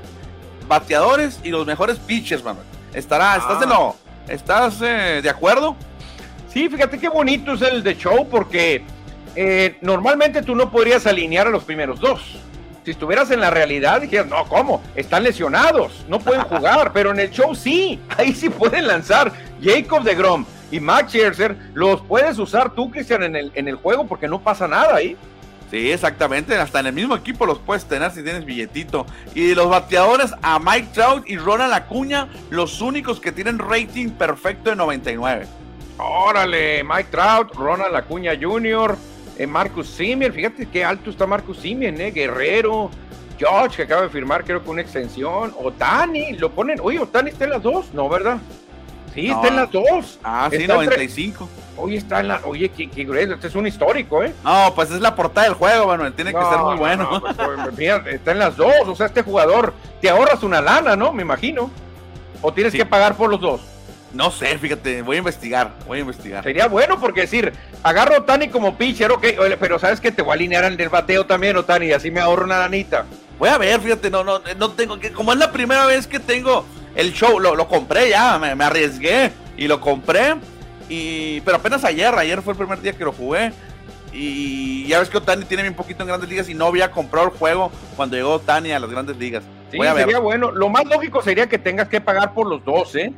bateadores 0.69 1.37
y 1.43 1.49
los 1.49 1.65
mejores 1.65 1.99
pitchers, 1.99 2.45
Manuel. 2.45 2.65
Estará, 2.93 3.35
¿estás, 3.35 3.59
de, 3.59 3.65
ah. 3.69 3.91
¿estás 4.29 4.81
eh, 4.81 5.19
de 5.21 5.29
acuerdo? 5.29 5.75
Sí, 6.55 6.69
fíjate 6.69 6.97
qué 6.97 7.09
bonito 7.09 7.51
es 7.51 7.61
el 7.63 7.83
de 7.83 7.97
show 7.97 8.29
porque 8.29 8.81
eh, 9.35 9.77
normalmente 9.81 10.41
tú 10.41 10.55
no 10.55 10.71
podrías 10.71 11.05
alinear 11.05 11.47
a 11.47 11.49
los 11.49 11.65
primeros 11.65 11.99
dos. 11.99 12.37
Si 12.85 12.91
estuvieras 12.91 13.29
en 13.31 13.41
la 13.41 13.49
realidad, 13.49 13.99
dijeras, 13.99 14.27
no, 14.27 14.45
¿cómo? 14.45 14.81
Están 14.95 15.23
lesionados, 15.23 16.05
no 16.07 16.17
pueden 16.17 16.43
jugar, 16.43 16.93
pero 16.93 17.11
en 17.11 17.19
el 17.19 17.29
show 17.29 17.53
sí, 17.53 17.99
ahí 18.17 18.33
sí 18.33 18.49
pueden 18.49 18.87
lanzar. 18.87 19.33
Jacob 19.61 20.03
de 20.03 20.15
Grom 20.15 20.45
y 20.71 20.79
Max 20.79 21.11
Scherzer 21.11 21.57
los 21.73 21.99
puedes 22.03 22.39
usar 22.39 22.73
tú, 22.73 22.89
Cristian, 22.89 23.23
en 23.23 23.35
el, 23.35 23.51
en 23.53 23.67
el 23.67 23.75
juego 23.75 24.07
porque 24.07 24.29
no 24.29 24.39
pasa 24.39 24.65
nada 24.65 24.95
ahí. 24.95 25.17
Sí, 25.69 25.91
exactamente. 25.91 26.55
Hasta 26.55 26.79
en 26.79 26.85
el 26.85 26.93
mismo 26.93 27.17
equipo 27.17 27.45
los 27.45 27.59
puedes 27.59 27.83
tener 27.83 28.11
si 28.11 28.23
tienes 28.23 28.45
billetito. 28.45 29.05
Y 29.33 29.55
los 29.55 29.67
bateadores 29.67 30.33
a 30.41 30.57
Mike 30.59 30.87
Trout 30.93 31.29
y 31.29 31.35
Ronald 31.35 31.73
Acuña, 31.73 32.29
los 32.49 32.79
únicos 32.79 33.19
que 33.19 33.33
tienen 33.33 33.59
rating 33.59 34.11
perfecto 34.11 34.69
de 34.69 34.77
99. 34.77 35.47
Órale, 35.97 36.83
Mike 36.83 37.09
Trout, 37.11 37.53
Ronald 37.55 37.95
Acuña 37.95 38.33
Jr., 38.39 38.95
eh, 39.37 39.47
Marcus 39.47 39.87
Simeon, 39.87 40.31
fíjate 40.33 40.65
qué 40.67 40.83
alto 40.83 41.09
está 41.09 41.25
Marcus 41.27 41.57
Simeon, 41.59 41.99
eh, 41.99 42.11
Guerrero, 42.11 42.89
George, 43.37 43.77
que 43.77 43.83
acaba 43.83 44.03
de 44.03 44.09
firmar 44.09 44.43
creo 44.45 44.63
que 44.63 44.69
una 44.69 44.81
extensión, 44.81 45.53
Otani, 45.61 46.33
lo 46.33 46.51
ponen, 46.51 46.79
oye, 46.81 46.99
Otani 46.99 47.29
está 47.31 47.45
en 47.45 47.49
las 47.51 47.63
dos, 47.63 47.93
no, 47.93 48.07
¿verdad? 48.09 48.37
Sí, 49.13 49.29
está 49.29 49.47
en 49.47 49.55
las 49.55 49.71
dos. 49.71 50.19
Ah, 50.25 50.49
sí, 50.51 50.57
Está 50.57 50.73
95. 50.75 51.47
Oye, 51.77 51.95
está 51.95 52.19
en 52.19 52.27
la. 52.27 52.41
Oye, 52.43 52.67
qué, 52.67 52.89
qué. 52.89 53.07
Este 53.21 53.47
es 53.47 53.55
un 53.55 53.65
histórico, 53.65 54.21
¿eh? 54.21 54.33
No, 54.43 54.73
pues 54.75 54.91
es 54.91 54.99
la 54.99 55.15
portada 55.15 55.47
del 55.47 55.55
juego, 55.55 55.87
Manuel. 55.87 56.11
Tiene 56.11 56.33
que 56.33 56.41
ser 56.41 56.57
muy 56.57 56.73
no, 56.73 56.77
bueno. 56.77 57.09
no, 57.09 57.21
pues, 57.21 57.35
pues, 57.63 57.77
mira, 57.77 58.03
está 58.11 58.33
en 58.33 58.39
las 58.39 58.57
dos. 58.57 58.73
O 58.85 58.93
sea, 58.93 59.05
este 59.05 59.21
jugador 59.21 59.73
te 60.01 60.09
ahorras 60.09 60.43
una 60.43 60.59
lana, 60.59 60.97
¿no? 60.97 61.13
Me 61.13 61.21
imagino. 61.21 61.71
O 62.41 62.51
tienes 62.51 62.73
Sí. 62.73 62.77
que 62.79 62.85
pagar 62.85 63.15
por 63.15 63.29
los 63.29 63.39
dos. 63.39 63.61
No 64.15 64.31
sé, 64.31 64.57
fíjate, 64.57 65.01
voy 65.01 65.17
a 65.17 65.19
investigar, 65.19 65.73
voy 65.85 65.97
a 65.97 66.01
investigar. 66.01 66.43
Sería 66.43 66.67
bueno 66.67 66.99
porque 66.99 67.21
decir, 67.21 67.51
agarro 67.83 68.15
a 68.15 68.19
Otani 68.19 68.47
como 68.47 68.77
pitcher, 68.77 69.11
ok, 69.11 69.25
pero 69.59 69.77
sabes 69.77 69.99
que 69.99 70.09
te 70.09 70.21
voy 70.21 70.31
a 70.31 70.33
alinear 70.35 70.63
al 70.63 70.77
del 70.77 70.87
bateo 70.87 71.25
también, 71.25 71.57
Otani, 71.57 71.87
y 71.87 71.91
así 71.91 72.11
me 72.11 72.21
ahorro 72.21 72.45
una 72.45 72.59
lanita. 72.59 73.05
Voy 73.37 73.49
a 73.49 73.57
ver, 73.57 73.81
fíjate, 73.81 74.09
no, 74.09 74.23
no, 74.23 74.39
no 74.57 74.71
tengo 74.71 74.97
que, 74.99 75.11
como 75.11 75.33
es 75.33 75.37
la 75.37 75.51
primera 75.51 75.85
vez 75.85 76.07
que 76.07 76.19
tengo 76.19 76.65
el 76.95 77.11
show, 77.11 77.41
lo, 77.41 77.55
lo 77.55 77.67
compré 77.67 78.09
ya, 78.09 78.39
me, 78.39 78.55
me 78.55 78.63
arriesgué 78.63 79.31
y 79.57 79.67
lo 79.67 79.81
compré. 79.81 80.35
Y, 80.87 81.41
pero 81.41 81.57
apenas 81.57 81.83
ayer, 81.83 82.15
ayer 82.15 82.41
fue 82.41 82.53
el 82.53 82.57
primer 82.57 82.81
día 82.81 82.93
que 82.93 83.03
lo 83.03 83.11
jugué. 83.11 83.51
Y 84.13 84.87
ya 84.87 84.99
ves 84.99 85.09
que 85.09 85.17
Otani 85.17 85.43
tiene 85.43 85.63
bien 85.63 85.73
poquito 85.73 86.03
en 86.03 86.07
grandes 86.07 86.29
ligas 86.29 86.47
y 86.47 86.53
no 86.53 86.67
había 86.67 86.89
comprado 86.89 87.27
el 87.27 87.33
juego 87.33 87.69
cuando 87.97 88.15
llegó 88.15 88.35
Otani 88.35 88.71
a 88.71 88.79
las 88.79 88.89
grandes 88.89 89.17
ligas. 89.17 89.43
Sí, 89.71 89.77
Voy 89.77 89.87
a 89.87 89.93
ver. 89.93 90.05
sería 90.05 90.19
bueno. 90.19 90.51
Lo 90.51 90.69
más 90.69 90.85
lógico 90.85 91.21
sería 91.21 91.49
que 91.49 91.57
tengas 91.57 91.89
que 91.89 91.99
pagar 91.99 92.33
por 92.33 92.47
los 92.47 92.63
dos, 92.63 92.95
¿eh? 92.95 93.11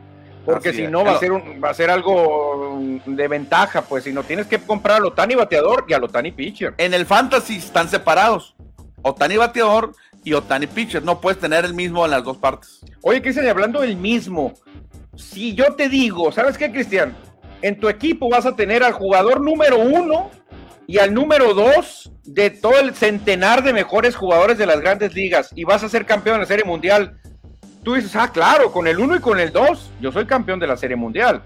Porque 0.48 0.72
si 0.72 0.88
no 0.88 1.04
va 1.04 1.12
a 1.12 1.20
ser 1.20 1.34
un, 1.34 1.62
va 1.62 1.72
a 1.72 1.74
ser 1.74 1.90
algo 1.90 2.78
mm, 2.80 3.16
de 3.16 3.28
ventaja, 3.28 3.82
pues 3.82 4.06
si 4.06 4.14
no 4.14 4.24
tienes 4.24 4.48
que 4.48 4.58
comprar 4.58 4.98
al 4.98 5.06
Otani 5.06 5.36
bateador 5.36 5.84
y 5.90 5.94
al 5.94 6.06
Otani 6.06 6.32
pitcher. 6.32 6.74
En 6.78 6.94
el 6.94 7.06
fantasy 7.06 7.58
están 7.58 7.90
separados. 7.90 8.56
Otani 9.02 9.36
bateador 9.36 9.94
y 10.24 10.32
Otani 10.32 10.68
pitcher. 10.68 11.04
No 11.04 11.20
puedes 11.20 11.38
tener 11.38 11.66
el 11.66 11.74
mismo 11.74 12.06
en 12.06 12.12
las 12.12 12.24
dos 12.24 12.38
partes. 12.38 12.80
Oye, 13.02 13.22
Cristian, 13.22 13.46
hablando 13.48 13.82
del 13.82 13.98
mismo, 13.98 14.54
si 15.18 15.54
yo 15.54 15.76
te 15.76 15.90
digo, 15.90 16.32
¿sabes 16.32 16.58
qué, 16.58 16.72
Cristian? 16.72 17.14
En 17.62 17.78
tu 17.78 17.90
equipo 17.90 18.30
vas 18.30 18.46
a 18.46 18.56
tener 18.56 18.84
al 18.84 18.94
jugador 18.94 19.42
número 19.42 19.80
uno 19.80 20.32
y 20.88 21.00
al 21.00 21.14
número 21.14 21.54
dos 21.54 22.10
de 22.24 22.52
todo 22.52 22.80
el 22.80 22.96
centenar 22.96 23.64
de 23.64 23.74
mejores 23.74 24.16
jugadores 24.16 24.58
de 24.58 24.66
las 24.66 24.80
grandes 24.80 25.14
ligas 25.14 25.50
y 25.56 25.66
vas 25.66 25.84
a 25.84 25.90
ser 25.90 26.06
campeón 26.06 26.38
de 26.38 26.42
la 26.44 26.48
Serie 26.48 26.64
Mundial. 26.64 27.20
Tú 27.84 27.96
dices, 27.96 28.16
ah, 28.16 28.32
claro, 28.32 28.72
con 28.72 28.88
el 28.88 29.00
uno 29.00 29.16
y 29.16 29.20
con 29.20 29.40
el 29.40 29.52
dos, 29.52 29.92
yo 30.02 30.12
soy 30.12 30.26
campeón 30.26 30.60
de 30.60 30.68
la 30.68 30.78
Serie 30.78 30.96
Mundial. 30.96 31.42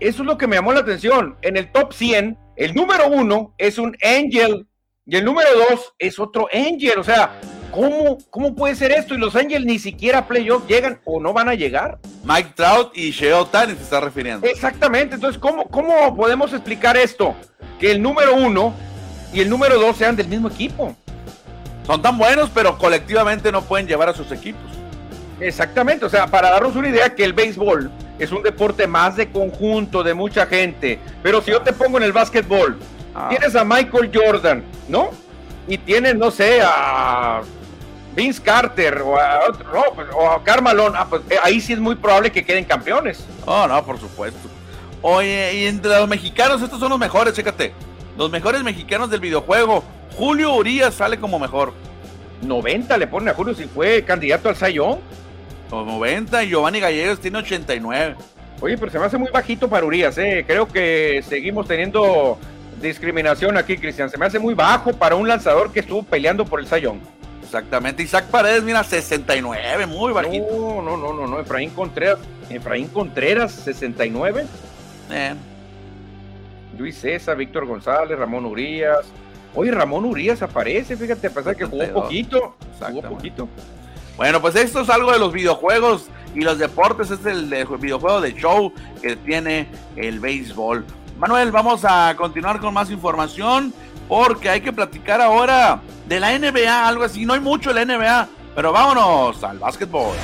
Eso 0.00 0.22
es 0.22 0.26
lo 0.26 0.38
que 0.38 0.46
me 0.46 0.56
llamó 0.56 0.72
la 0.72 0.80
atención. 0.80 1.36
En 1.42 1.56
el 1.56 1.70
top 1.70 1.92
100, 1.92 2.36
el 2.56 2.74
número 2.74 3.08
uno 3.08 3.54
es 3.58 3.78
un 3.78 3.96
Angel 4.02 4.66
y 5.06 5.16
el 5.16 5.24
número 5.24 5.48
dos 5.56 5.92
es 5.98 6.18
otro 6.18 6.48
Angel. 6.52 6.98
O 6.98 7.04
sea, 7.04 7.40
¿cómo, 7.70 8.18
cómo 8.30 8.54
puede 8.54 8.74
ser 8.74 8.92
esto? 8.92 9.14
Y 9.14 9.18
los 9.18 9.34
Angels 9.34 9.64
ni 9.64 9.78
siquiera 9.78 10.18
a 10.18 10.26
playoff 10.26 10.66
llegan 10.66 11.00
o 11.04 11.20
no 11.20 11.32
van 11.32 11.48
a 11.48 11.54
llegar. 11.54 11.98
Mike 12.24 12.52
Trout 12.54 12.96
y 12.96 13.10
Shea 13.10 13.40
Otani 13.40 13.74
se 13.74 13.82
está 13.82 14.00
refiriendo. 14.00 14.46
Exactamente. 14.46 15.14
Entonces, 15.16 15.40
¿cómo, 15.40 15.68
cómo 15.68 16.16
podemos 16.16 16.52
explicar 16.52 16.96
esto? 16.96 17.34
Que 17.78 17.92
el 17.92 18.02
número 18.02 18.34
uno 18.34 18.74
y 19.32 19.40
el 19.40 19.50
número 19.50 19.80
dos 19.80 19.96
sean 19.96 20.14
del 20.14 20.28
mismo 20.28 20.48
equipo. 20.48 20.94
Son 21.86 22.00
tan 22.00 22.16
buenos, 22.16 22.50
pero 22.54 22.78
colectivamente 22.78 23.50
no 23.50 23.62
pueden 23.62 23.86
llevar 23.86 24.08
a 24.08 24.14
sus 24.14 24.30
equipos. 24.30 24.62
Exactamente, 25.42 26.04
o 26.04 26.08
sea, 26.08 26.26
para 26.26 26.50
darnos 26.50 26.76
una 26.76 26.88
idea 26.88 27.14
que 27.14 27.24
el 27.24 27.32
béisbol 27.32 27.90
es 28.18 28.30
un 28.30 28.42
deporte 28.42 28.86
más 28.86 29.16
de 29.16 29.30
conjunto, 29.30 30.02
de 30.02 30.14
mucha 30.14 30.46
gente, 30.46 30.98
pero 31.22 31.42
si 31.42 31.50
yo 31.50 31.60
te 31.62 31.72
pongo 31.72 31.98
en 31.98 32.04
el 32.04 32.12
básquetbol, 32.12 32.78
Ah. 33.14 33.28
tienes 33.28 33.54
a 33.54 33.64
Michael 33.64 34.10
Jordan, 34.14 34.64
¿no? 34.88 35.10
Y 35.68 35.76
tienes, 35.78 36.16
no 36.16 36.30
sé, 36.30 36.60
a 36.64 37.42
Vince 38.16 38.40
Carter 38.42 39.02
o 39.02 39.18
a, 39.18 39.40
otro, 39.48 39.66
no, 39.72 39.82
pues, 39.94 40.08
o 40.14 40.30
a 40.30 40.42
Carmalón, 40.42 40.94
ah, 40.96 41.06
pues, 41.08 41.22
eh, 41.30 41.36
ahí 41.42 41.60
sí 41.60 41.72
es 41.72 41.78
muy 41.78 41.94
probable 41.94 42.32
que 42.32 42.44
queden 42.44 42.64
campeones. 42.64 43.24
Oh, 43.44 43.66
no, 43.66 43.84
por 43.84 43.98
supuesto. 43.98 44.48
Oye, 45.02 45.54
y 45.54 45.66
entre 45.66 45.90
los 45.90 46.08
mexicanos, 46.08 46.62
estos 46.62 46.78
son 46.78 46.90
los 46.90 46.98
mejores, 46.98 47.34
chécate. 47.34 47.72
Los 48.16 48.30
mejores 48.30 48.62
mexicanos 48.62 49.10
del 49.10 49.20
videojuego. 49.20 49.82
Julio 50.16 50.54
Urias 50.54 50.94
sale 50.94 51.18
como 51.18 51.38
mejor. 51.38 51.72
90 52.42 52.96
le 52.98 53.06
ponen 53.06 53.28
a 53.30 53.34
Julio 53.34 53.54
si 53.54 53.64
fue 53.64 54.04
candidato 54.04 54.48
al 54.48 54.56
Sayón. 54.56 54.98
Con 55.72 55.86
90 55.86 56.44
y 56.44 56.50
Giovanni 56.50 56.80
Gallegos 56.80 57.18
tiene 57.18 57.38
89. 57.38 58.16
Oye, 58.60 58.76
pero 58.76 58.92
se 58.92 58.98
me 58.98 59.06
hace 59.06 59.16
muy 59.16 59.30
bajito 59.30 59.70
para 59.70 59.86
Urias, 59.86 60.18
¿eh? 60.18 60.44
Creo 60.46 60.68
que 60.68 61.24
seguimos 61.26 61.66
teniendo 61.66 62.36
discriminación 62.82 63.56
aquí, 63.56 63.78
Cristian. 63.78 64.10
Se 64.10 64.18
me 64.18 64.26
hace 64.26 64.38
muy 64.38 64.52
bajo 64.52 64.92
para 64.92 65.16
un 65.16 65.26
lanzador 65.26 65.72
que 65.72 65.80
estuvo 65.80 66.02
peleando 66.02 66.44
por 66.44 66.60
el 66.60 66.66
Sayón. 66.66 67.00
Exactamente. 67.42 68.02
Isaac 68.02 68.26
Paredes, 68.26 68.62
mira, 68.62 68.84
69, 68.84 69.86
muy 69.86 70.12
bajito. 70.12 70.44
No, 70.46 70.82
no, 70.82 70.98
no, 70.98 71.14
no, 71.14 71.26
no. 71.26 71.40
Efraín 71.40 71.70
Contreras, 71.70 72.18
Efraín 72.50 72.88
Contreras, 72.88 73.52
69. 73.52 74.44
Eh, 75.10 75.34
Luis 76.76 76.98
César, 76.98 77.34
Víctor 77.34 77.64
González, 77.64 78.18
Ramón 78.18 78.44
Urias. 78.44 79.06
Oye, 79.54 79.70
Ramón 79.70 80.04
Urias 80.04 80.42
aparece, 80.42 80.98
fíjate, 80.98 81.28
a 81.28 81.30
pesar 81.30 81.56
que 81.56 81.64
jugó 81.64 81.80
72. 81.80 82.02
poquito. 82.04 82.56
Jugó 82.78 83.02
poquito. 83.08 83.48
Bueno, 84.22 84.40
pues 84.40 84.54
esto 84.54 84.82
es 84.82 84.88
algo 84.88 85.10
de 85.10 85.18
los 85.18 85.32
videojuegos 85.32 86.04
y 86.32 86.42
los 86.42 86.56
deportes. 86.56 87.10
Es 87.10 87.26
el 87.26 87.50
de- 87.50 87.64
videojuego 87.64 88.20
de 88.20 88.32
show 88.32 88.72
que 89.02 89.16
tiene 89.16 89.66
el 89.96 90.20
béisbol. 90.20 90.86
Manuel, 91.18 91.50
vamos 91.50 91.84
a 91.84 92.14
continuar 92.16 92.60
con 92.60 92.72
más 92.72 92.88
información 92.92 93.74
porque 94.06 94.48
hay 94.48 94.60
que 94.60 94.72
platicar 94.72 95.20
ahora 95.20 95.80
de 96.06 96.20
la 96.20 96.38
NBA, 96.38 96.86
algo 96.86 97.02
así. 97.02 97.26
No 97.26 97.34
hay 97.34 97.40
mucho 97.40 97.74
de 97.74 97.84
la 97.84 97.96
NBA, 97.96 98.28
pero 98.54 98.70
vámonos 98.70 99.42
al 99.42 99.58
básquetbol. 99.58 100.14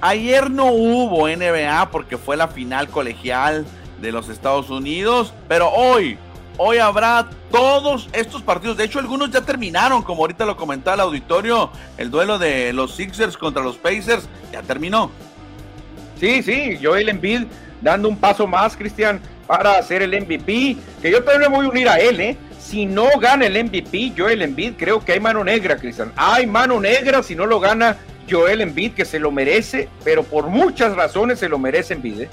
Ayer 0.00 0.50
no 0.50 0.66
hubo 0.66 1.28
NBA 1.28 1.90
porque 1.90 2.18
fue 2.18 2.36
la 2.36 2.48
final 2.48 2.88
colegial 2.88 3.64
de 4.00 4.12
los 4.12 4.28
Estados 4.28 4.70
Unidos, 4.70 5.32
pero 5.48 5.70
hoy, 5.70 6.18
hoy 6.56 6.78
habrá 6.78 7.28
todos 7.50 8.08
estos 8.12 8.42
partidos. 8.42 8.76
De 8.76 8.84
hecho, 8.84 8.98
algunos 8.98 9.30
ya 9.30 9.40
terminaron, 9.40 10.02
como 10.02 10.22
ahorita 10.22 10.44
lo 10.44 10.56
comentaba 10.56 10.94
el 10.94 11.00
auditorio, 11.00 11.70
el 11.98 12.10
duelo 12.10 12.38
de 12.38 12.72
los 12.72 12.94
Sixers 12.94 13.36
contra 13.36 13.62
los 13.62 13.76
Pacers 13.76 14.28
ya 14.52 14.62
terminó. 14.62 15.10
Sí, 16.18 16.42
sí, 16.42 16.78
Joel 16.82 17.08
Embiid 17.08 17.42
dando 17.80 18.08
un 18.08 18.16
paso 18.16 18.46
más, 18.46 18.76
Cristian, 18.76 19.20
para 19.46 19.78
hacer 19.78 20.02
el 20.02 20.10
MVP, 20.10 20.76
que 21.00 21.10
yo 21.10 21.22
también 21.22 21.50
me 21.50 21.56
voy 21.56 21.66
a 21.66 21.68
unir 21.68 21.88
a 21.88 21.98
él, 21.98 22.20
¿eh? 22.20 22.36
Si 22.58 22.84
no 22.84 23.06
gana 23.20 23.46
el 23.46 23.64
MVP, 23.64 24.12
Joel 24.16 24.42
Embiid, 24.42 24.74
creo 24.76 25.04
que 25.04 25.12
hay 25.12 25.20
mano 25.20 25.44
negra, 25.44 25.76
Cristian. 25.76 26.12
Hay 26.16 26.46
mano 26.46 26.80
negra 26.80 27.22
si 27.22 27.36
no 27.36 27.46
lo 27.46 27.60
gana 27.60 27.96
Joel 28.28 28.60
Embiid, 28.60 28.92
que 28.92 29.04
se 29.04 29.20
lo 29.20 29.30
merece, 29.30 29.88
pero 30.02 30.24
por 30.24 30.48
muchas 30.48 30.96
razones 30.96 31.38
se 31.38 31.48
lo 31.48 31.58
merece 31.58 31.94
Embiid, 31.94 32.22
¿eh? 32.22 32.28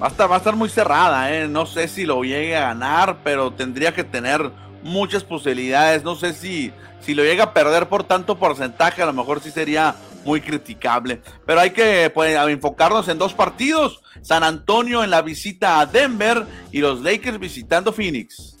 Va 0.00 0.06
a 0.06 0.10
estar, 0.10 0.30
va 0.30 0.36
a 0.36 0.38
estar 0.38 0.54
muy 0.54 0.68
cerrada, 0.68 1.34
¿eh? 1.34 1.48
No 1.48 1.66
sé 1.66 1.88
si 1.88 2.04
lo 2.06 2.22
llegue 2.22 2.56
a 2.56 2.68
ganar, 2.68 3.18
pero 3.24 3.52
tendría 3.52 3.92
que 3.92 4.04
tener 4.04 4.50
muchas 4.84 5.24
posibilidades. 5.24 6.04
No 6.04 6.14
sé 6.14 6.34
si, 6.34 6.72
si 7.00 7.14
lo 7.14 7.24
llega 7.24 7.44
a 7.44 7.52
perder 7.52 7.88
por 7.88 8.04
tanto 8.04 8.38
porcentaje, 8.38 9.02
a 9.02 9.06
lo 9.06 9.12
mejor 9.12 9.40
sí 9.40 9.50
sería 9.50 9.96
muy 10.24 10.40
criticable. 10.40 11.20
Pero 11.44 11.60
hay 11.60 11.70
que 11.70 12.10
pues, 12.14 12.36
enfocarnos 12.48 13.08
en 13.08 13.18
dos 13.18 13.34
partidos. 13.34 14.00
San 14.22 14.44
Antonio 14.44 15.02
en 15.02 15.10
la 15.10 15.22
visita 15.22 15.80
a 15.80 15.86
Denver 15.86 16.44
y 16.70 16.78
los 16.78 17.00
Lakers 17.02 17.40
visitando 17.40 17.92
Phoenix. 17.92 18.56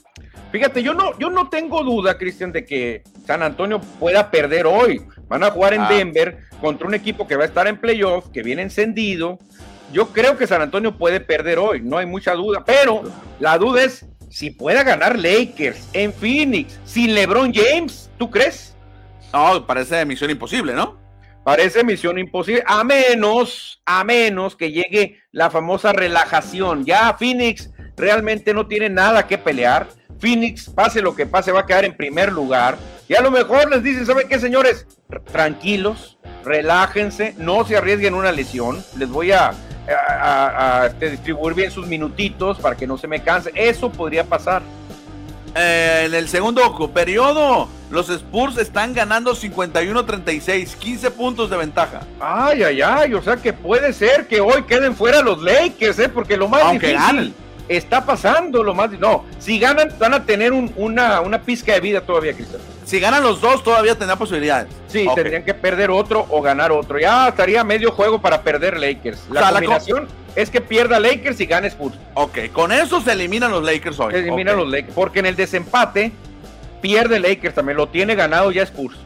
Fíjate, 0.50 0.82
yo 0.82 0.94
no, 0.94 1.16
yo 1.18 1.30
no 1.30 1.48
tengo 1.50 1.84
duda, 1.84 2.16
Cristian, 2.16 2.50
de 2.52 2.64
que 2.64 3.02
San 3.26 3.42
Antonio 3.42 3.80
pueda 4.00 4.30
perder 4.30 4.66
hoy. 4.66 5.02
Van 5.28 5.44
a 5.44 5.50
jugar 5.50 5.74
en 5.74 5.82
Ah. 5.82 5.88
Denver 5.90 6.38
contra 6.60 6.88
un 6.88 6.94
equipo 6.94 7.28
que 7.28 7.36
va 7.36 7.44
a 7.44 7.46
estar 7.46 7.68
en 7.68 7.76
playoff, 7.78 8.28
que 8.30 8.42
viene 8.42 8.62
encendido. 8.62 9.38
Yo 9.92 10.08
creo 10.08 10.36
que 10.36 10.46
San 10.46 10.60
Antonio 10.60 10.96
puede 10.96 11.20
perder 11.20 11.58
hoy, 11.58 11.80
no 11.80 11.98
hay 11.98 12.06
mucha 12.06 12.34
duda, 12.34 12.62
pero 12.64 13.02
la 13.40 13.56
duda 13.56 13.84
es 13.84 14.04
si 14.28 14.50
pueda 14.50 14.82
ganar 14.82 15.18
Lakers 15.18 15.88
en 15.92 16.12
Phoenix 16.12 16.78
sin 16.84 17.14
LeBron 17.14 17.52
James, 17.52 18.10
¿tú 18.18 18.30
crees? 18.30 18.76
No, 19.32 19.66
parece 19.66 20.04
misión 20.04 20.30
imposible, 20.30 20.74
¿no? 20.74 20.98
Parece 21.44 21.82
misión 21.82 22.18
imposible, 22.18 22.62
a 22.66 22.84
menos, 22.84 23.80
a 23.86 24.04
menos 24.04 24.54
que 24.54 24.70
llegue 24.70 25.22
la 25.32 25.48
famosa 25.48 25.92
relajación. 25.92 26.84
Ya 26.84 27.16
Phoenix 27.18 27.70
realmente 27.96 28.52
no 28.52 28.66
tiene 28.66 28.90
nada 28.90 29.26
que 29.26 29.38
pelear. 29.38 29.88
Phoenix, 30.18 30.68
pase 30.68 31.00
lo 31.00 31.14
que 31.14 31.24
pase, 31.26 31.52
va 31.52 31.60
a 31.60 31.66
quedar 31.66 31.86
en 31.86 31.96
primer 31.96 32.32
lugar. 32.32 32.76
Y 33.08 33.14
a 33.14 33.22
lo 33.22 33.30
mejor 33.30 33.70
les 33.70 33.82
dicen, 33.82 34.04
¿saben 34.04 34.28
qué, 34.28 34.38
señores? 34.38 34.86
Tranquilos, 35.32 36.18
relájense, 36.44 37.34
no 37.38 37.64
se 37.64 37.78
arriesguen 37.78 38.14
una 38.14 38.32
lesión. 38.32 38.84
Les 38.98 39.08
voy 39.08 39.32
a, 39.32 39.52
a- 40.20 40.86
este, 40.86 41.10
distribuir 41.10 41.54
bien 41.54 41.70
sus 41.70 41.86
minutitos 41.86 42.58
para 42.58 42.76
que 42.76 42.86
no 42.86 42.98
se 42.98 43.06
me 43.08 43.20
canse. 43.22 43.50
Eso 43.54 43.90
podría 43.90 44.24
pasar. 44.24 44.62
Eh, 45.54 46.04
en 46.06 46.14
el 46.14 46.28
segundo 46.28 46.62
periodo, 46.92 47.68
los 47.90 48.10
Spurs 48.10 48.58
están 48.58 48.92
ganando 48.94 49.34
51-36, 49.34 50.76
15 50.76 51.10
puntos 51.10 51.50
de 51.50 51.56
ventaja. 51.56 52.00
Ay, 52.20 52.62
ay, 52.62 52.82
ay, 52.82 53.14
o 53.14 53.22
sea 53.22 53.36
que 53.36 53.52
puede 53.52 53.92
ser 53.92 54.26
que 54.28 54.40
hoy 54.40 54.62
queden 54.64 54.94
fuera 54.94 55.22
los 55.22 55.42
Lakers, 55.42 55.98
¿eh? 55.98 56.08
Porque 56.08 56.36
lo 56.36 56.48
más 56.48 56.62
Aunque 56.62 56.88
difícil 56.88 57.06
ganen. 57.16 57.34
está 57.68 58.04
pasando, 58.04 58.62
lo 58.62 58.74
más... 58.74 58.90
No, 58.92 59.24
si 59.38 59.58
ganan 59.58 59.88
van 59.98 60.14
a 60.14 60.24
tener 60.24 60.52
un- 60.52 60.72
una, 60.76 61.20
una 61.22 61.40
pizca 61.40 61.72
de 61.72 61.80
vida 61.80 62.00
todavía, 62.02 62.34
Cristian. 62.34 62.60
Si 62.88 63.00
ganan 63.00 63.22
los 63.22 63.42
dos, 63.42 63.62
todavía 63.62 63.98
tendrá 63.98 64.16
posibilidades. 64.16 64.68
Sí, 64.86 65.06
tendrían 65.14 65.44
que 65.44 65.52
perder 65.52 65.90
otro 65.90 66.24
o 66.30 66.40
ganar 66.40 66.72
otro. 66.72 66.98
Ya 66.98 67.28
estaría 67.28 67.62
medio 67.62 67.92
juego 67.92 68.18
para 68.18 68.40
perder 68.40 68.78
Lakers. 68.80 69.26
La 69.28 69.50
combinación 69.50 70.08
es 70.34 70.48
que 70.48 70.62
pierda 70.62 70.98
Lakers 70.98 71.38
y 71.38 71.44
gane 71.44 71.68
Spurs. 71.68 71.98
Ok, 72.14 72.50
con 72.50 72.72
eso 72.72 73.02
se 73.02 73.12
eliminan 73.12 73.50
los 73.50 73.62
Lakers 73.62 74.00
hoy. 74.00 74.14
Se 74.14 74.20
eliminan 74.20 74.56
los 74.56 74.70
Lakers, 74.70 74.94
porque 74.94 75.18
en 75.18 75.26
el 75.26 75.36
desempate 75.36 76.12
pierde 76.80 77.20
Lakers 77.20 77.54
también, 77.54 77.76
lo 77.76 77.88
tiene 77.88 78.14
ganado 78.14 78.50
ya 78.52 78.62
Spurs. 78.62 78.96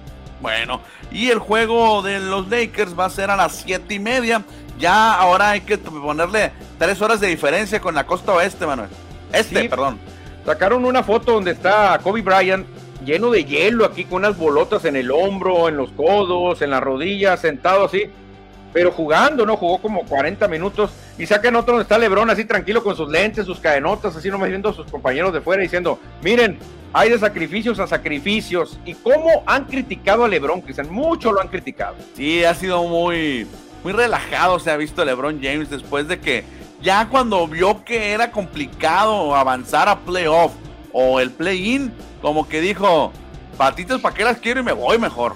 Bueno, 0.41 0.81
y 1.11 1.31
el 1.31 1.41
juego 1.41 2.03
de 2.03 2.21
los 2.21 2.49
Lakers 2.49 2.97
va 2.97 3.07
a 3.07 3.11
ser 3.11 3.33
a 3.33 3.37
las 3.37 3.57
siete 3.57 3.95
y 3.95 3.99
media. 3.99 4.45
Ya 4.79 5.13
ahora 5.15 5.51
hay 5.51 5.63
que 5.63 5.77
ponerle 5.77 6.53
tres 6.79 7.03
horas 7.03 7.19
de 7.19 7.27
diferencia 7.27 7.81
con 7.81 7.97
la 7.97 8.07
costa 8.07 8.33
oeste, 8.33 8.65
Manuel. 8.65 8.91
Este, 9.33 9.69
perdón. 9.69 9.99
Sacaron 10.47 10.85
una 10.85 11.03
foto 11.03 11.33
donde 11.33 11.51
está 11.51 11.99
Kobe 12.01 12.23
Bryant 12.23 12.65
lleno 13.05 13.31
de 13.31 13.45
hielo 13.45 13.85
aquí 13.85 14.05
con 14.05 14.19
unas 14.19 14.37
bolotas 14.37 14.85
en 14.85 14.97
el 14.97 15.11
hombro, 15.11 15.69
en 15.69 15.77
los 15.77 15.91
codos, 15.93 16.63
en 16.63 16.71
las 16.71 16.83
rodillas, 16.83 17.41
sentado 17.41 17.85
así, 17.85 18.11
pero 18.73 18.91
jugando, 18.91 19.45
¿no? 19.45 19.57
Jugó 19.57 19.79
como 19.79 20.05
40 20.05 20.49
minutos 20.49 20.91
y 21.19 21.27
sacan 21.27 21.57
otro 21.57 21.75
donde 21.75 21.83
está 21.83 21.99
Lebron 21.99 22.31
así 22.31 22.45
tranquilo 22.45 22.83
con 22.83 22.97
sus 22.97 23.11
lentes, 23.11 23.47
sus 23.47 23.61
cadenotas, 23.61 24.17
así 24.17 24.31
nomás 24.31 24.49
viendo 24.49 24.71
a 24.71 24.73
sus 24.73 24.91
compañeros 24.91 25.33
de 25.33 25.41
fuera 25.41 25.63
diciendo, 25.63 25.99
miren, 26.23 26.59
hay 26.93 27.11
de 27.11 27.19
sacrificios 27.19 27.79
a 27.79 27.87
sacrificios. 27.87 28.79
¿Y 28.85 28.95
cómo 28.95 29.43
han 29.47 29.65
criticado 29.65 30.25
a 30.25 30.29
Lebron, 30.29 30.61
Cristian? 30.61 30.91
Mucho 30.91 31.33
lo 31.33 31.41
han 31.41 31.49
criticado. 31.49 31.97
Sí, 32.15 32.45
ha 32.45 32.55
sido 32.55 32.85
muy, 32.85 33.47
muy 33.85 33.93
relajado, 33.93 34.59
se 34.59 34.71
ha 34.71 34.77
visto 34.77 35.05
Lebron 35.05 35.41
James 35.43 35.71
después 35.71 36.09
de 36.09 36.21
que 36.21 36.45
ya 36.83 37.09
cuando 37.09 37.47
vio 37.47 37.85
que 37.85 38.13
era 38.13 38.31
complicado 38.33 39.35
avanzar 39.37 39.89
a 39.89 40.01
playoff 40.01 40.53
o 40.93 41.21
el 41.21 41.31
play-in, 41.31 41.93
como 42.23 42.49
que 42.49 42.61
dijo, 42.61 43.13
patitas, 43.59 44.01
¿para 44.01 44.15
qué 44.15 44.25
las 44.25 44.39
quiero 44.39 44.61
y 44.61 44.63
me 44.63 44.73
voy 44.73 44.99
mejor? 44.99 45.35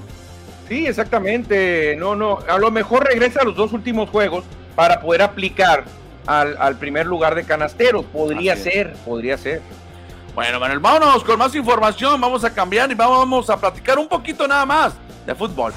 Sí, 0.68 0.87
exactamente. 0.87 1.97
No, 1.97 2.16
no. 2.16 2.39
A 2.49 2.59
lo 2.59 2.70
mejor 2.70 3.05
regresa 3.05 3.41
a 3.43 3.45
los 3.45 3.57
dos 3.57 3.72
últimos 3.72 4.09
juegos 4.09 4.45
para 4.74 5.01
poder 5.01 5.22
aplicar 5.22 5.84
al, 6.26 6.76
primer 6.78 7.07
lugar 7.07 7.34
de 7.34 7.45
canasteros. 7.45 8.05
Podría 8.07 8.57
ser, 8.57 8.95
podría 9.05 9.37
ser. 9.37 9.61
Bueno, 10.34 10.61
Manuel, 10.61 10.80
vámonos 10.80 11.24
con 11.24 11.39
más 11.39 11.55
información. 11.55 12.20
Vamos 12.20 12.45
a 12.45 12.53
cambiar 12.53 12.91
y 12.91 12.95
vamos 12.95 13.49
a 13.49 13.57
platicar 13.57 13.99
un 13.99 14.09
poquito 14.09 14.47
nada 14.47 14.66
más 14.66 14.95
de 15.24 15.34
fútbol. 15.34 15.72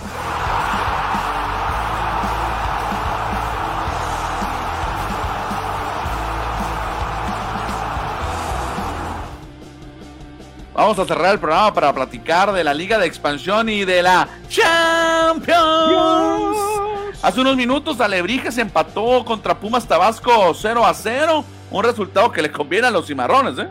Vamos 10.90 11.06
a 11.06 11.14
cerrar 11.14 11.34
el 11.34 11.40
programa 11.40 11.72
para 11.72 11.94
platicar 11.94 12.52
de 12.52 12.64
la 12.64 12.74
Liga 12.74 12.98
de 12.98 13.06
Expansión 13.06 13.70
y 13.70 13.86
de 13.86 14.02
la 14.02 14.28
Champions. 14.48 15.54
Hace 17.22 17.42
unos 17.42 17.56
minutos 17.56 18.02
Alebrije 18.02 18.52
se 18.52 18.62
empató 18.62 19.24
contra 19.24 19.60
Pumas 19.60 19.88
Tabasco 19.88 20.52
0 20.52 20.84
a 20.84 20.92
0. 20.96 21.46
Un 21.70 21.84
resultado 21.84 22.32
que 22.32 22.42
le 22.42 22.52
conviene 22.52 22.88
a 22.88 22.90
los 22.90 23.06
cimarrones, 23.06 23.60
¿eh? 23.60 23.70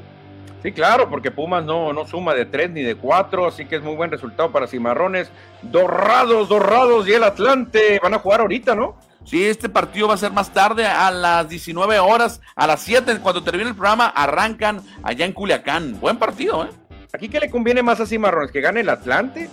Sí, 0.63 0.71
claro, 0.71 1.11
porque 1.11 1.33
Pumas 1.33 1.65
no, 1.65 1.93
no 1.93 2.07
suma 2.07 2.35
de 2.35 2.45
3 2.45 2.71
ni 2.71 2.83
de 2.83 2.95
4, 2.95 3.49
así 3.49 3.65
que 3.65 3.75
es 3.75 3.83
muy 3.83 3.97
buen 3.97 4.13
resultado 4.13 4.53
para 4.53 4.69
Cimarrones. 4.69 5.29
Dorrados, 5.63 6.49
Dorrados 6.49 7.09
y 7.09 7.15
el 7.15 7.25
Atlante 7.25 7.99
van 8.01 8.15
a 8.15 8.21
jugar 8.21 8.43
ahorita, 8.43 8.77
¿no? 8.77 8.95
Sí, 9.25 9.45
este 9.45 9.69
partido 9.69 10.07
va 10.07 10.15
a 10.15 10.19
ser 10.19 10.31
más 10.31 10.53
tarde, 10.53 10.87
a 10.87 11.11
las 11.11 11.49
19 11.49 11.99
horas, 11.99 12.41
a 12.55 12.69
las 12.69 12.81
7, 12.81 13.19
cuando 13.21 13.43
termine 13.43 13.71
el 13.71 13.75
programa, 13.75 14.07
arrancan 14.07 14.83
allá 15.03 15.27
en 15.27 15.33
Culiacán. 15.33 15.99
Buen 15.99 16.17
partido, 16.17 16.65
¿eh? 16.65 16.69
¿Aquí 17.13 17.29
qué 17.29 17.41
le 17.41 17.51
conviene 17.51 17.83
más 17.83 18.01
a 18.01 18.07
Cimarrones? 18.07 18.51
¿Que 18.51 18.61
gane 18.61 18.81
el 18.81 18.89
Atlante? 18.89 19.49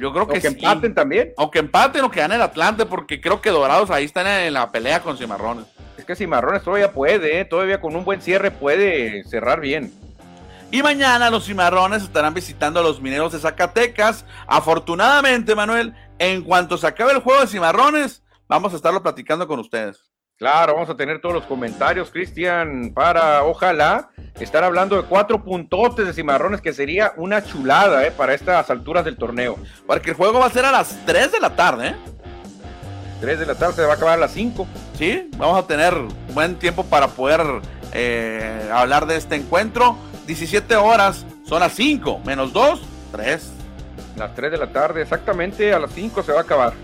Yo 0.00 0.12
creo 0.12 0.26
que, 0.26 0.40
que 0.40 0.48
empaten 0.48 0.94
también. 0.94 1.32
Aunque 1.36 1.60
empaten 1.60 2.04
o 2.04 2.10
que 2.10 2.20
gane 2.20 2.34
el 2.34 2.42
Atlante, 2.42 2.84
porque 2.86 3.20
creo 3.20 3.40
que 3.40 3.50
Dorados 3.50 3.90
ahí 3.90 4.04
están 4.04 4.26
en 4.26 4.52
la 4.52 4.70
pelea 4.70 5.00
con 5.00 5.16
Cimarrones. 5.16 5.66
Es 5.96 6.04
que 6.04 6.16
Cimarrones 6.16 6.62
todavía 6.62 6.92
puede, 6.92 7.40
¿eh? 7.40 7.44
todavía 7.44 7.80
con 7.80 7.94
un 7.94 8.04
buen 8.04 8.20
cierre 8.20 8.50
puede 8.50 9.24
cerrar 9.24 9.60
bien. 9.60 9.92
Y 10.70 10.82
mañana 10.82 11.30
los 11.30 11.46
cimarrones 11.46 12.02
estarán 12.02 12.34
visitando 12.34 12.80
a 12.80 12.82
los 12.82 13.00
mineros 13.00 13.32
de 13.32 13.38
Zacatecas. 13.38 14.26
Afortunadamente, 14.48 15.54
Manuel, 15.54 15.94
en 16.18 16.42
cuanto 16.42 16.76
se 16.76 16.88
acabe 16.88 17.12
el 17.12 17.20
juego 17.20 17.42
de 17.42 17.46
cimarrones, 17.46 18.24
vamos 18.48 18.72
a 18.72 18.76
estarlo 18.76 19.00
platicando 19.00 19.46
con 19.46 19.60
ustedes. 19.60 20.13
Claro, 20.44 20.74
vamos 20.74 20.90
a 20.90 20.94
tener 20.94 21.22
todos 21.22 21.34
los 21.34 21.46
comentarios, 21.46 22.10
Cristian, 22.10 22.92
para 22.92 23.44
ojalá 23.44 24.10
estar 24.38 24.62
hablando 24.62 24.94
de 24.94 25.04
cuatro 25.04 25.42
puntotes 25.42 26.06
de 26.06 26.12
cimarrones, 26.12 26.60
que 26.60 26.74
sería 26.74 27.14
una 27.16 27.42
chulada 27.42 28.06
¿eh? 28.06 28.10
para 28.10 28.34
estas 28.34 28.68
alturas 28.68 29.06
del 29.06 29.16
torneo. 29.16 29.56
Porque 29.86 30.10
el 30.10 30.16
juego 30.16 30.40
va 30.40 30.44
a 30.44 30.50
ser 30.50 30.66
a 30.66 30.70
las 30.70 30.98
3 31.06 31.32
de 31.32 31.40
la 31.40 31.56
tarde, 31.56 31.88
¿eh? 31.88 31.96
3 33.22 33.38
de 33.38 33.46
la 33.46 33.54
tarde, 33.54 33.72
se 33.72 33.82
va 33.86 33.92
a 33.92 33.96
acabar 33.96 34.18
a 34.18 34.20
las 34.20 34.32
5. 34.32 34.66
Sí, 34.98 35.30
vamos 35.38 35.64
a 35.64 35.66
tener 35.66 35.94
buen 36.34 36.56
tiempo 36.56 36.84
para 36.84 37.08
poder 37.08 37.40
eh, 37.94 38.68
hablar 38.70 39.06
de 39.06 39.16
este 39.16 39.36
encuentro. 39.36 39.96
17 40.26 40.76
horas, 40.76 41.24
son 41.46 41.60
las 41.60 41.72
5, 41.72 42.20
menos 42.26 42.52
2, 42.52 42.82
3. 43.12 43.50
Las 44.18 44.34
3 44.34 44.52
de 44.52 44.58
la 44.58 44.66
tarde, 44.66 45.00
exactamente 45.00 45.72
a 45.72 45.78
las 45.78 45.92
5 45.92 46.22
se 46.22 46.32
va 46.32 46.40
a 46.40 46.42
acabar. 46.42 46.74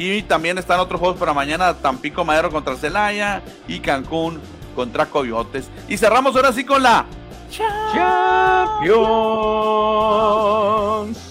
Y 0.00 0.22
también 0.22 0.56
están 0.56 0.80
otros 0.80 0.98
juegos 0.98 1.18
para 1.18 1.34
mañana, 1.34 1.74
Tampico 1.74 2.24
Madero 2.24 2.50
contra 2.50 2.74
Celaya 2.74 3.42
y 3.68 3.80
Cancún 3.80 4.40
contra 4.74 5.04
Coyotes. 5.04 5.68
Y 5.88 5.98
cerramos 5.98 6.34
ahora 6.34 6.54
sí 6.54 6.64
con 6.64 6.82
la 6.82 7.04
Champions. 7.50 8.96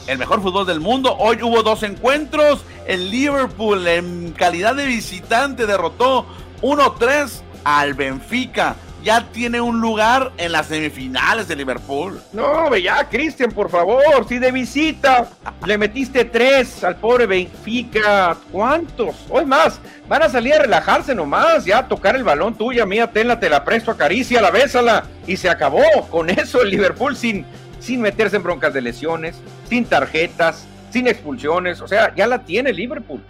El 0.05 0.19
mejor 0.19 0.43
fútbol 0.43 0.67
del 0.67 0.81
mundo. 0.81 1.15
Hoy 1.17 1.41
hubo 1.41 1.63
dos 1.63 1.81
encuentros. 1.81 2.63
El 2.85 3.09
Liverpool 3.09 3.87
en 3.87 4.33
calidad 4.33 4.75
de 4.75 4.85
visitante 4.85 5.65
derrotó 5.65 6.27
1-3 6.61 7.41
al 7.63 7.95
Benfica 7.95 8.75
ya 9.03 9.25
tiene 9.31 9.61
un 9.61 9.79
lugar 9.79 10.31
en 10.37 10.51
las 10.51 10.67
semifinales 10.67 11.47
de 11.47 11.55
Liverpool. 11.55 12.21
No, 12.33 12.75
ya, 12.75 13.07
Cristian, 13.07 13.51
por 13.51 13.69
favor, 13.69 14.27
si 14.27 14.39
de 14.39 14.51
visita 14.51 15.29
le 15.65 15.77
metiste 15.77 16.25
tres 16.25 16.83
al 16.83 16.97
pobre 16.97 17.25
Benfica, 17.25 18.35
¿cuántos? 18.51 19.15
Hoy 19.29 19.45
más, 19.45 19.79
van 20.07 20.23
a 20.23 20.29
salir 20.29 20.53
a 20.55 20.59
relajarse 20.59 21.15
nomás, 21.15 21.65
ya 21.65 21.87
tocar 21.87 22.15
el 22.15 22.23
balón 22.23 22.55
tuya, 22.55 22.85
mía, 22.85 23.07
tenla, 23.07 23.39
te 23.39 23.49
la 23.49 23.63
presto, 23.63 23.91
acaricia, 23.91 24.41
la 24.41 24.51
bésala, 24.51 25.05
y 25.25 25.37
se 25.37 25.49
acabó. 25.49 25.83
Con 26.09 26.29
eso 26.29 26.61
el 26.61 26.69
Liverpool 26.69 27.15
sin, 27.15 27.45
sin 27.79 28.01
meterse 28.01 28.35
en 28.35 28.43
broncas 28.43 28.73
de 28.73 28.81
lesiones, 28.81 29.37
sin 29.69 29.85
tarjetas, 29.85 30.65
sin 30.91 31.07
expulsiones, 31.07 31.81
o 31.81 31.87
sea, 31.87 32.13
ya 32.15 32.27
la 32.27 32.43
tiene 32.43 32.73
Liverpool. 32.73 33.21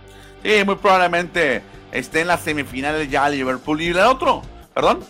Sí, 0.43 0.63
muy 0.65 0.75
probablemente 0.75 1.61
esté 1.91 2.21
en 2.21 2.27
las 2.27 2.41
semifinales 2.41 3.09
ya 3.09 3.29
Liverpool. 3.29 3.81
¿Y 3.81 3.89
el 3.89 3.99
otro? 3.99 4.41
¿Perdón? 4.73 5.03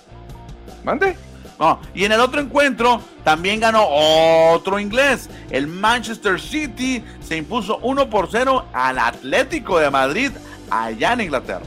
Mande. 0.89 1.15
No, 1.59 1.79
y 1.93 2.05
en 2.05 2.13
el 2.13 2.19
otro 2.19 2.41
encuentro 2.41 2.99
también 3.23 3.59
ganó 3.59 3.85
otro 3.87 4.79
inglés. 4.79 5.29
El 5.51 5.67
Manchester 5.67 6.39
City 6.39 7.03
se 7.21 7.37
impuso 7.37 7.77
1 7.83 8.09
por 8.09 8.29
0 8.31 8.65
al 8.73 8.97
Atlético 8.97 9.77
de 9.77 9.91
Madrid 9.91 10.31
allá 10.71 11.13
en 11.13 11.21
Inglaterra. 11.21 11.61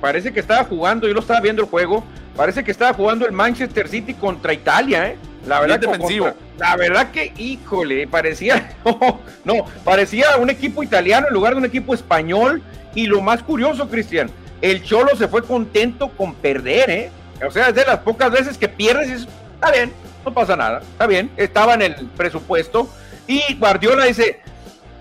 Parece 0.00 0.32
que 0.32 0.40
estaba 0.40 0.64
jugando, 0.64 1.06
yo 1.06 1.12
lo 1.12 1.20
estaba 1.20 1.40
viendo 1.40 1.60
el 1.60 1.68
juego, 1.68 2.02
parece 2.34 2.64
que 2.64 2.70
estaba 2.70 2.94
jugando 2.94 3.26
el 3.26 3.32
Manchester 3.32 3.88
City 3.88 4.14
contra 4.14 4.54
Italia, 4.54 5.08
¿eh? 5.08 5.18
La 5.46 5.60
verdad, 5.60 5.80
que 5.80 6.32
la 6.56 6.76
verdad 6.76 7.10
que, 7.10 7.34
híjole, 7.36 8.06
parecía, 8.06 8.74
no, 9.44 9.66
parecía 9.84 10.36
un 10.38 10.48
equipo 10.48 10.82
italiano 10.82 11.26
en 11.28 11.34
lugar 11.34 11.52
de 11.52 11.58
un 11.58 11.64
equipo 11.66 11.92
español. 11.92 12.62
Y 12.94 13.06
lo 13.06 13.20
más 13.20 13.42
curioso, 13.42 13.88
Cristian, 13.88 14.30
el 14.62 14.82
Cholo 14.82 15.16
se 15.16 15.28
fue 15.28 15.42
contento 15.42 16.08
con 16.10 16.34
perder, 16.34 16.90
¿eh? 16.90 17.10
O 17.46 17.50
sea, 17.50 17.68
es 17.68 17.74
de 17.74 17.84
las 17.84 17.98
pocas 17.98 18.30
veces 18.30 18.58
que 18.58 18.68
pierdes 18.68 19.08
y 19.08 19.12
está 19.54 19.70
bien, 19.70 19.92
no 20.24 20.32
pasa 20.32 20.56
nada, 20.56 20.80
está 20.80 21.06
bien, 21.06 21.30
estaba 21.36 21.74
en 21.74 21.82
el 21.82 21.94
presupuesto. 22.16 22.88
Y 23.26 23.54
Guardiola 23.54 24.04
dice, 24.04 24.40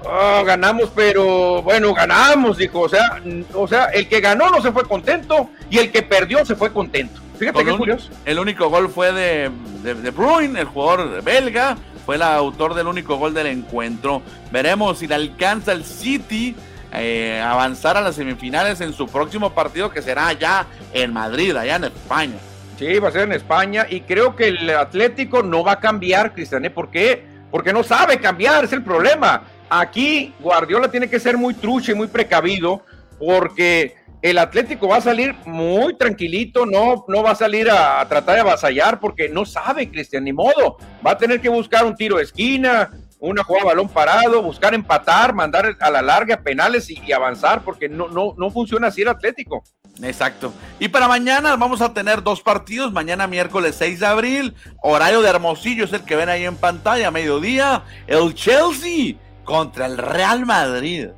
oh, 0.04 0.44
ganamos, 0.46 0.92
pero 0.96 1.62
bueno, 1.62 1.94
ganamos, 1.94 2.58
dijo. 2.58 2.82
O 2.82 2.89
sea, 2.89 3.22
o 3.54 3.68
sea, 3.68 3.86
el 3.86 4.08
que 4.08 4.22
ganó 4.22 4.50
no 4.50 4.62
se 4.62 4.72
fue 4.72 4.84
contento 4.84 5.50
y 5.70 5.80
el 5.80 5.92
que 5.92 6.02
perdió 6.02 6.46
se 6.46 6.56
fue 6.56 6.72
contento. 6.72 7.20
Fíjate 7.38 7.66
qué 7.66 7.76
curioso. 7.76 8.10
El 8.26 8.38
único 8.38 8.70
gol 8.70 8.89
fue 8.89 9.12
de, 9.12 9.52
de, 9.82 9.96
de 9.96 10.12
Bruin, 10.12 10.56
el 10.58 10.66
jugador 10.66 11.24
belga, 11.24 11.76
fue 12.06 12.16
el 12.16 12.22
autor 12.22 12.76
del 12.76 12.88
único 12.88 13.18
gol 13.18 13.34
del 13.34 13.48
encuentro. 13.48 14.22
Veremos 14.52 15.00
si 15.00 15.08
le 15.08 15.16
alcanza 15.16 15.72
el 15.72 15.84
City 15.84 16.56
eh, 16.94 17.42
avanzar 17.42 17.96
a 17.96 18.02
las 18.02 18.16
semifinales 18.16 18.82
en 18.82 18.94
su 18.94 19.08
próximo 19.08 19.52
partido 19.52 19.89
que 19.89 20.02
será 20.02 20.28
allá 20.28 20.66
en 20.94 21.14
Madrid, 21.14 21.56
allá 21.56 21.78
en 21.78 21.86
España. 21.86 22.36
Sí, 22.78 23.00
va 23.00 23.10
a 23.10 23.12
ser 23.12 23.24
en 23.24 23.34
España 23.34 23.86
y 23.89 24.02
creo 24.02 24.36
que 24.36 24.48
el 24.48 24.70
Atlético 24.72 25.44
no 25.44 25.64
va 25.64 25.74
a 25.74 25.80
cambiar, 25.80 26.34
Cristian. 26.34 26.66
¿eh? 26.66 26.70
¿Por 26.70 26.89
qué? 26.89 27.24
Porque 27.50 27.72
no 27.72 27.84
sabe 27.84 28.20
cambiar, 28.20 28.64
es 28.64 28.74
el 28.74 28.84
problema. 28.84 29.44
Aquí 29.70 30.34
Guardiola 30.39 30.89
tiene 30.89 31.10
que 31.10 31.20
ser 31.20 31.38
muy 31.38 31.54
truche 31.54 31.94
y 31.94 31.96
muy 31.96 32.08
precavido 32.08 32.84
porque 33.20 33.96
el 34.22 34.38
Atlético 34.38 34.88
va 34.88 34.98
a 34.98 35.02
salir 35.02 35.36
muy 35.46 35.96
tranquilito, 35.96 36.66
no, 36.66 37.06
no 37.08 37.24
va 37.24 37.32
a 37.32 37.36
salir 37.36 37.70
a, 37.70 38.02
a 38.02 38.08
tratar 38.08 38.36
de 38.36 38.42
avasallar 38.42 39.00
porque 39.00 39.30
no 39.30 39.46
sabe, 39.46 39.89
Cristian, 39.89 40.24
ni 40.24 40.34
modo. 40.34 40.78
Va 41.06 41.12
a 41.12 41.18
tener 41.18 41.39
que 41.39 41.50
buscar 41.50 41.86
un 41.86 41.96
tiro 41.96 42.18
de 42.18 42.24
esquina, 42.24 42.92
una 43.30 43.43
jugada 43.43 43.67
balón 43.67 43.88
parado, 43.88 44.41
buscar 44.41 44.74
empatar, 44.74 45.34
mandar 45.34 45.78
a 45.80 45.91
la 45.91 46.01
larga 46.01 46.41
penales 46.41 46.89
y, 46.89 47.11
avanzar, 47.11 47.63
porque 47.63 47.88
no, 47.88 48.07
no, 48.07 48.34
no 48.36 48.49
funciona 48.49 48.88
así 48.88 49.03
el 49.03 49.09
Atlético. 49.09 49.63
Exacto. 50.01 50.51
Y 50.80 50.88
para 50.88 51.07
mañana 51.07 51.55
vamos 51.55 51.82
a 51.82 51.93
tener 51.93 52.24
dos 52.24 52.41
partidos. 52.41 52.91
Mañana 52.91 53.28
miércoles 53.28 53.76
6 53.78 53.99
de 53.99 54.05
abril. 54.07 54.55
Horario 54.82 55.22
de 55.22 55.30
Hermosillo 55.30 55.86
es 55.86 55.93
el 55.93 56.03
que 56.03 56.15
ven 56.15 56.30
ahí 56.30 56.45
en 56.45 56.55
pantalla, 56.55 57.11
mediodía. 57.11 57.84
El 58.07 58.34
Chelsea 58.34 59.15
contra 59.43 59.86
el 59.86 59.97
Real 59.97 60.45
Madrid. 60.45 61.09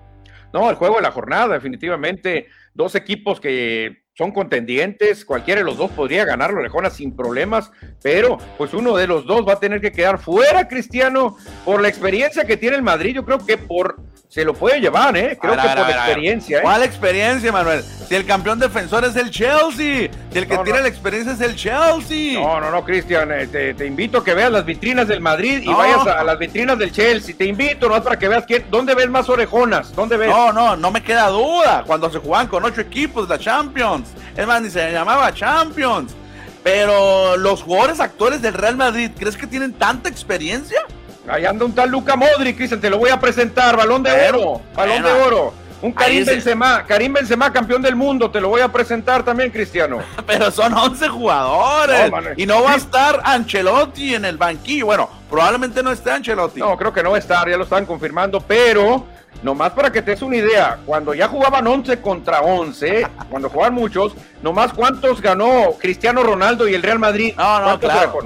No, 0.51 0.69
el 0.69 0.75
juego 0.75 0.97
de 0.97 1.03
la 1.03 1.11
jornada, 1.11 1.53
definitivamente. 1.53 2.47
Dos 2.73 2.95
equipos 2.95 3.39
que 3.39 4.02
son 4.15 4.31
contendientes, 4.31 5.25
cualquiera 5.25 5.61
de 5.61 5.65
los 5.65 5.77
dos 5.77 5.89
podría 5.91 6.23
ganarlo 6.23 6.59
Orejona 6.59 6.91
sin 6.91 7.15
problemas, 7.15 7.71
pero 8.01 8.37
pues 8.57 8.73
uno 8.73 8.95
de 8.95 9.07
los 9.07 9.25
dos 9.25 9.47
va 9.47 9.53
a 9.53 9.59
tener 9.59 9.81
que 9.81 9.91
quedar 9.91 10.19
fuera, 10.19 10.67
Cristiano, 10.67 11.37
por 11.65 11.81
la 11.81 11.87
experiencia 11.87 12.45
que 12.45 12.57
tiene 12.57 12.75
el 12.75 12.83
Madrid, 12.83 13.15
yo 13.15 13.25
creo 13.25 13.39
que 13.43 13.57
por 13.57 13.99
se 14.33 14.43
lo 14.43 14.55
puede 14.55 14.81
llevar, 14.81 15.15
¿eh? 15.15 15.37
Creo 15.39 15.53
que 15.53 15.61
por 15.61 15.89
experiencia. 15.91 16.57
¿eh? 16.57 16.61
¿Cuál 16.63 16.81
experiencia, 16.81 17.51
Manuel? 17.51 17.83
Si 17.83 18.15
el 18.15 18.25
campeón 18.25 18.57
defensor 18.57 19.05
es 19.05 19.15
el 19.15 19.29
Chelsea, 19.29 20.09
si 20.31 20.37
el 20.39 20.47
que 20.47 20.57
tiene 20.57 20.81
la 20.81 20.87
experiencia 20.87 21.33
es 21.33 21.41
el 21.41 21.55
Chelsea. 21.55 22.41
No, 22.41 22.59
no, 22.59 22.71
no, 22.71 22.83
Cristian, 22.83 23.29
eh, 23.31 23.75
te, 23.77 23.85
invito 23.85 24.17
a 24.17 24.23
que 24.23 24.33
veas 24.33 24.51
las 24.51 24.65
vitrinas 24.65 25.07
del 25.07 25.21
Madrid 25.21 25.61
y 25.61 25.71
vayas 25.71 26.07
a, 26.07 26.23
las 26.23 26.39
vitrinas 26.39 26.79
del 26.79 26.91
Chelsea. 26.91 27.35
Te 27.37 27.45
invito, 27.45 27.87
no 27.87 27.95
es 27.95 28.01
para 28.01 28.17
que 28.17 28.27
veas 28.27 28.43
quién, 28.47 28.65
dónde 28.71 28.95
ves 28.95 29.07
más 29.07 29.29
orejonas, 29.29 29.95
dónde 29.95 30.17
ves. 30.17 30.29
No, 30.29 30.51
no, 30.51 30.75
no 30.75 30.89
me 30.89 31.03
queda 31.03 31.27
duda. 31.27 31.83
Cuando 31.85 32.09
se 32.09 32.17
jugaban 32.17 32.47
con 32.47 32.65
ocho 32.65 32.81
equipos 32.81 33.29
la 33.29 33.37
Champions, 33.37 34.09
es 34.35 34.47
más, 34.47 34.63
ni 34.63 34.71
se 34.71 34.91
llamaba 34.91 35.31
Champions. 35.31 36.15
Pero 36.63 37.37
los 37.37 37.61
jugadores 37.61 37.99
actuales 37.99 38.41
del 38.41 38.55
Real 38.55 38.77
Madrid, 38.77 39.11
¿crees 39.15 39.37
que 39.37 39.45
tienen 39.45 39.73
tanta 39.73 40.09
experiencia? 40.09 40.81
Ahí 41.27 41.45
anda 41.45 41.65
un 41.65 41.73
tal 41.73 41.89
Luca 41.89 42.15
Modric, 42.15 42.57
Cristian, 42.57 42.81
te 42.81 42.89
lo 42.89 42.97
voy 42.97 43.09
a 43.09 43.19
presentar, 43.19 43.77
balón 43.77 44.03
de 44.03 44.11
oro, 44.29 44.61
balón 44.75 45.03
de 45.03 45.11
oro. 45.11 45.53
Un 45.81 45.91
Karim 45.91 46.25
Benzema, 46.25 46.85
Karim 46.85 47.11
Benzema, 47.11 47.51
campeón 47.51 47.81
del 47.81 47.95
mundo, 47.95 48.31
te 48.31 48.39
lo 48.39 48.47
voy 48.47 48.61
a 48.61 48.69
presentar 48.69 49.23
también, 49.23 49.51
Cristiano. 49.51 49.99
Pero 50.25 50.49
son 50.49 50.73
11 50.73 51.09
jugadores 51.09 52.11
y 52.37 52.45
no 52.45 52.63
va 52.63 52.73
a 52.73 52.75
estar 52.77 53.19
Ancelotti 53.21 54.15
en 54.15 54.23
el 54.23 54.37
banquillo. 54.37 54.85
Bueno, 54.85 55.09
probablemente 55.29 55.83
no 55.83 55.91
esté 55.91 56.11
Ancelotti. 56.11 56.61
No, 56.61 56.77
creo 56.77 56.93
que 56.93 57.03
no 57.03 57.11
va 57.11 57.17
a 57.17 57.19
estar, 57.19 57.49
ya 57.49 57.57
lo 57.57 57.63
están 57.63 57.85
confirmando, 57.85 58.39
pero 58.39 59.05
Nomás 59.43 59.73
para 59.73 59.91
que 59.91 60.01
te 60.01 60.11
des 60.11 60.21
una 60.21 60.37
idea, 60.37 60.79
cuando 60.85 61.13
ya 61.13 61.27
jugaban 61.27 61.67
11 61.67 61.99
contra 61.99 62.41
11, 62.41 63.05
cuando 63.29 63.49
jugaban 63.49 63.73
muchos, 63.73 64.13
nomás 64.41 64.71
cuántos 64.71 65.21
ganó 65.21 65.73
Cristiano 65.77 66.23
Ronaldo 66.23 66.67
y 66.67 66.73
el 66.73 66.81
Real 66.81 66.97
Madrid. 66.97 67.33
No, 67.37 67.59
no, 67.59 67.79
claro. 67.79 68.19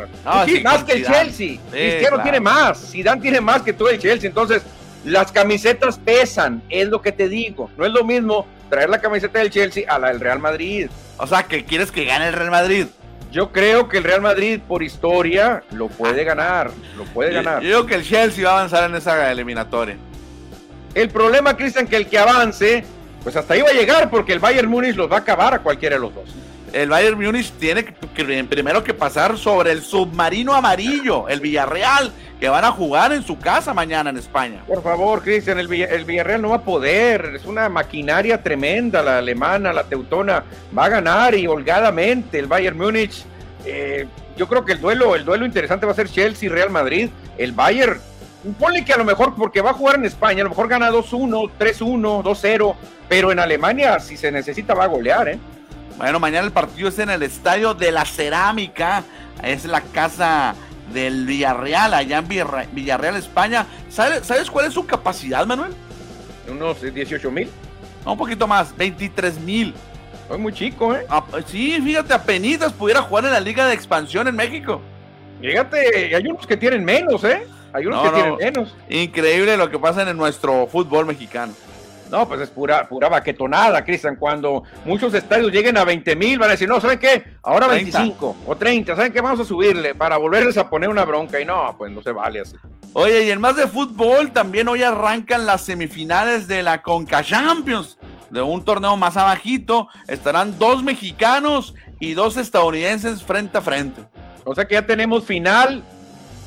más 0.64 0.84
que 0.84 0.94
el 0.94 1.06
Chelsea. 1.06 1.58
Cristiano 1.72 2.22
tiene 2.22 2.40
más, 2.40 2.92
Zidane 2.92 3.20
tiene 3.20 3.42
más 3.42 3.64
que 3.64 3.74
todo 3.74 3.90
el 3.90 3.98
Chelsea. 3.98 4.30
Entonces, 4.30 4.62
las 5.06 5.32
camisetas 5.32 5.98
pesan, 5.98 6.62
es 6.70 6.88
lo 6.88 7.02
que 7.02 7.12
te 7.12 7.28
digo. 7.28 7.72
No 7.78 7.86
es 7.86 7.92
lo 7.92 8.04
mismo 8.04 8.46
traer 8.70 8.90
la 8.90 9.00
camiseta 9.00 9.40
del 9.40 9.50
Chelsea 9.50 9.86
a 9.88 9.98
la 9.98 10.10
del 10.10 10.20
Real 10.20 10.40
Madrid. 10.40 10.88
O 11.18 11.26
sea, 11.26 11.44
que 11.44 11.66
quieres 11.66 11.92
que 11.92 12.06
gane 12.06 12.28
el 12.28 12.34
Real 12.34 12.52
Madrid. 12.52 12.86
Yo 13.32 13.52
creo 13.52 13.90
que 13.90 13.98
el 13.98 14.04
Real 14.04 14.22
Madrid, 14.22 14.60
por 14.66 14.84
historia, 14.84 15.64
lo 15.72 15.88
puede 15.88 16.24
ganar. 16.24 16.72
Lo 16.96 17.06
puede 17.06 17.34
ganar. 17.34 17.62
Yo 17.62 17.70
creo 17.70 17.86
que 17.88 17.96
el 17.96 18.04
Chelsea 18.04 18.46
va 18.46 18.52
a 18.52 18.58
avanzar 18.60 18.90
en 18.90 18.96
esa 18.96 19.32
eliminatoria. 19.32 19.98
El 20.98 21.10
problema, 21.10 21.56
Cristian, 21.56 21.86
que 21.86 21.96
el 21.96 22.08
que 22.08 22.18
avance, 22.18 22.84
pues 23.22 23.36
hasta 23.36 23.54
ahí 23.54 23.62
va 23.62 23.70
a 23.70 23.74
llegar, 23.74 24.10
porque 24.10 24.34
el 24.34 24.40
Bayern 24.40 24.68
Múnich 24.68 24.96
los 24.96 25.12
va 25.12 25.18
a 25.18 25.20
acabar 25.20 25.54
a 25.54 25.60
cualquiera 25.60 25.96
de 25.96 26.02
los 26.02 26.12
dos. 26.12 26.24
El 26.74 26.90
Bayern 26.90 27.24
Múnich 27.24 27.52
tiene 27.52 27.86
que, 27.86 27.94
primero 28.46 28.84
que 28.84 28.96
pasar 28.96 29.38
sobre 29.38 29.74
el 29.74 29.84
submarino 29.84 30.56
amarillo, 30.56 31.30
el 31.30 31.40
Villarreal, 31.40 32.12
que 32.40 32.50
van 32.50 32.66
a 32.66 32.72
jugar 32.72 33.14
en 33.14 33.22
su 33.22 33.38
casa 33.38 33.76
mañana 33.76 34.10
en 34.10 34.18
España. 34.18 34.64
Por 34.66 34.82
favor, 34.82 35.22
Cristian, 35.22 35.60
el, 35.60 35.68
Villarreal 35.68 36.42
no 36.42 36.50
va 36.50 36.56
a 36.56 36.62
poder. 36.64 37.34
Es 37.36 37.46
una 37.46 37.70
maquinaria 37.70 38.42
tremenda, 38.42 39.04
la 39.04 39.20
alemana, 39.20 39.72
la 39.74 39.84
teutona. 39.84 40.46
Va 40.76 40.86
a 40.86 40.90
ganar 40.90 41.36
y 41.36 41.46
holgadamente 41.46 42.40
el 42.40 42.48
Bayern 42.48 42.76
Múnich. 42.76 43.24
Eh, 43.66 44.08
yo 44.36 44.48
creo 44.48 44.66
que 44.66 44.72
el 44.72 44.82
duelo, 44.82 45.16
el 45.16 45.26
duelo 45.26 45.46
interesante 45.46 45.86
va 45.86 45.92
a 45.92 45.96
ser 45.96 46.10
Chelsea-Real 46.10 46.72
Madrid. 46.72 47.12
El 47.38 47.52
Bayern 47.52 48.02
ponle 48.54 48.86
que 48.86 48.94
a 48.94 48.98
lo 48.98 49.06
mejor, 49.06 49.36
porque 49.36 49.62
va 49.62 49.72
a 49.72 49.74
jugar 49.74 49.96
en 49.96 50.06
España, 50.06 50.42
a 50.42 50.44
lo 50.44 50.50
mejor 50.50 50.68
gana 50.68 50.90
2-1, 50.90 51.52
3-1, 51.60 52.24
2-0, 52.24 52.76
pero 53.10 53.32
en 53.32 53.40
Alemania, 53.40 54.00
si 54.00 54.18
se 54.18 54.32
necesita, 54.32 54.74
va 54.74 54.86
a 54.86 54.88
golear, 54.88 55.30
¿eh? 55.30 55.40
Bueno, 55.98 56.20
mañana 56.20 56.46
el 56.46 56.54
partido 56.54 56.90
es 56.90 57.00
en 57.00 57.10
el 57.10 57.24
Estadio 57.24 57.74
de 57.74 57.92
la 57.92 58.06
Cerámica, 58.06 59.04
es 59.44 59.66
la 59.66 59.82
casa 59.82 60.54
del 60.94 61.26
Villarreal, 61.26 61.94
allá 61.94 62.20
en 62.20 62.28
Villarreal, 62.72 63.16
España. 63.16 63.66
¿Sabes, 63.90 64.26
¿Sabes 64.26 64.50
cuál 64.50 64.68
es 64.68 64.74
su 64.74 64.86
capacidad, 64.86 65.46
Manuel? 65.46 65.74
Unos 66.50 66.82
18 66.82 67.32
mil. 67.32 67.50
un 68.06 68.18
poquito 68.18 68.48
más, 68.48 68.76
23 68.78 69.40
mil. 69.40 69.74
Es 70.32 70.38
muy 70.38 70.54
chico, 70.54 70.94
¿eh? 70.96 71.06
Ah, 71.10 71.24
sí, 71.46 71.80
fíjate, 71.82 72.14
apenas 72.14 72.74
pudiera 72.74 73.02
jugar 73.02 73.26
en 73.26 73.32
la 73.32 73.40
Liga 73.40 73.66
de 73.66 73.74
Expansión 73.74 74.28
en 74.28 74.36
México. 74.36 74.82
Fíjate, 75.42 76.16
hay 76.16 76.28
unos 76.28 76.46
que 76.46 76.58
tienen 76.58 76.84
menos, 76.84 77.24
¿eh? 77.24 77.48
Hay 77.74 77.86
unos 77.86 78.04
que 78.04 78.10
tienen 78.10 78.36
menos. 78.38 78.76
Increíble 78.90 79.58
lo 79.58 79.70
que 79.70 79.80
pasa 79.80 80.10
en 80.10 80.18
nuestro 80.18 80.68
fútbol 80.68 81.06
mexicano. 81.06 81.54
No, 82.10 82.28
pues 82.28 82.40
es 82.40 82.50
pura, 82.50 82.88
pura 82.88 83.10
baquetonada, 83.10 83.84
Cristian. 83.84 84.16
Cuando 84.16 84.64
muchos 84.86 85.14
estadios 85.14 85.52
lleguen 85.52 85.78
a 85.78 85.84
20 85.84 86.16
mil, 86.16 86.40
van 86.40 86.50
a 86.50 86.52
decir, 86.54 86.68
no, 86.68 86.80
¿saben 86.80 87.00
qué? 87.00 87.36
Ahora 87.44 87.68
25 87.68 88.36
o 88.46 88.56
30, 88.56 88.96
¿saben 88.96 89.12
qué? 89.12 89.22
Vamos 89.22 89.40
a 89.42 89.46
subirle 89.46 89.94
para 89.94 90.18
volverles 90.18 90.58
a 90.58 90.70
poner 90.70 90.90
una 90.90 91.04
bronca. 91.04 91.40
Y 91.40 91.46
no, 91.46 91.76
pues 91.78 91.92
no 91.92 92.02
se 92.02 92.12
vale 92.12 92.42
así. 92.42 92.56
Oye, 92.94 93.26
y 93.26 93.32
en 93.32 93.42
más 93.42 93.56
de 93.58 93.68
fútbol, 93.68 94.32
también 94.32 94.68
hoy 94.68 94.84
arrancan 94.84 95.46
las 95.46 95.62
semifinales 95.62 96.48
de 96.48 96.64
la 96.64 96.82
Conca 96.82 97.24
Champions. 97.24 97.98
De 98.30 98.42
un 98.42 98.64
torneo 98.64 98.98
más 98.98 99.16
abajito, 99.16 99.88
estarán 100.08 100.58
dos 100.60 100.84
mexicanos 100.84 101.76
y 102.00 102.14
dos 102.14 102.38
estadounidenses 102.38 103.24
frente 103.24 103.58
a 103.58 103.62
frente. 103.62 104.02
O 104.44 104.56
sea 104.56 104.66
que 104.66 104.76
ya 104.76 104.86
tenemos 104.86 105.26
final 105.26 105.84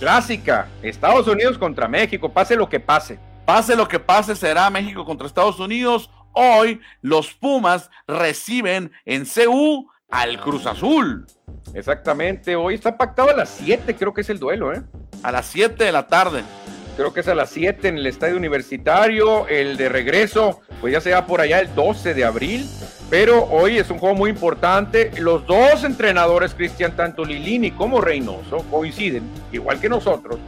Clásica, 0.01 0.67
Estados 0.83 1.29
Unidos 1.29 1.59
contra 1.59 1.87
México, 1.87 2.33
pase 2.33 2.57
lo 2.57 2.71
que 2.71 2.81
pase. 2.81 3.19
Pase 3.45 3.77
lo 3.77 3.87
que 3.87 4.01
pase, 4.01 4.35
será 4.35 4.71
México 4.71 5.05
contra 5.05 5.27
Estados 5.27 5.61
Unidos. 5.61 6.09
Hoy 6.33 6.81
los 7.03 7.35
Pumas 7.35 7.91
reciben 8.09 8.93
en 9.05 9.27
CU 9.27 9.91
al 10.09 10.41
Cruz 10.41 10.65
Azul. 10.65 11.27
Exactamente, 11.75 12.57
hoy 12.57 12.77
está 12.77 12.97
pactado 12.97 13.29
a 13.29 13.35
las 13.35 13.51
7, 13.51 13.95
creo 13.95 14.15
que 14.15 14.23
es 14.23 14.31
el 14.31 14.39
duelo, 14.39 14.73
¿eh? 14.73 14.83
A 15.23 15.31
las 15.33 15.45
7 15.49 15.85
de 15.85 15.93
la 15.93 16.07
tarde 16.07 16.45
creo 16.97 17.12
que 17.12 17.20
es 17.20 17.28
a 17.28 17.34
las 17.34 17.51
7 17.51 17.88
en 17.88 17.99
el 17.99 18.07
estadio 18.07 18.36
universitario. 18.36 19.49
El 19.49 19.76
de 19.76 19.88
regreso, 19.88 20.61
pues 20.80 20.93
ya 20.93 21.01
sea 21.01 21.26
por 21.26 21.41
allá 21.41 21.61
el 21.61 21.74
12 21.74 22.14
de 22.14 22.24
abril. 22.24 22.66
Pero 23.11 23.45
hoy 23.51 23.78
es 23.78 23.91
un 23.91 23.99
juego 23.99 24.14
muy 24.14 24.30
importante. 24.30 25.11
Los 25.18 25.45
dos 25.47 25.82
entrenadores, 25.82 26.55
Cristian, 26.55 26.95
tanto 26.95 27.24
Lilini 27.24 27.72
como 27.72 28.01
Reynoso, 28.01 28.59
coinciden, 28.70 29.24
igual 29.51 29.80
que 29.80 29.88
nosotros, 29.88 30.38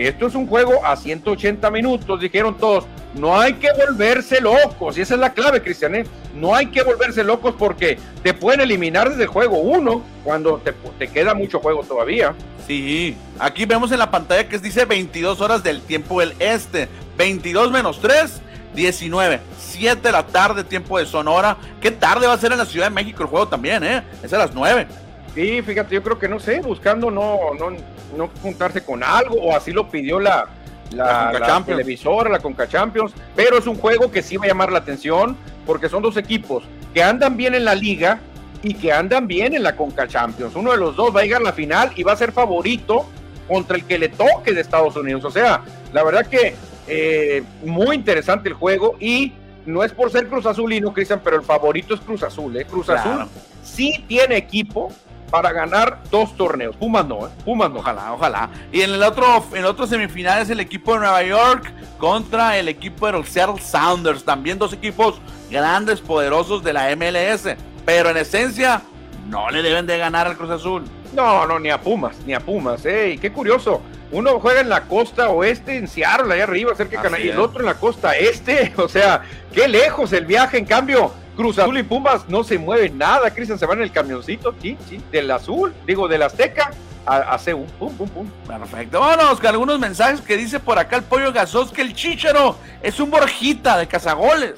que 0.00 0.08
esto 0.08 0.28
es 0.28 0.34
un 0.34 0.46
juego 0.46 0.82
a 0.82 0.96
180 0.96 1.70
minutos. 1.70 2.18
Dijeron 2.18 2.56
todos, 2.56 2.86
no 3.14 3.38
hay 3.38 3.52
que 3.54 3.68
volverse 3.72 4.40
locos. 4.40 4.96
Y 4.96 5.02
esa 5.02 5.12
es 5.12 5.20
la 5.20 5.34
clave, 5.34 5.60
Cristian. 5.60 5.94
¿eh? 5.94 6.06
No 6.34 6.54
hay 6.54 6.68
que 6.68 6.82
volverse 6.82 7.22
locos 7.22 7.54
porque 7.58 7.98
te 8.22 8.32
pueden 8.32 8.62
eliminar 8.62 9.10
desde 9.10 9.24
el 9.24 9.28
juego 9.28 9.58
uno 9.58 10.02
cuando 10.24 10.56
te, 10.56 10.72
te 10.98 11.08
queda 11.08 11.34
mucho 11.34 11.60
juego 11.60 11.82
todavía. 11.82 12.34
Sí, 12.66 13.14
aquí 13.38 13.66
vemos 13.66 13.92
en 13.92 13.98
la 13.98 14.10
pantalla 14.10 14.48
que 14.48 14.58
dice 14.58 14.86
22 14.86 15.38
horas 15.42 15.62
del 15.62 15.82
tiempo 15.82 16.20
del 16.20 16.34
este. 16.38 16.88
22 17.18 17.70
menos 17.70 18.00
3, 18.00 18.40
19. 18.74 19.40
7 19.58 20.00
de 20.00 20.12
la 20.12 20.26
tarde, 20.26 20.64
tiempo 20.64 20.98
de 20.98 21.04
Sonora. 21.04 21.58
Qué 21.82 21.90
tarde 21.90 22.26
va 22.26 22.32
a 22.32 22.38
ser 22.38 22.52
en 22.52 22.58
la 22.58 22.64
Ciudad 22.64 22.86
de 22.86 22.94
México 22.94 23.22
el 23.22 23.28
juego 23.28 23.48
también, 23.48 23.84
¿eh? 23.84 24.02
Es 24.22 24.32
a 24.32 24.38
las 24.38 24.54
9. 24.54 24.86
Sí, 25.34 25.60
fíjate, 25.60 25.94
yo 25.94 26.02
creo 26.02 26.18
que 26.18 26.28
no 26.28 26.40
sé, 26.40 26.60
buscando 26.60 27.10
no, 27.10 27.38
no, 27.58 27.76
no 28.16 28.30
juntarse 28.42 28.82
con 28.82 29.02
algo, 29.02 29.36
o 29.36 29.56
así 29.56 29.72
lo 29.72 29.88
pidió 29.88 30.20
la, 30.20 30.48
la, 30.92 31.32
la, 31.32 31.64
televisora, 31.64 32.30
la 32.30 32.38
Conca 32.38 32.68
Champions, 32.68 33.12
pero 33.36 33.58
es 33.58 33.66
un 33.66 33.76
juego 33.76 34.10
que 34.10 34.22
sí 34.22 34.36
va 34.36 34.44
a 34.44 34.48
llamar 34.48 34.72
la 34.72 34.78
atención, 34.78 35.36
porque 35.66 35.88
son 35.88 36.02
dos 36.02 36.16
equipos 36.16 36.64
que 36.92 37.02
andan 37.02 37.36
bien 37.36 37.54
en 37.54 37.64
la 37.64 37.74
liga, 37.74 38.20
y 38.62 38.74
que 38.74 38.92
andan 38.92 39.26
bien 39.26 39.54
en 39.54 39.62
la 39.62 39.76
Conca 39.76 40.06
Champions. 40.06 40.54
Uno 40.54 40.72
de 40.72 40.76
los 40.76 40.96
dos 40.96 41.14
va 41.14 41.20
a 41.20 41.22
llegar 41.22 41.40
a 41.40 41.44
la 41.44 41.52
final 41.52 41.92
y 41.96 42.02
va 42.02 42.12
a 42.12 42.16
ser 42.16 42.32
favorito 42.32 43.06
contra 43.48 43.76
el 43.76 43.84
que 43.84 43.98
le 43.98 44.08
toque 44.08 44.52
de 44.52 44.60
Estados 44.60 44.96
Unidos. 44.96 45.24
O 45.24 45.30
sea, 45.30 45.62
la 45.92 46.02
verdad 46.04 46.26
que 46.26 46.54
eh, 46.86 47.42
muy 47.64 47.96
interesante 47.96 48.48
el 48.48 48.54
juego 48.54 48.96
y 49.00 49.32
no 49.66 49.82
es 49.82 49.92
por 49.92 50.10
ser 50.10 50.28
Cruz 50.28 50.46
Azulino, 50.46 50.92
Cristian, 50.92 51.20
pero 51.22 51.36
el 51.36 51.42
favorito 51.42 51.94
es 51.94 52.00
Cruz 52.00 52.22
Azul. 52.22 52.56
¿eh? 52.56 52.64
Cruz 52.64 52.88
Azul 52.90 53.26
sí 53.62 54.04
tiene 54.06 54.36
equipo 54.36 54.92
para 55.30 55.52
ganar 55.52 56.00
dos 56.10 56.36
torneos. 56.36 56.76
Pumas 56.76 57.06
no, 57.06 57.26
¿eh? 57.26 57.30
Pumas 57.44 57.70
no. 57.70 57.80
Ojalá, 57.80 58.12
ojalá. 58.12 58.50
Y 58.72 58.82
en 58.82 58.90
el 58.90 59.02
otro, 59.02 59.44
en 59.52 59.58
el 59.58 59.66
otro 59.66 59.86
semifinal 59.86 60.42
es 60.42 60.50
el 60.50 60.60
equipo 60.60 60.94
de 60.94 61.00
Nueva 61.00 61.22
York 61.22 61.72
contra 61.98 62.58
el 62.58 62.68
equipo 62.68 63.06
de 63.06 63.12
los 63.12 63.28
Seattle 63.28 63.60
Sounders. 63.60 64.24
También 64.24 64.58
dos 64.58 64.72
equipos 64.72 65.20
grandes, 65.50 66.00
poderosos 66.00 66.62
de 66.62 66.72
la 66.72 66.94
MLS 66.96 67.56
pero 67.84 68.10
en 68.10 68.16
esencia 68.18 68.82
no 69.28 69.50
le 69.50 69.62
deben 69.62 69.86
de 69.86 69.98
ganar 69.98 70.26
al 70.26 70.36
Cruz 70.36 70.50
Azul. 70.50 70.84
No, 71.12 71.46
no, 71.46 71.58
ni 71.58 71.70
a 71.70 71.80
Pumas, 71.80 72.16
ni 72.24 72.34
a 72.34 72.40
Pumas, 72.40 72.86
eh. 72.86 73.10
Y 73.14 73.18
qué 73.18 73.32
curioso. 73.32 73.82
Uno 74.12 74.38
juega 74.40 74.60
en 74.60 74.68
la 74.68 74.82
costa 74.82 75.28
oeste, 75.30 75.76
en 75.76 75.88
Seattle, 75.88 76.32
allá 76.32 76.44
arriba, 76.44 76.74
cerca 76.76 76.96
de 76.96 77.02
Canadá, 77.02 77.22
y 77.22 77.28
el 77.28 77.40
otro 77.40 77.60
en 77.60 77.66
la 77.66 77.74
costa 77.74 78.16
este. 78.16 78.72
O 78.76 78.88
sea, 78.88 79.22
qué 79.52 79.68
lejos 79.68 80.12
el 80.12 80.26
viaje. 80.26 80.58
En 80.58 80.64
cambio, 80.64 81.12
Cruz 81.40 81.58
Azul 81.58 81.78
y 81.78 81.82
Pumas 81.82 82.28
no 82.28 82.44
se 82.44 82.58
mueven 82.58 82.98
nada. 82.98 83.30
Cristian 83.30 83.58
se 83.58 83.64
va 83.64 83.72
en 83.72 83.80
el 83.80 83.90
camioncito, 83.90 84.54
sí, 84.60 84.76
sí, 84.86 85.00
del 85.10 85.30
azul, 85.30 85.72
digo, 85.86 86.06
del 86.06 86.20
Azteca 86.20 86.70
a, 87.06 87.34
a 87.34 87.38
Pum, 87.38 87.66
pum, 87.96 88.08
pum. 88.10 88.30
Perfecto. 88.46 89.00
Vámonos 89.00 89.40
con 89.40 89.46
algunos 89.46 89.78
mensajes 89.78 90.20
que 90.20 90.36
dice 90.36 90.60
por 90.60 90.78
acá 90.78 90.96
el 90.96 91.02
pollo 91.02 91.32
gasos 91.32 91.72
que 91.72 91.80
el 91.80 91.94
chichero 91.94 92.56
es 92.82 93.00
un 93.00 93.10
borjita 93.10 93.78
de 93.78 93.86
cazagoles. 93.86 94.56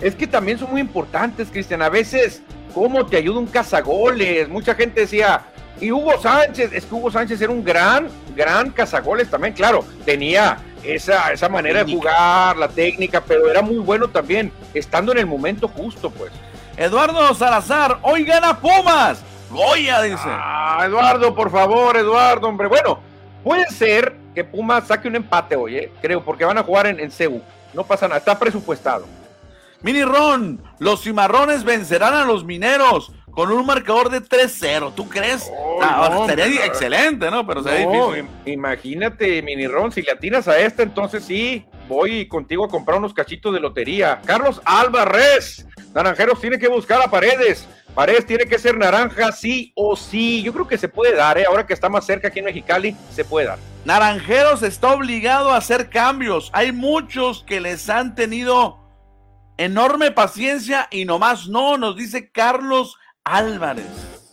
Es 0.00 0.14
que 0.14 0.28
también 0.28 0.60
son 0.60 0.70
muy 0.70 0.80
importantes, 0.80 1.48
Cristian. 1.50 1.82
A 1.82 1.88
veces, 1.88 2.40
¿cómo 2.72 3.04
te 3.04 3.16
ayuda 3.16 3.40
un 3.40 3.48
cazagoles? 3.48 4.48
Mucha 4.48 4.76
gente 4.76 5.00
decía, 5.00 5.42
y 5.80 5.90
Hugo 5.90 6.22
Sánchez, 6.22 6.72
es 6.72 6.84
que 6.84 6.94
Hugo 6.94 7.10
Sánchez 7.10 7.40
era 7.40 7.50
un 7.50 7.64
gran, 7.64 8.06
gran 8.36 8.70
cazagoles 8.70 9.28
también, 9.28 9.54
claro, 9.54 9.84
tenía 10.04 10.58
esa, 10.84 11.32
esa 11.32 11.48
manera 11.48 11.82
de 11.82 11.92
jugar, 11.92 12.56
la 12.56 12.68
técnica, 12.68 13.20
pero 13.20 13.50
era 13.50 13.60
muy 13.60 13.78
bueno 13.78 14.08
también, 14.08 14.52
estando 14.78 15.12
en 15.12 15.18
el 15.18 15.26
momento 15.26 15.68
justo, 15.68 16.10
pues. 16.10 16.32
Eduardo 16.76 17.34
Salazar, 17.34 17.98
hoy 18.02 18.24
gana 18.24 18.58
Pumas. 18.58 19.22
Goya, 19.50 20.00
dice. 20.02 20.24
Ah, 20.24 20.82
Eduardo, 20.86 21.34
por 21.34 21.50
favor, 21.50 21.96
Eduardo, 21.96 22.48
hombre. 22.48 22.68
Bueno, 22.68 23.00
puede 23.44 23.66
ser 23.68 24.16
que 24.34 24.44
Pumas 24.44 24.86
saque 24.86 25.08
un 25.08 25.16
empate 25.16 25.56
hoy, 25.56 25.76
¿eh? 25.76 25.92
creo, 26.00 26.24
porque 26.24 26.44
van 26.44 26.58
a 26.58 26.62
jugar 26.62 26.86
en, 26.86 26.98
en 26.98 27.10
CEU. 27.10 27.42
No 27.74 27.84
pasa 27.84 28.08
nada, 28.08 28.18
está 28.18 28.38
presupuestado. 28.38 29.06
Mini 29.82 30.04
Ron, 30.04 30.62
los 30.78 31.02
cimarrones 31.02 31.64
vencerán 31.64 32.14
a 32.14 32.24
los 32.24 32.44
mineros 32.44 33.12
con 33.32 33.50
un 33.50 33.66
marcador 33.66 34.10
de 34.10 34.22
3-0. 34.22 34.94
¿Tú 34.94 35.08
crees? 35.08 35.50
Ah, 35.82 36.24
sería 36.28 36.64
excelente, 36.66 37.30
¿no? 37.30 37.46
Pero 37.46 37.62
sería 37.62 37.88
difícil. 37.88 38.26
Imagínate, 38.46 39.42
Mini 39.42 39.66
Ron, 39.66 39.90
si 39.90 40.02
le 40.02 40.12
atinas 40.12 40.46
a 40.46 40.58
esta, 40.58 40.82
entonces 40.82 41.24
sí, 41.24 41.64
voy 41.88 42.26
contigo 42.26 42.64
a 42.64 42.68
comprar 42.68 42.98
unos 42.98 43.14
cachitos 43.14 43.52
de 43.52 43.60
lotería. 43.60 44.20
Carlos 44.24 44.60
Álvarez, 44.64 45.66
Naranjeros 45.94 46.40
tiene 46.40 46.58
que 46.58 46.68
buscar 46.68 47.02
a 47.02 47.10
Paredes. 47.10 47.66
Paredes 47.94 48.24
tiene 48.26 48.46
que 48.46 48.58
ser 48.58 48.78
naranja 48.78 49.32
sí 49.32 49.72
o 49.76 49.96
sí. 49.96 50.42
Yo 50.42 50.52
creo 50.52 50.66
que 50.66 50.78
se 50.78 50.88
puede 50.88 51.14
dar, 51.14 51.36
¿eh? 51.36 51.44
ahora 51.46 51.66
que 51.66 51.74
está 51.74 51.88
más 51.88 52.06
cerca 52.06 52.28
aquí 52.28 52.38
en 52.38 52.46
Mexicali, 52.46 52.96
se 53.10 53.24
puede 53.24 53.48
dar. 53.48 53.58
Naranjeros 53.84 54.62
está 54.62 54.94
obligado 54.94 55.50
a 55.50 55.58
hacer 55.58 55.90
cambios. 55.90 56.50
Hay 56.54 56.72
muchos 56.72 57.44
que 57.44 57.60
les 57.60 57.90
han 57.90 58.14
tenido 58.14 58.78
enorme 59.58 60.10
paciencia 60.10 60.88
y 60.90 61.04
nomás 61.04 61.48
no, 61.48 61.76
nos 61.76 61.96
dice 61.96 62.30
Carlos 62.30 62.96
Álvarez. 63.24 63.84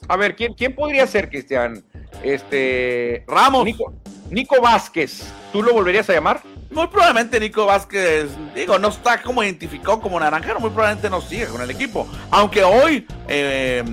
A 0.08 0.16
ver, 0.16 0.36
¿quién, 0.36 0.54
quién 0.54 0.74
podría 0.74 1.06
ser, 1.06 1.30
Cristian? 1.30 1.84
Este. 2.24 3.26
Ramos. 3.28 3.66
Nico, 3.66 3.93
Nico 4.30 4.62
Vázquez. 4.62 5.32
¿Tú 5.52 5.62
lo 5.62 5.74
volverías 5.74 6.10
a 6.10 6.14
llamar? 6.14 6.41
Muy 6.72 6.86
probablemente 6.88 7.39
Nico 7.39 7.65
Vázquez, 7.65 8.30
digo, 8.53 8.78
no 8.78 8.89
está 8.89 9.22
como 9.24 9.43
identificado 9.43 9.99
como 9.99 10.20
naranjero, 10.20 10.59
muy 10.59 10.70
probablemente 10.70 11.09
no 11.09 11.20
sigue 11.20 11.47
con 11.47 11.61
el 11.61 11.72
equipo. 11.72 12.07
Aunque 12.30 12.63
hoy, 12.63 13.07
eh, 13.28 13.84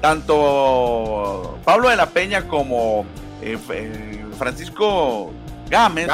tanto 0.00 1.58
Pablo 1.64 1.90
de 1.90 1.96
la 1.96 2.06
Peña 2.06 2.48
como 2.48 3.06
eh, 3.40 3.56
eh, 3.70 4.24
Francisco 4.36 5.32
Gámez, 5.70 6.08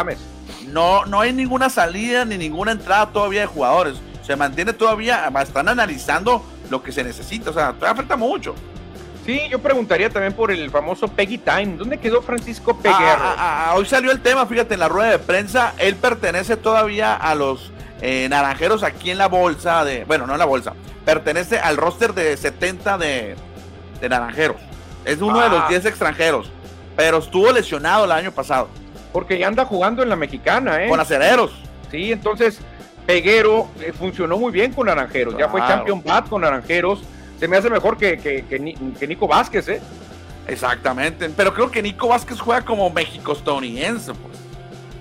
No, 0.69 1.07
no 1.07 1.21
hay 1.21 1.33
ninguna 1.33 1.71
salida 1.71 2.25
ni 2.27 2.37
ninguna 2.37 2.73
entrada 2.73 3.11
todavía 3.13 3.41
de 3.41 3.47
jugadores. 3.47 3.97
Se 4.23 4.37
mantiene 4.37 4.75
todavía, 4.75 5.33
están 5.43 5.69
analizando 5.69 6.45
lo 6.69 6.83
que 6.83 6.93
se 6.93 7.03
necesita, 7.03 7.51
o 7.51 7.55
sea, 7.55 7.73
todavía 7.73 7.97
falta 7.97 8.17
mucho. 8.17 8.55
Sí, 9.25 9.41
yo 9.51 9.59
preguntaría 9.59 10.09
también 10.09 10.33
por 10.33 10.51
el 10.51 10.71
famoso 10.71 11.09
Peggy 11.09 11.39
Time. 11.39 11.77
¿Dónde 11.77 11.99
quedó 11.99 12.23
Francisco 12.23 12.77
Peguero? 12.77 13.01
Ah, 13.01 13.35
ah, 13.37 13.67
ah, 13.69 13.75
hoy 13.77 13.85
salió 13.85 14.11
el 14.13 14.21
tema, 14.21 14.47
fíjate, 14.47 14.75
en 14.75 14.81
la 14.81 14.89
rueda 14.89 15.11
de 15.11 15.19
prensa. 15.19 15.75
Él 15.79 15.97
pertenece 15.97 16.57
todavía 16.57 17.15
a 17.15 17.35
los 17.35 17.71
eh, 18.01 18.29
naranjeros 18.31 18.83
aquí 18.83 19.11
en 19.11 19.19
la 19.19 19.29
bolsa 19.29 19.85
de. 19.85 20.05
Bueno, 20.05 20.27
no 20.27 20.33
en 20.33 20.39
la 20.39 20.47
bolsa. 20.47 20.73
Pertenece 21.05 21.59
al 21.59 21.77
roster 21.77 22.15
de 22.15 22.37
70 22.37 22.99
de, 22.99 23.37
de 24.01 24.09
naranjeros. 24.09 24.57
Es 25.05 25.21
uno 25.21 25.41
de 25.41 25.49
los 25.49 25.69
10 25.69 25.87
extranjeros. 25.87 26.51
Pero 26.97 27.19
estuvo 27.19 27.53
lesionado 27.53 28.07
el 28.07 28.13
año 28.13 28.33
pasado. 28.33 28.69
Porque 29.13 29.39
ya 29.39 29.49
anda 29.49 29.65
jugando 29.65 30.03
en 30.03 30.09
la 30.09 30.17
mexicana, 30.17 30.85
¿eh? 30.85 30.89
Con 30.89 31.01
acereros. 31.01 31.53
Sí, 31.91 32.13
entonces 32.13 32.59
Peguero 33.07 33.69
eh, 33.81 33.93
funcionó 33.93 34.39
muy 34.39 34.53
bien 34.53 34.73
con 34.73 34.87
naranjeros. 34.87 35.37
Ya 35.37 35.49
fue 35.49 35.61
champion 35.61 36.03
bat 36.03 36.29
con 36.29 36.43
naranjeros 36.43 37.03
se 37.41 37.49
me 37.49 37.57
hace 37.57 37.71
mejor 37.71 37.97
que, 37.97 38.19
que, 38.19 39.07
Nico 39.09 39.27
Vázquez, 39.27 39.67
¿eh? 39.69 39.81
Exactamente, 40.47 41.31
pero 41.31 41.55
creo 41.55 41.71
que 41.71 41.81
Nico 41.81 42.07
Vázquez 42.09 42.39
juega 42.39 42.63
como 42.63 42.91
México-estadounidense, 42.91 44.13
pues. 44.13 44.37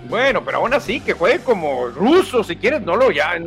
Bueno, 0.07 0.43
pero 0.43 0.59
aún 0.59 0.73
así, 0.73 1.01
que 1.01 1.11
juegue 1.11 1.39
como 1.39 1.87
ruso, 1.87 2.41
si 2.43 2.55
quieres, 2.55 2.81
no 2.81 2.95
lo 2.95 3.11
ya. 3.11 3.37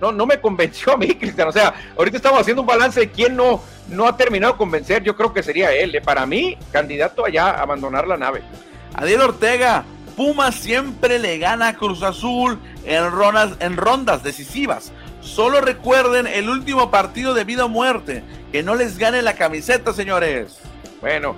No, 0.00 0.12
no 0.12 0.26
me 0.26 0.38
convenció 0.38 0.92
a 0.92 0.96
mí, 0.98 1.08
Cristian. 1.18 1.48
O 1.48 1.52
sea, 1.52 1.72
ahorita 1.96 2.18
estamos 2.18 2.40
haciendo 2.40 2.60
un 2.60 2.68
balance 2.68 3.00
de 3.00 3.10
quién 3.10 3.34
no, 3.34 3.62
no 3.88 4.06
ha 4.06 4.16
terminado 4.16 4.52
de 4.52 4.58
convencer. 4.58 5.02
Yo 5.02 5.16
creo 5.16 5.32
que 5.32 5.42
sería 5.42 5.72
él. 5.72 5.94
¿eh? 5.94 6.00
Para 6.02 6.26
mí, 6.26 6.58
candidato 6.70 7.24
allá 7.24 7.50
a 7.50 7.62
abandonar 7.62 8.06
la 8.06 8.18
nave. 8.18 8.42
Adiel 8.94 9.22
Ortega, 9.22 9.84
Puma 10.14 10.52
siempre 10.52 11.18
le 11.18 11.38
gana 11.38 11.68
a 11.68 11.74
Cruz 11.74 12.02
Azul 12.02 12.58
en 12.84 13.10
rondas, 13.10 13.54
en 13.60 13.76
rondas 13.76 14.22
decisivas. 14.22 14.92
Solo 15.22 15.60
recuerden 15.60 16.26
el 16.26 16.50
último 16.50 16.90
partido 16.90 17.32
de 17.32 17.44
vida 17.44 17.64
o 17.64 17.68
muerte. 17.68 18.22
Que 18.50 18.62
no 18.62 18.74
les 18.74 18.98
gane 18.98 19.22
la 19.22 19.34
camiseta, 19.34 19.92
señores. 19.92 20.58
Bueno, 21.00 21.36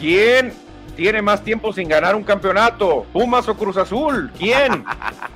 ¿quién 0.00 0.54
tiene 0.96 1.20
más 1.20 1.42
tiempo 1.42 1.72
sin 1.72 1.88
ganar 1.88 2.14
un 2.14 2.22
campeonato? 2.22 3.04
¿Pumas 3.12 3.48
o 3.48 3.56
Cruz 3.56 3.76
Azul? 3.76 4.30
¿Quién? 4.38 4.84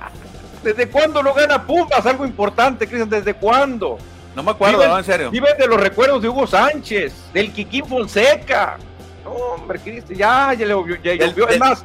¿Desde 0.63 0.87
cuándo 0.89 1.21
no 1.21 1.33
gana 1.33 1.65
Pumas? 1.65 2.05
Algo 2.05 2.25
importante, 2.25 2.87
Cristian, 2.87 3.09
¿desde 3.09 3.33
cuándo? 3.33 3.97
No 4.35 4.43
me 4.43 4.51
acuerdo, 4.51 4.87
no, 4.87 4.97
en 4.97 5.03
serio. 5.03 5.29
Viven 5.29 5.57
de 5.57 5.67
los 5.67 5.79
recuerdos 5.79 6.21
de 6.21 6.29
Hugo 6.29 6.47
Sánchez, 6.47 7.13
del 7.33 7.51
Kikín 7.51 7.85
Fonseca. 7.85 8.77
hombre, 9.25 9.79
Cristian, 9.79 10.17
ya, 10.17 10.53
ya 10.53 10.65
le 10.65 10.75
ya, 11.03 11.25
Es 11.25 11.59
más, 11.59 11.83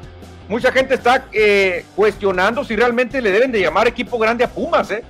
mucha 0.49 0.71
gente 0.71 0.95
está 0.95 1.27
eh, 1.33 1.85
cuestionando 1.97 2.65
si 2.65 2.77
realmente 2.77 3.21
le 3.21 3.33
deben 3.33 3.51
de 3.51 3.61
llamar 3.61 3.89
equipo 3.89 4.19
grande 4.19 4.45
a 4.45 4.49
Pumas, 4.49 4.91
¿eh? 4.91 5.05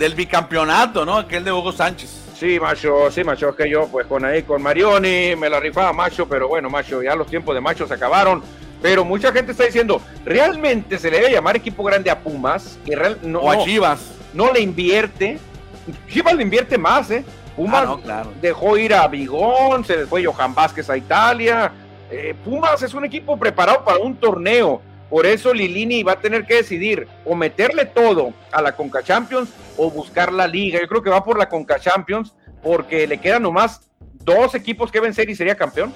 Del 0.00 0.14
bicampeonato, 0.14 1.04
¿no? 1.04 1.18
Aquel 1.18 1.44
de 1.44 1.52
Hugo 1.52 1.72
Sánchez. 1.72 2.32
Sí, 2.34 2.58
macho, 2.58 3.10
sí, 3.10 3.22
macho, 3.22 3.50
es 3.50 3.54
que 3.54 3.68
yo, 3.68 3.86
pues 3.88 4.06
con 4.06 4.24
ahí, 4.24 4.42
con 4.44 4.62
Marioni, 4.62 5.36
me 5.36 5.50
la 5.50 5.60
rifaba, 5.60 5.92
macho, 5.92 6.26
pero 6.26 6.48
bueno, 6.48 6.70
macho, 6.70 7.02
ya 7.02 7.14
los 7.14 7.26
tiempos 7.26 7.54
de 7.54 7.60
macho 7.60 7.86
se 7.86 7.92
acabaron. 7.92 8.42
Pero 8.80 9.04
mucha 9.04 9.30
gente 9.30 9.52
está 9.52 9.64
diciendo, 9.64 10.00
¿realmente 10.24 10.98
se 10.98 11.10
le 11.10 11.18
debe 11.18 11.32
llamar 11.32 11.56
equipo 11.56 11.84
grande 11.84 12.10
a 12.10 12.18
Pumas? 12.18 12.78
Y 12.86 12.94
real, 12.94 13.18
no, 13.22 13.40
o 13.40 13.50
a 13.50 13.62
Chivas. 13.62 14.00
No, 14.32 14.50
le 14.50 14.60
invierte. 14.60 15.38
Chivas 16.08 16.34
le 16.34 16.44
invierte 16.44 16.78
más, 16.78 17.10
¿eh? 17.10 17.22
Pumas 17.54 17.86
ah, 18.08 18.22
dejó 18.40 18.78
ir 18.78 18.94
a 18.94 19.06
Bigón, 19.06 19.84
se 19.84 20.06
fue 20.06 20.24
Johan 20.24 20.54
Vázquez 20.54 20.88
a 20.88 20.96
Italia. 20.96 21.72
Eh, 22.10 22.34
Pumas 22.42 22.82
es 22.82 22.94
un 22.94 23.04
equipo 23.04 23.36
preparado 23.36 23.84
para 23.84 23.98
un 23.98 24.16
torneo. 24.16 24.80
Por 25.10 25.26
eso 25.26 25.52
Lilini 25.52 26.04
va 26.04 26.12
a 26.12 26.20
tener 26.20 26.46
que 26.46 26.54
decidir 26.54 27.08
o 27.24 27.34
meterle 27.34 27.84
todo 27.84 28.32
a 28.52 28.62
la 28.62 28.76
Conca 28.76 29.02
Champions 29.02 29.50
o 29.76 29.90
buscar 29.90 30.32
la 30.32 30.46
liga. 30.46 30.80
Yo 30.80 30.86
creo 30.86 31.02
que 31.02 31.10
va 31.10 31.24
por 31.24 31.36
la 31.36 31.48
Conca 31.48 31.80
Champions 31.80 32.32
porque 32.62 33.08
le 33.08 33.18
quedan 33.18 33.42
nomás 33.42 33.90
dos 34.24 34.54
equipos 34.54 34.92
que 34.92 35.00
vencer 35.00 35.28
y 35.28 35.34
sería 35.34 35.56
campeón. 35.56 35.92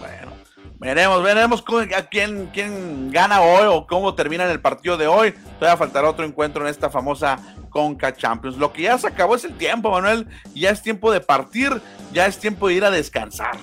Bueno, 0.00 0.32
veremos, 0.78 1.22
veremos 1.22 1.64
a 1.96 2.02
quién, 2.08 2.50
quién 2.52 3.12
gana 3.12 3.40
hoy 3.40 3.66
o 3.68 3.86
cómo 3.86 4.16
termina 4.16 4.50
el 4.50 4.60
partido 4.60 4.96
de 4.96 5.06
hoy. 5.06 5.32
Todavía 5.60 5.76
faltará 5.76 6.10
otro 6.10 6.24
encuentro 6.24 6.64
en 6.64 6.68
esta 6.68 6.90
famosa 6.90 7.38
Conca 7.70 8.16
Champions. 8.16 8.56
Lo 8.56 8.72
que 8.72 8.82
ya 8.82 8.98
se 8.98 9.06
acabó 9.06 9.36
es 9.36 9.44
el 9.44 9.56
tiempo, 9.56 9.92
Manuel. 9.92 10.26
Ya 10.54 10.70
es 10.70 10.82
tiempo 10.82 11.12
de 11.12 11.20
partir, 11.20 11.70
ya 12.12 12.26
es 12.26 12.38
tiempo 12.38 12.66
de 12.66 12.74
ir 12.74 12.84
a 12.84 12.90
descansar. 12.90 13.58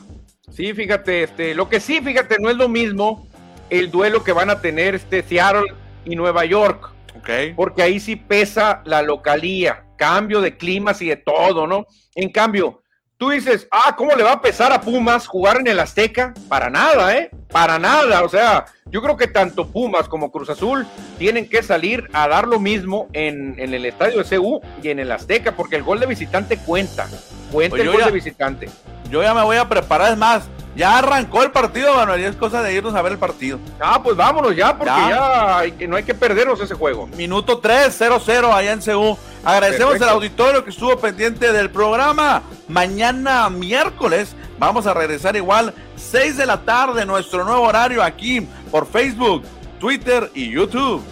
Sí, 0.49 0.73
fíjate, 0.73 1.23
este, 1.23 1.55
lo 1.55 1.67
que 1.67 1.79
sí, 1.79 1.99
fíjate, 1.99 2.37
no 2.39 2.49
es 2.49 2.55
lo 2.55 2.69
mismo 2.69 3.27
el 3.69 3.91
duelo 3.91 4.23
que 4.23 4.31
van 4.31 4.49
a 4.49 4.61
tener 4.61 4.95
este 4.95 5.23
Seattle 5.23 5.73
y 6.05 6.15
Nueva 6.15 6.45
York. 6.45 6.91
Okay. 7.19 7.53
Porque 7.53 7.81
ahí 7.81 7.99
sí 7.99 8.15
pesa 8.15 8.81
la 8.85 9.01
localía, 9.01 9.85
cambio 9.97 10.41
de 10.41 10.57
climas 10.57 11.01
y 11.01 11.07
de 11.07 11.15
todo, 11.15 11.67
¿no? 11.67 11.85
En 12.15 12.31
cambio, 12.31 12.83
tú 13.17 13.29
dices, 13.29 13.67
ah, 13.71 13.95
¿cómo 13.95 14.15
le 14.15 14.23
va 14.23 14.33
a 14.33 14.41
pesar 14.41 14.73
a 14.73 14.81
Pumas 14.81 15.27
jugar 15.27 15.57
en 15.61 15.67
el 15.67 15.79
Azteca? 15.79 16.33
Para 16.49 16.69
nada, 16.69 17.15
¿eh? 17.17 17.31
Para 17.49 17.79
nada. 17.79 18.23
O 18.23 18.29
sea, 18.29 18.65
yo 18.87 19.01
creo 19.01 19.15
que 19.15 19.27
tanto 19.27 19.67
Pumas 19.67 20.09
como 20.09 20.31
Cruz 20.31 20.49
Azul 20.49 20.85
tienen 21.17 21.47
que 21.47 21.63
salir 21.63 22.09
a 22.11 22.27
dar 22.27 22.47
lo 22.47 22.59
mismo 22.59 23.07
en, 23.13 23.57
el 23.57 23.85
estadio 23.85 24.23
de 24.23 24.37
CU 24.37 24.59
y 24.81 24.89
en 24.89 24.99
el 24.99 25.11
Azteca, 25.11 25.53
porque 25.53 25.77
el 25.77 25.83
gol 25.83 26.01
de 26.01 26.07
visitante 26.07 26.57
cuenta. 26.57 27.07
Cuenta 27.53 27.77
pues 27.77 27.87
el 27.87 27.93
gol 27.93 28.03
de 28.03 28.11
visitante. 28.11 28.69
Yo 29.09 29.21
ya 29.21 29.33
me 29.33 29.43
voy 29.43 29.57
a 29.57 29.69
preparar, 29.69 30.11
es 30.11 30.17
más, 30.17 30.43
Ya 30.75 30.97
arrancó 30.97 31.43
el 31.43 31.51
partido, 31.51 31.93
Manuel, 31.93 32.21
y 32.21 32.23
es 32.23 32.35
cosa 32.35 32.63
de 32.63 32.73
irnos 32.73 32.95
a 32.95 33.01
ver 33.03 33.11
el 33.11 33.19
partido. 33.19 33.59
Ah, 33.79 34.01
pues 34.01 34.17
vámonos 34.17 34.55
ya, 34.55 34.75
porque 34.75 34.91
ya, 34.91 35.61
no 35.87 35.95
hay 35.95 36.03
que 36.03 36.15
perdernos 36.15 36.59
ese 36.59 36.73
juego. 36.73 37.05
Minuto 37.15 37.59
3, 37.59 38.01
0-0 38.01 38.51
allá 38.51 38.71
en 38.71 38.81
Seúl. 38.81 39.15
Agradecemos 39.45 40.01
al 40.01 40.09
auditorio 40.09 40.63
que 40.63 40.71
estuvo 40.71 40.97
pendiente 40.97 41.53
del 41.53 41.69
programa. 41.69 42.41
Mañana 42.67 43.51
miércoles 43.51 44.35
vamos 44.57 44.87
a 44.87 44.95
regresar 44.95 45.35
igual 45.35 45.75
6 45.95 46.37
de 46.37 46.45
la 46.47 46.61
tarde, 46.61 47.05
nuestro 47.05 47.43
nuevo 47.43 47.61
horario 47.61 48.01
aquí 48.01 48.47
por 48.71 48.87
Facebook, 48.87 49.43
Twitter 49.79 50.31
y 50.33 50.49
YouTube. 50.49 51.03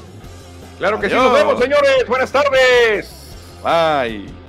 Claro 0.79 0.99
que 0.99 1.07
sí, 1.07 1.13
nos 1.13 1.31
vemos, 1.31 1.59
señores. 1.59 2.07
Buenas 2.07 2.31
tardes. 2.31 3.13
Bye. 3.63 4.41